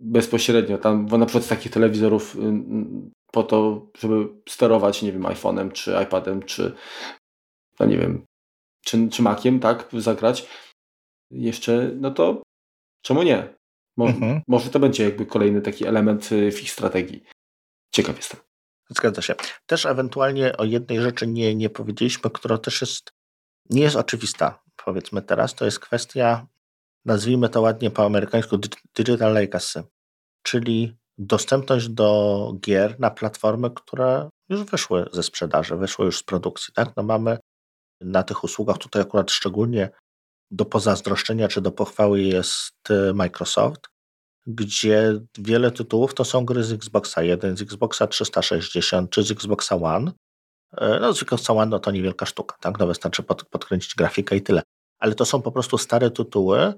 [0.00, 2.52] bezpośrednio, tam na przykład z takich telewizorów y, y,
[3.32, 6.72] po to, żeby sterować, nie wiem, iPhone'em, czy iPadem, czy
[7.80, 8.24] no nie wiem,
[8.84, 10.48] czy, czy Maciem, tak, zagrać
[11.30, 12.42] jeszcze, no to
[13.02, 13.54] czemu nie?
[13.96, 14.40] Mo mhm.
[14.48, 17.24] Może to będzie jakby kolejny taki element y, w ich strategii.
[17.90, 18.40] Ciekaw jestem.
[18.90, 19.34] Zgadza się.
[19.66, 23.12] Też ewentualnie o jednej rzeczy nie, nie powiedzieliśmy, która też jest,
[23.70, 26.46] nie jest oczywista, powiedzmy teraz, to jest kwestia,
[27.04, 28.58] nazwijmy to ładnie po amerykańsku,
[28.96, 29.82] digital legacy,
[30.42, 36.74] czyli dostępność do gier na platformy, które już wyszły ze sprzedaży, wyszły już z produkcji.
[36.74, 36.92] Tak?
[36.96, 37.38] No mamy
[38.00, 39.90] na tych usługach tutaj akurat szczególnie
[40.50, 43.88] do pozazdroszczenia czy do pochwały jest e, Microsoft,
[44.46, 49.76] gdzie wiele tytułów to są gry z Xboxa 1, z Xboxa 360 czy z Xboxa
[49.76, 50.12] One.
[50.76, 52.78] E, no z Xboxa One no to niewielka sztuka, tak?
[52.78, 54.62] No wystarczy pod, podkręcić grafikę i tyle.
[54.98, 56.74] Ale to są po prostu stare tytuły,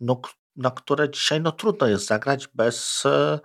[0.00, 0.20] no,
[0.56, 3.38] na które dzisiaj no, trudno jest zagrać bez, e,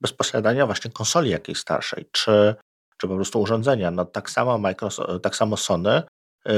[0.00, 2.54] bez posiadania właśnie konsoli jakiejś starszej, czy,
[2.96, 3.90] czy po prostu urządzenia.
[3.90, 6.02] No, tak, samo Microsoft, tak samo Sony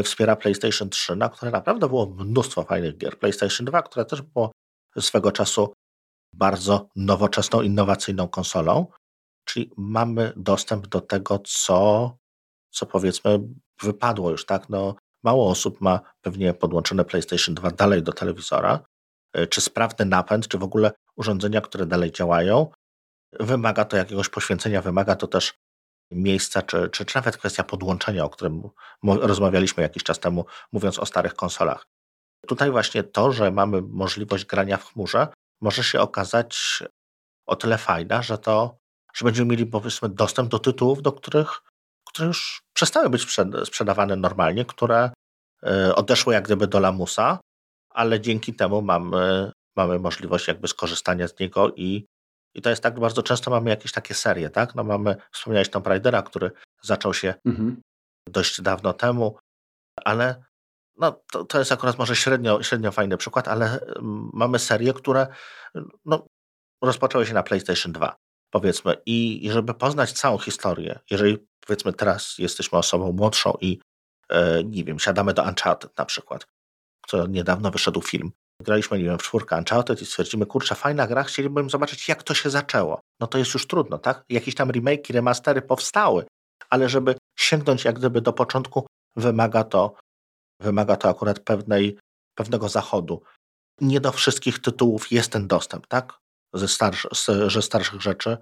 [0.05, 3.19] wspiera PlayStation 3, na które naprawdę było mnóstwo fajnych gier.
[3.19, 4.53] PlayStation 2, które też było
[5.01, 5.75] swego czasu
[6.35, 8.87] bardzo nowoczesną, innowacyjną konsolą,
[9.45, 12.17] czyli mamy dostęp do tego, co,
[12.71, 13.41] co powiedzmy
[13.83, 14.69] wypadło już, tak?
[14.69, 18.81] No, mało osób ma pewnie podłączone PlayStation 2 dalej do telewizora,
[19.33, 22.71] e, czy sprawny napęd, czy w ogóle urządzenia, które dalej działają.
[23.41, 25.55] Wymaga to jakiegoś poświęcenia, wymaga to też
[26.13, 28.63] miejsca, czy, czy, czy nawet kwestia podłączenia, o którym
[29.03, 31.87] rozmawialiśmy jakiś czas temu, mówiąc o starych konsolach.
[32.47, 35.29] Tutaj właśnie to, że mamy możliwość grania w chmurze,
[35.61, 36.83] może się okazać
[37.47, 38.77] o tyle fajna, że to,
[39.15, 41.61] że będziemy mieli powiedzmy dostęp do tytułów, do których,
[42.09, 43.27] które już przestały być
[43.65, 45.11] sprzedawane normalnie, które
[45.67, 47.39] e, odeszły jak gdyby do lamusa,
[47.91, 52.07] ale dzięki temu mamy, mamy możliwość jakby skorzystania z niego i
[52.55, 54.75] i to jest tak, bardzo często mamy jakieś takie serie, tak?
[54.75, 56.51] No mamy, wspomniałeś Tomb Raidera, który
[56.83, 57.83] zaczął się mhm.
[58.29, 59.37] dość dawno temu,
[60.05, 60.45] ale
[60.97, 65.27] no, to, to jest akurat może średnio, średnio fajny przykład, ale mm, mamy serie, które
[66.05, 66.27] no,
[66.83, 68.17] rozpoczęły się na PlayStation 2,
[68.51, 68.97] powiedzmy.
[69.07, 73.81] I, I żeby poznać całą historię, jeżeli powiedzmy teraz jesteśmy osobą młodszą i
[74.29, 76.47] e, nie wiem, siadamy do Uncharted na przykład,
[77.07, 78.33] co niedawno wyszedł film,
[78.63, 82.35] graliśmy, nie wiem, w czwórkę Uncharted i stwierdzimy, kurczę, fajna gra, chcielibyśmy zobaczyć, jak to
[82.35, 83.01] się zaczęło.
[83.21, 84.25] No to jest już trudno, tak?
[84.29, 86.25] Jakieś tam remake, remastery powstały,
[86.71, 88.87] ale żeby sięgnąć jak gdyby do początku,
[89.17, 89.95] wymaga to,
[90.61, 91.99] wymaga to akurat pewnej,
[92.35, 93.23] pewnego zachodu.
[93.81, 96.19] Nie do wszystkich tytułów jest ten dostęp, tak?
[96.55, 96.67] Ze,
[97.49, 98.39] ze starszych rzeczy,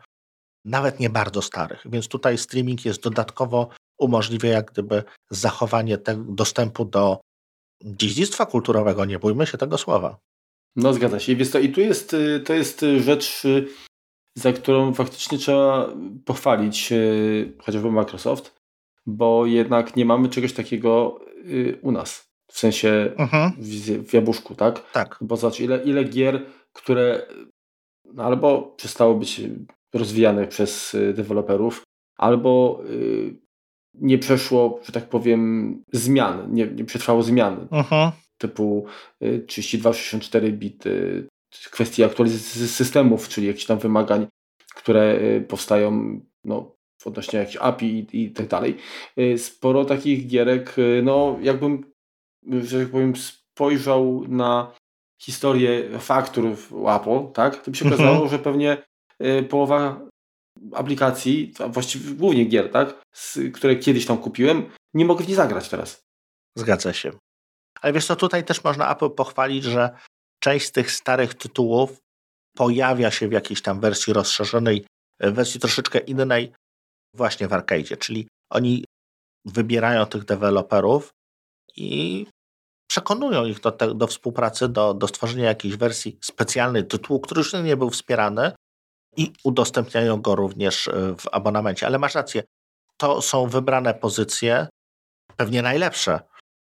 [0.64, 1.82] nawet nie bardzo starych.
[1.84, 3.68] Więc tutaj streaming jest dodatkowo
[3.98, 7.20] umożliwia jak gdyby zachowanie tego dostępu do
[7.85, 10.19] dziedzictwa kulturowego, nie bójmy się tego słowa.
[10.77, 11.32] No zgadza się.
[11.32, 13.66] I, i tu jest, y, to jest rzecz, y,
[14.35, 15.89] za którą faktycznie trzeba
[16.24, 18.61] pochwalić y, chociażby Microsoft,
[19.07, 21.20] bo jednak nie mamy czegoś takiego
[21.82, 22.31] u nas.
[22.52, 23.52] W sensie mhm.
[23.59, 24.93] w, w jabłuszku, tak?
[24.93, 25.19] Tak.
[25.20, 27.27] Bo zobacz, ile, ile gier, które
[28.05, 29.40] no, albo przestało być
[29.94, 31.82] rozwijane przez deweloperów,
[32.19, 32.82] albo
[33.94, 38.10] nie przeszło, że tak powiem, zmian, nie, nie przetrwało zmian uh-huh.
[38.38, 38.86] typu
[39.22, 41.26] 32-64 y, bity,
[41.70, 44.26] kwestii aktualizacji systemów, czyli jakichś tam wymagań,
[44.74, 48.76] które y, powstają no, odnośnie jakichś API i, i tak dalej.
[49.18, 51.92] Y, sporo takich gierek, no jakbym,
[52.62, 54.72] że tak powiem, spojrzał na
[55.22, 58.02] historię faktur w Apple, tak, to by się mhm.
[58.02, 58.82] okazało, że pewnie
[59.48, 60.10] połowa
[60.72, 65.68] aplikacji, właściwie głównie gier, tak, z, które kiedyś tam kupiłem, nie mogę w nie zagrać
[65.68, 66.02] teraz.
[66.56, 67.12] Zgadza się.
[67.81, 69.90] Ale wiesz co, tutaj też można Apple pochwalić, że
[70.40, 71.98] część z tych starych tytułów
[72.56, 74.86] pojawia się w jakiejś tam wersji rozszerzonej,
[75.20, 76.52] wersji troszeczkę innej
[77.14, 78.85] właśnie w arcade, czyli oni
[79.44, 81.10] wybierają tych deweloperów
[81.77, 82.27] i
[82.90, 87.52] przekonują ich do, te, do współpracy, do, do stworzenia jakiejś wersji specjalnej tytułu, który już
[87.52, 88.52] nie był wspierany,
[89.20, 91.86] i udostępniają go również e, w abonamencie.
[91.86, 92.42] Ale masz rację,
[92.97, 94.68] to są wybrane pozycje,
[95.36, 96.20] pewnie najlepsze,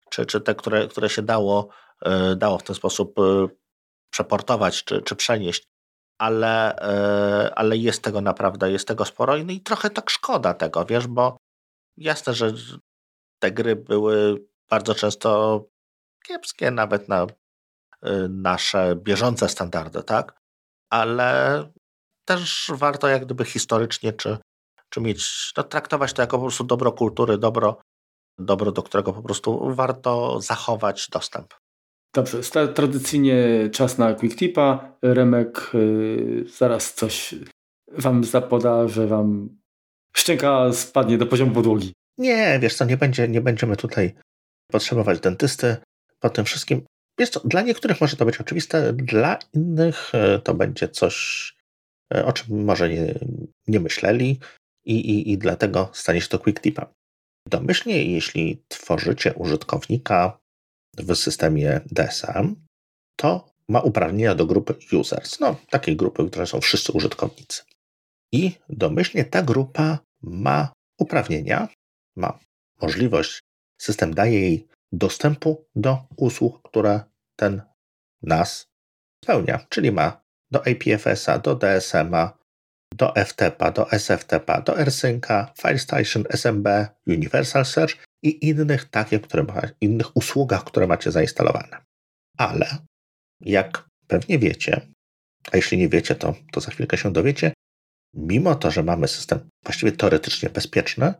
[0.09, 1.69] czy, czy te, które, które się dało,
[2.05, 3.47] e, dało w ten sposób e,
[4.09, 5.63] przeportować czy, czy przenieść,
[6.17, 6.75] ale,
[7.55, 11.07] ale jest tego naprawdę, jest tego sporo i, no i trochę tak szkoda tego, wiesz,
[11.07, 11.37] bo
[11.97, 12.53] jasne, że
[13.39, 15.61] te gry były bardzo często
[16.27, 17.27] kiepskie nawet na
[18.29, 20.41] nasze bieżące standardy, tak?
[20.89, 21.63] Ale
[22.25, 24.37] też warto jak gdyby historycznie, czy,
[24.89, 27.81] czy mieć, no, traktować to jako po prostu dobro kultury, dobro,
[28.39, 31.53] dobro, do którego po prostu warto zachować dostęp.
[32.13, 32.41] Dobrze,
[32.73, 34.97] tradycyjnie czas na quick tipa.
[35.01, 37.35] Remek yy, zaraz coś
[37.91, 39.49] wam zapoda, że wam
[40.15, 41.93] szczęka spadnie do poziomu podłogi.
[42.17, 44.13] Nie, wiesz co, nie, będzie, nie będziemy tutaj
[44.71, 45.77] potrzebować dentysty
[46.19, 46.85] po tym wszystkim.
[47.19, 51.53] Jest to, dla niektórych może to być oczywiste, dla innych e, to będzie coś,
[52.25, 53.19] o czym może nie,
[53.67, 54.39] nie myśleli
[54.85, 56.85] i, i, i dlatego stanie się to quick tipem.
[57.47, 60.39] Domyślnie, jeśli tworzycie użytkownika
[60.97, 62.55] w systemie DSM,
[63.15, 67.63] to ma uprawnienia do grupy users, no takiej grupy, które są wszyscy użytkownicy.
[68.31, 71.67] I domyślnie ta grupa ma uprawnienia,
[72.15, 72.39] ma
[72.81, 73.39] możliwość,
[73.81, 77.03] system daje jej dostępu do usług, które
[77.35, 77.61] ten
[78.21, 78.67] NAS
[79.23, 80.21] spełnia, czyli ma
[80.51, 82.37] do APFS-a, do DSM-a,
[82.95, 86.67] do FTP-a, do SFTP-a, do AirSync-a, FileStation, SMB,
[87.07, 91.77] Universal Search i innych takich, które ma, innych usługach, które macie zainstalowane.
[92.37, 92.77] Ale
[93.41, 94.81] jak pewnie wiecie,
[95.51, 97.53] a jeśli nie wiecie, to, to za chwilkę się dowiecie,
[98.13, 101.13] mimo to, że mamy system właściwie teoretycznie bezpieczny,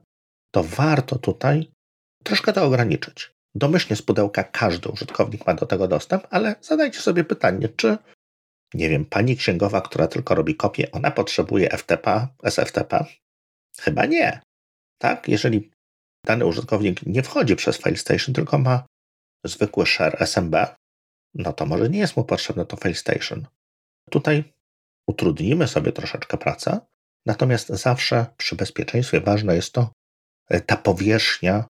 [0.51, 1.71] to warto tutaj
[2.23, 3.31] troszkę to ograniczyć.
[3.55, 7.97] Domyślnie z pudełka każdy użytkownik ma do tego dostęp, ale zadajcie sobie pytanie, czy,
[8.73, 13.05] nie wiem, pani księgowa, która tylko robi kopię, ona potrzebuje FTP, SFTP?
[13.79, 14.41] Chyba nie.
[14.97, 15.27] Tak?
[15.27, 15.71] Jeżeli
[16.25, 18.85] dany użytkownik nie wchodzi przez FileStation, tylko ma
[19.45, 20.55] zwykły share SMB,
[21.33, 23.47] no to może nie jest mu potrzebne to FileStation.
[24.09, 24.53] Tutaj
[25.07, 26.79] utrudnimy sobie troszeczkę pracę,
[27.25, 29.91] natomiast zawsze przy bezpieczeństwie ważne jest to,
[30.49, 31.65] e, ta powierzchnia,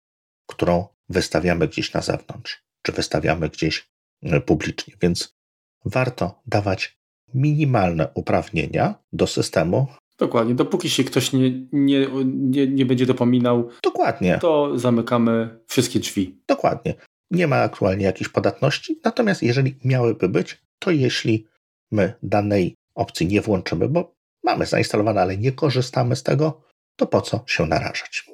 [0.50, 3.88] którą wystawiamy gdzieś na zewnątrz, czy wystawiamy gdzieś
[4.22, 4.94] e, publicznie.
[5.02, 5.37] Więc
[5.84, 6.98] warto dawać
[7.34, 9.86] minimalne uprawnienia do systemu.
[10.18, 14.38] Dokładnie, dopóki się ktoś nie, nie, nie, nie będzie dopominał, Dokładnie.
[14.40, 16.40] to zamykamy wszystkie drzwi.
[16.48, 16.94] Dokładnie.
[17.30, 21.46] Nie ma aktualnie jakiejś podatności, natomiast jeżeli miałyby być, to jeśli
[21.90, 24.14] my danej opcji nie włączymy, bo
[24.44, 26.60] mamy zainstalowane, ale nie korzystamy z tego,
[26.96, 28.26] to po co się narażać?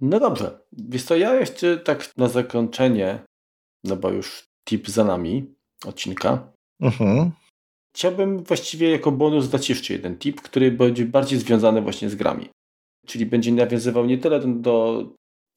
[0.00, 3.24] No dobrze, więc to ja jeszcze tak na zakończenie,
[3.84, 5.54] no bo już tip za nami
[5.86, 6.53] odcinka.
[6.80, 7.30] Mhm.
[7.96, 12.48] Chciałbym właściwie jako bonus dać jeszcze jeden tip, który będzie bardziej związany właśnie z grami.
[13.06, 15.06] Czyli będzie nawiązywał nie tyle do,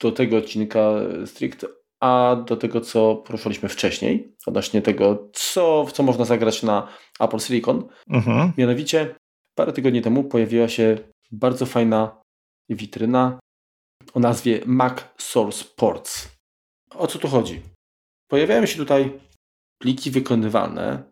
[0.01, 0.91] do tego odcinka
[1.25, 1.67] stricte,
[1.99, 6.87] a do tego, co poruszaliśmy wcześniej, odnośnie tego, co, w co można zagrać na
[7.19, 7.87] Apple Silicon.
[8.09, 8.51] Mhm.
[8.57, 9.15] Mianowicie
[9.55, 10.97] parę tygodni temu pojawiła się
[11.31, 12.21] bardzo fajna
[12.69, 13.39] witryna
[14.13, 16.37] o nazwie Mac Source Ports.
[16.95, 17.61] O co tu chodzi?
[18.27, 19.19] Pojawiają się tutaj
[19.77, 21.03] pliki wykonywane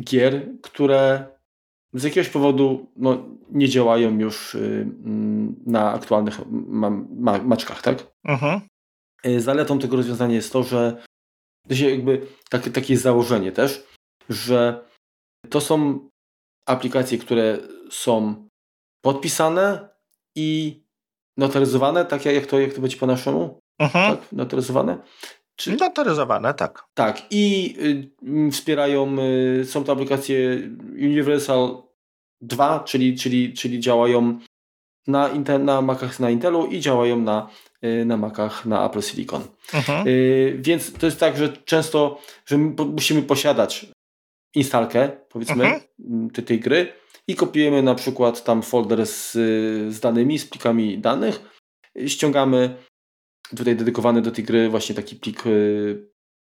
[0.00, 1.26] gier, które
[1.94, 4.86] z jakiegoś powodu no, nie działają już y,
[5.66, 8.06] na aktualnych ma ma maczkach, tak?
[8.24, 8.60] Mhm.
[9.26, 11.02] Y, zaletą tego rozwiązania jest to, że
[11.68, 13.86] to się jakby takie, takie założenie też,
[14.28, 14.84] że
[15.50, 16.08] to są
[16.66, 17.58] aplikacje, które
[17.90, 18.48] są
[19.04, 19.88] podpisane
[20.36, 20.80] i
[21.36, 23.60] notaryzowane, tak jak to, jak to będzie po naszemu?
[23.78, 24.16] Mhm.
[24.16, 24.98] Tak, notaryzowane?
[25.60, 25.76] Czy...
[25.76, 26.84] Notaryzowane, tak.
[26.94, 27.22] Tak.
[27.30, 27.74] I
[28.48, 29.16] y, wspierają,
[29.60, 30.60] y, są to aplikacje
[30.92, 31.82] Universal
[32.40, 34.38] 2, czyli, czyli, czyli działają
[35.06, 37.48] na, Intel, na Macach na Intelu i działają na,
[37.84, 39.42] y, na Macach na Apple Silicon.
[39.74, 40.08] Mhm.
[40.08, 43.86] Y, więc to jest tak, że często że musimy posiadać
[44.54, 46.30] instalkę, powiedzmy, mhm.
[46.30, 46.92] tej, tej gry,
[47.28, 49.32] i kopiujemy na przykład tam folder z,
[49.94, 51.40] z danymi, z plikami danych.
[52.06, 52.76] Ściągamy
[53.56, 56.10] tutaj dedykowany do tej gry właśnie taki plik y,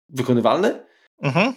[0.08, 0.86] wykonywalny.
[1.22, 1.52] Mhm.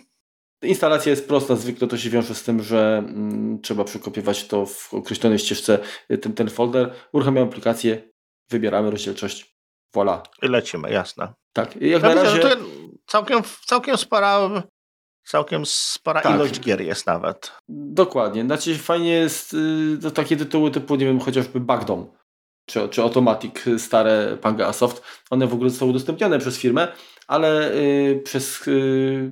[0.61, 4.93] Instalacja jest prosta, zwykle to się wiąże z tym, że mm, trzeba przekopiować to w
[4.93, 5.79] określonej ścieżce
[6.11, 6.93] y, ten, ten folder.
[7.11, 8.11] Uruchamiamy aplikację,
[8.49, 9.57] wybieramy rozdzielczość,
[9.95, 10.21] voilà.
[10.41, 11.33] I lecimy, jasne.
[11.53, 12.41] Tak, jak ja na razie...
[13.05, 14.49] całkiem, całkiem spora
[15.29, 16.35] Całkiem spora tak.
[16.35, 17.51] ilość gier jest nawet.
[17.69, 18.43] Dokładnie.
[18.43, 19.55] Znaczy fajnie jest
[20.03, 22.07] y, takie tytuły typu, nie wiem, chociażby Backdom
[22.69, 25.01] czy, czy Automatic, stare Pangea Soft.
[25.29, 26.87] One w ogóle zostały udostępnione przez firmę,
[27.27, 29.31] ale y, przez y,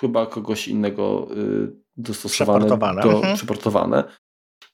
[0.00, 3.02] chyba kogoś innego y, dostosowane, przeportowane.
[3.02, 3.36] Do, mhm.
[3.36, 4.04] przeportowane.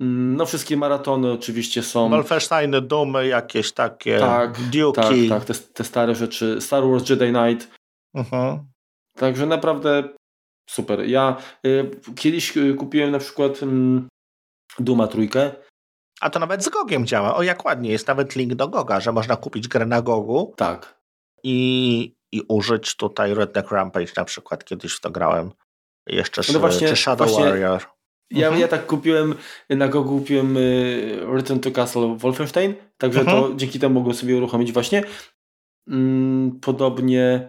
[0.00, 2.10] Mm, no wszystkie maratony oczywiście są.
[2.10, 5.28] Wolfensteiny, Dumy jakieś takie, tak, Duke'i.
[5.28, 6.60] Tak, tak te, te, stare rzeczy.
[6.60, 7.70] Star Wars Jedi Knight.
[8.14, 8.58] Mhm.
[9.16, 10.04] Także naprawdę
[10.70, 11.08] super.
[11.08, 11.36] Ja
[11.66, 13.66] y, kiedyś y, kupiłem na przykład y,
[14.78, 15.50] Duma trójkę.
[16.20, 17.36] A to nawet z Gogiem działa.
[17.36, 17.90] O, jak ładnie.
[17.90, 20.54] Jest nawet link do Goga, że można kupić grę na Gogu.
[20.56, 21.00] Tak.
[21.42, 24.64] I, i użyć tutaj Redneck Rampage na przykład.
[24.64, 25.50] Kiedyś w to grałem.
[26.06, 27.82] Jeszcze no właśnie, czy Shadow właśnie Warrior.
[28.30, 28.60] Ja, mhm.
[28.60, 29.34] ja tak kupiłem,
[29.70, 33.42] na Gogu kupiłem y, Return to Castle Wolfenstein, także mhm.
[33.42, 35.02] to dzięki temu mogłem sobie uruchomić właśnie.
[35.88, 37.48] Mm, podobnie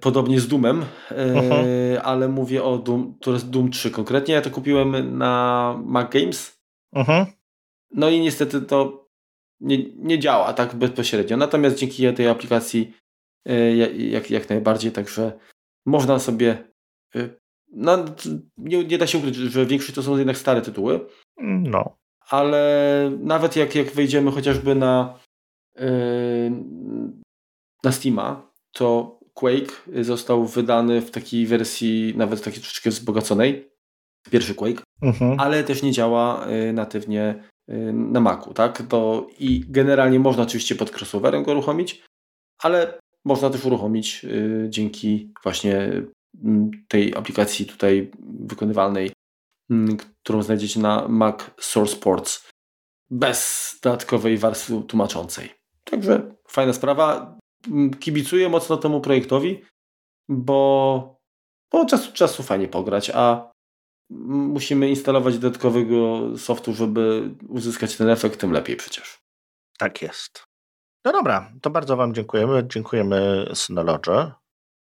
[0.00, 1.66] Podobnie z Doomem, mhm.
[2.04, 4.34] ale mówię o Doom, to jest Doom 3 konkretnie.
[4.34, 6.60] Ja to kupiłem na Mac Games.
[6.92, 7.26] Mhm.
[7.96, 9.06] No i niestety to
[9.60, 11.36] nie, nie działa tak bezpośrednio.
[11.36, 12.92] Natomiast dzięki tej aplikacji
[13.46, 15.38] e, jak, jak najbardziej, także
[15.86, 16.68] można sobie.
[17.14, 17.28] E,
[17.72, 18.04] no,
[18.58, 21.00] nie, nie da się ukryć, że większość to są jednak stare tytuły.
[21.40, 21.96] No.
[22.30, 25.18] Ale nawet jak, jak wejdziemy chociażby na,
[27.84, 33.70] na Steama, to Quake został wydany w takiej wersji nawet takiej troszeczkę wzbogaconej.
[34.30, 35.40] Pierwszy Quake, mhm.
[35.40, 37.55] ale też nie działa y, natywnie y,
[37.92, 38.82] na Macu, tak?
[38.88, 42.04] To I generalnie można oczywiście pod crossoverem go uruchomić,
[42.58, 46.02] ale można też uruchomić y, dzięki właśnie
[46.88, 49.10] tej aplikacji tutaj wykonywalnej,
[50.22, 52.50] którą znajdziecie na Mac Source Ports
[53.10, 55.50] bez dodatkowej warstwy tłumaczącej.
[55.84, 57.36] Także fajna sprawa
[58.00, 59.64] kibicuję mocno temu projektowi,
[60.28, 61.16] bo,
[61.70, 63.50] od czasu czasu fajnie pograć, a
[64.10, 69.18] musimy instalować dodatkowego softu, żeby uzyskać ten efekt, tym lepiej przecież.
[69.78, 70.44] Tak jest.
[71.04, 72.66] No dobra, to bardzo Wam dziękujemy.
[72.66, 74.32] Dziękujemy Synology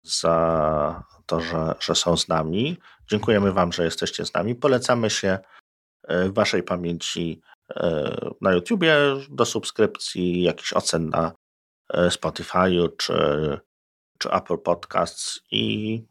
[0.03, 2.79] za to, że, że są z nami.
[3.11, 4.55] Dziękujemy Wam, że jesteście z nami.
[4.55, 5.39] Polecamy się
[6.05, 7.41] e, w Waszej pamięci
[7.77, 8.97] e, na YouTubie
[9.31, 11.33] do subskrypcji, jakichś ocen na
[11.89, 13.15] E, Spotify'u czy,
[14.19, 16.05] czy Apple Podcasts i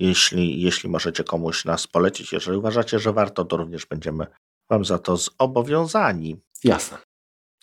[0.00, 4.26] jeśli, jeśli możecie komuś nas polecić, jeżeli uważacie, że warto, to również będziemy
[4.70, 6.36] Wam za to zobowiązani.
[6.64, 6.98] Jasne.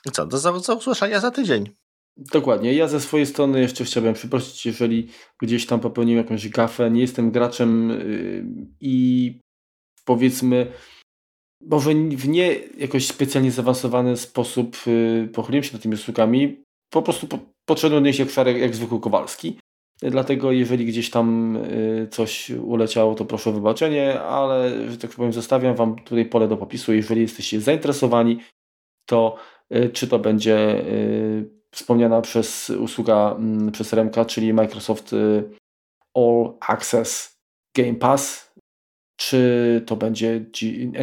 [0.05, 1.69] I co, do, do usłyszenia za tydzień.
[2.17, 2.73] Dokładnie.
[2.73, 5.09] Ja ze swojej strony jeszcze chciałbym przeprosić, jeżeli
[5.41, 6.91] gdzieś tam popełniłem jakąś gafę.
[6.91, 8.45] Nie jestem graczem yy,
[8.81, 9.39] i
[10.05, 10.73] powiedzmy,
[11.61, 17.27] może w nie jakoś specjalnie zaawansowany sposób yy, pochyliłem się nad tymi usługami po prostu
[17.27, 19.59] po, podszedłem do jak szarek, jak zwykły Kowalski.
[20.01, 25.33] Dlatego jeżeli gdzieś tam y, coś uleciało, to proszę o wybaczenie, ale, że tak powiem,
[25.33, 26.93] zostawiam Wam tutaj pole do popisu.
[26.93, 28.39] Jeżeli jesteście zainteresowani,
[29.05, 29.37] to
[29.75, 35.15] y, czy to będzie y, wspomniana przez usługa mm, przez Remka, czyli Microsoft
[36.15, 37.37] All Access
[37.77, 38.53] Game Pass,
[39.19, 40.45] czy to będzie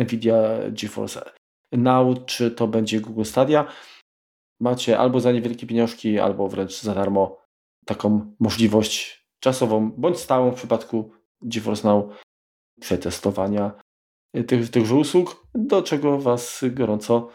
[0.01, 0.41] Nvidia
[0.71, 1.31] GeForce
[1.73, 3.67] Now, czy to będzie Google Stadia
[4.61, 7.44] macie albo za niewielkie pieniążki, albo wręcz za darmo
[7.85, 11.13] taką możliwość czasową bądź stałą w przypadku
[11.43, 12.05] GeForce Now
[12.81, 13.73] przetestowania
[14.47, 17.29] tych, tychże usług, do czego Was gorąco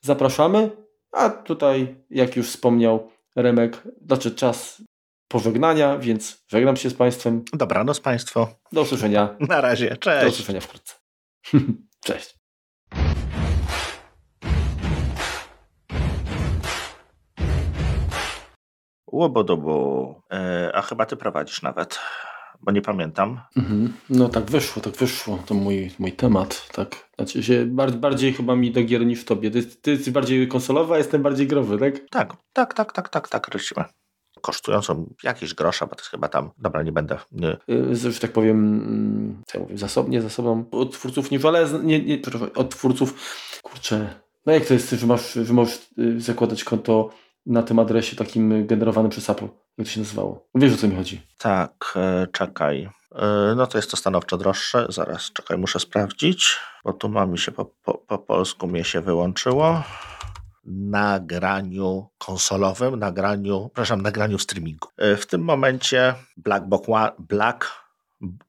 [0.00, 0.70] zapraszamy.
[1.12, 4.82] A tutaj, jak już wspomniał Remek, znaczy czas
[5.28, 7.44] pożegnania, więc żegnam się z Państwem.
[7.52, 8.48] Dobranoc Państwo.
[8.72, 9.36] Do usłyszenia.
[9.40, 10.24] Na razie, cześć.
[10.24, 10.94] Do usłyszenia wkrótce.
[12.06, 12.43] cześć.
[19.14, 20.14] Łobodobo.
[20.32, 21.98] E, a chyba ty prowadzisz nawet,
[22.60, 23.40] bo nie pamiętam.
[23.56, 23.92] Mhm.
[24.10, 25.38] No tak wyszło, tak wyszło.
[25.46, 26.68] To mój, mój temat.
[26.72, 27.08] Tak.
[27.16, 29.50] Znaczy się bardziej, bardziej chyba mi do gier niż tobie.
[29.50, 32.08] Ty, ty jesteś bardziej konsolowy, a jestem bardziej growy, tak?
[32.10, 33.84] Tak, tak, tak, tak, tak, tak, lecimy.
[34.40, 37.18] Kosztującą jakieś grosza, bo to jest chyba tam, dobra, nie będę.
[37.32, 37.56] Nie.
[37.70, 42.04] Y, że tak powiem, mm, co ja mówię, zasobnie, zasobą od twórców nie ale nie,
[42.04, 42.18] nie,
[42.54, 43.14] od twórców,
[43.62, 44.14] kurczę,
[44.46, 47.10] no jak to jest, że masz, że możesz y, zakładać konto
[47.46, 49.48] na tym adresie takim generowanym przez Apple.
[49.78, 50.48] Jak to się nazywało?
[50.54, 51.22] Wiesz o co mi chodzi?
[51.38, 52.88] Tak, e, czekaj.
[53.14, 54.86] E, no to jest to stanowczo droższe.
[54.88, 59.00] Zaraz, czekaj, muszę sprawdzić, bo tu ma mi się po, po, po polsku mnie się
[59.00, 59.82] wyłączyło.
[60.64, 64.88] Nagraniu konsolowym, nagraniu, przepraszam, nagraniu streamingu.
[64.96, 66.64] E, w tym momencie Black
[67.18, 67.84] Black,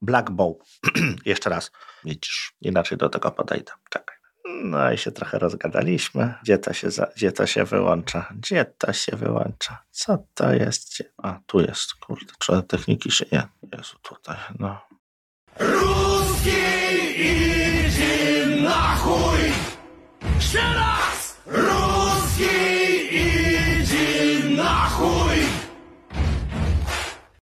[0.02, 0.56] Black Bow,
[1.24, 1.70] jeszcze raz,
[2.04, 3.72] widzisz, inaczej do tego podejdę.
[3.90, 4.15] Czekaj.
[4.64, 6.34] No i się trochę rozgadaliśmy.
[6.42, 8.28] Gdzie to się, za, gdzie to się wyłącza?
[8.34, 9.82] Gdzie to się wyłącza?
[9.90, 10.94] Co to jest?
[10.94, 11.04] Gdzie?
[11.22, 13.42] A, tu jest, kurde, trzeba techniki się nie...
[13.72, 14.80] Jezu, tutaj, no.
[15.60, 16.50] Ruski
[17.20, 19.38] idzie na chuj!
[20.34, 21.40] Jeszcze raz!
[21.46, 22.75] Ruski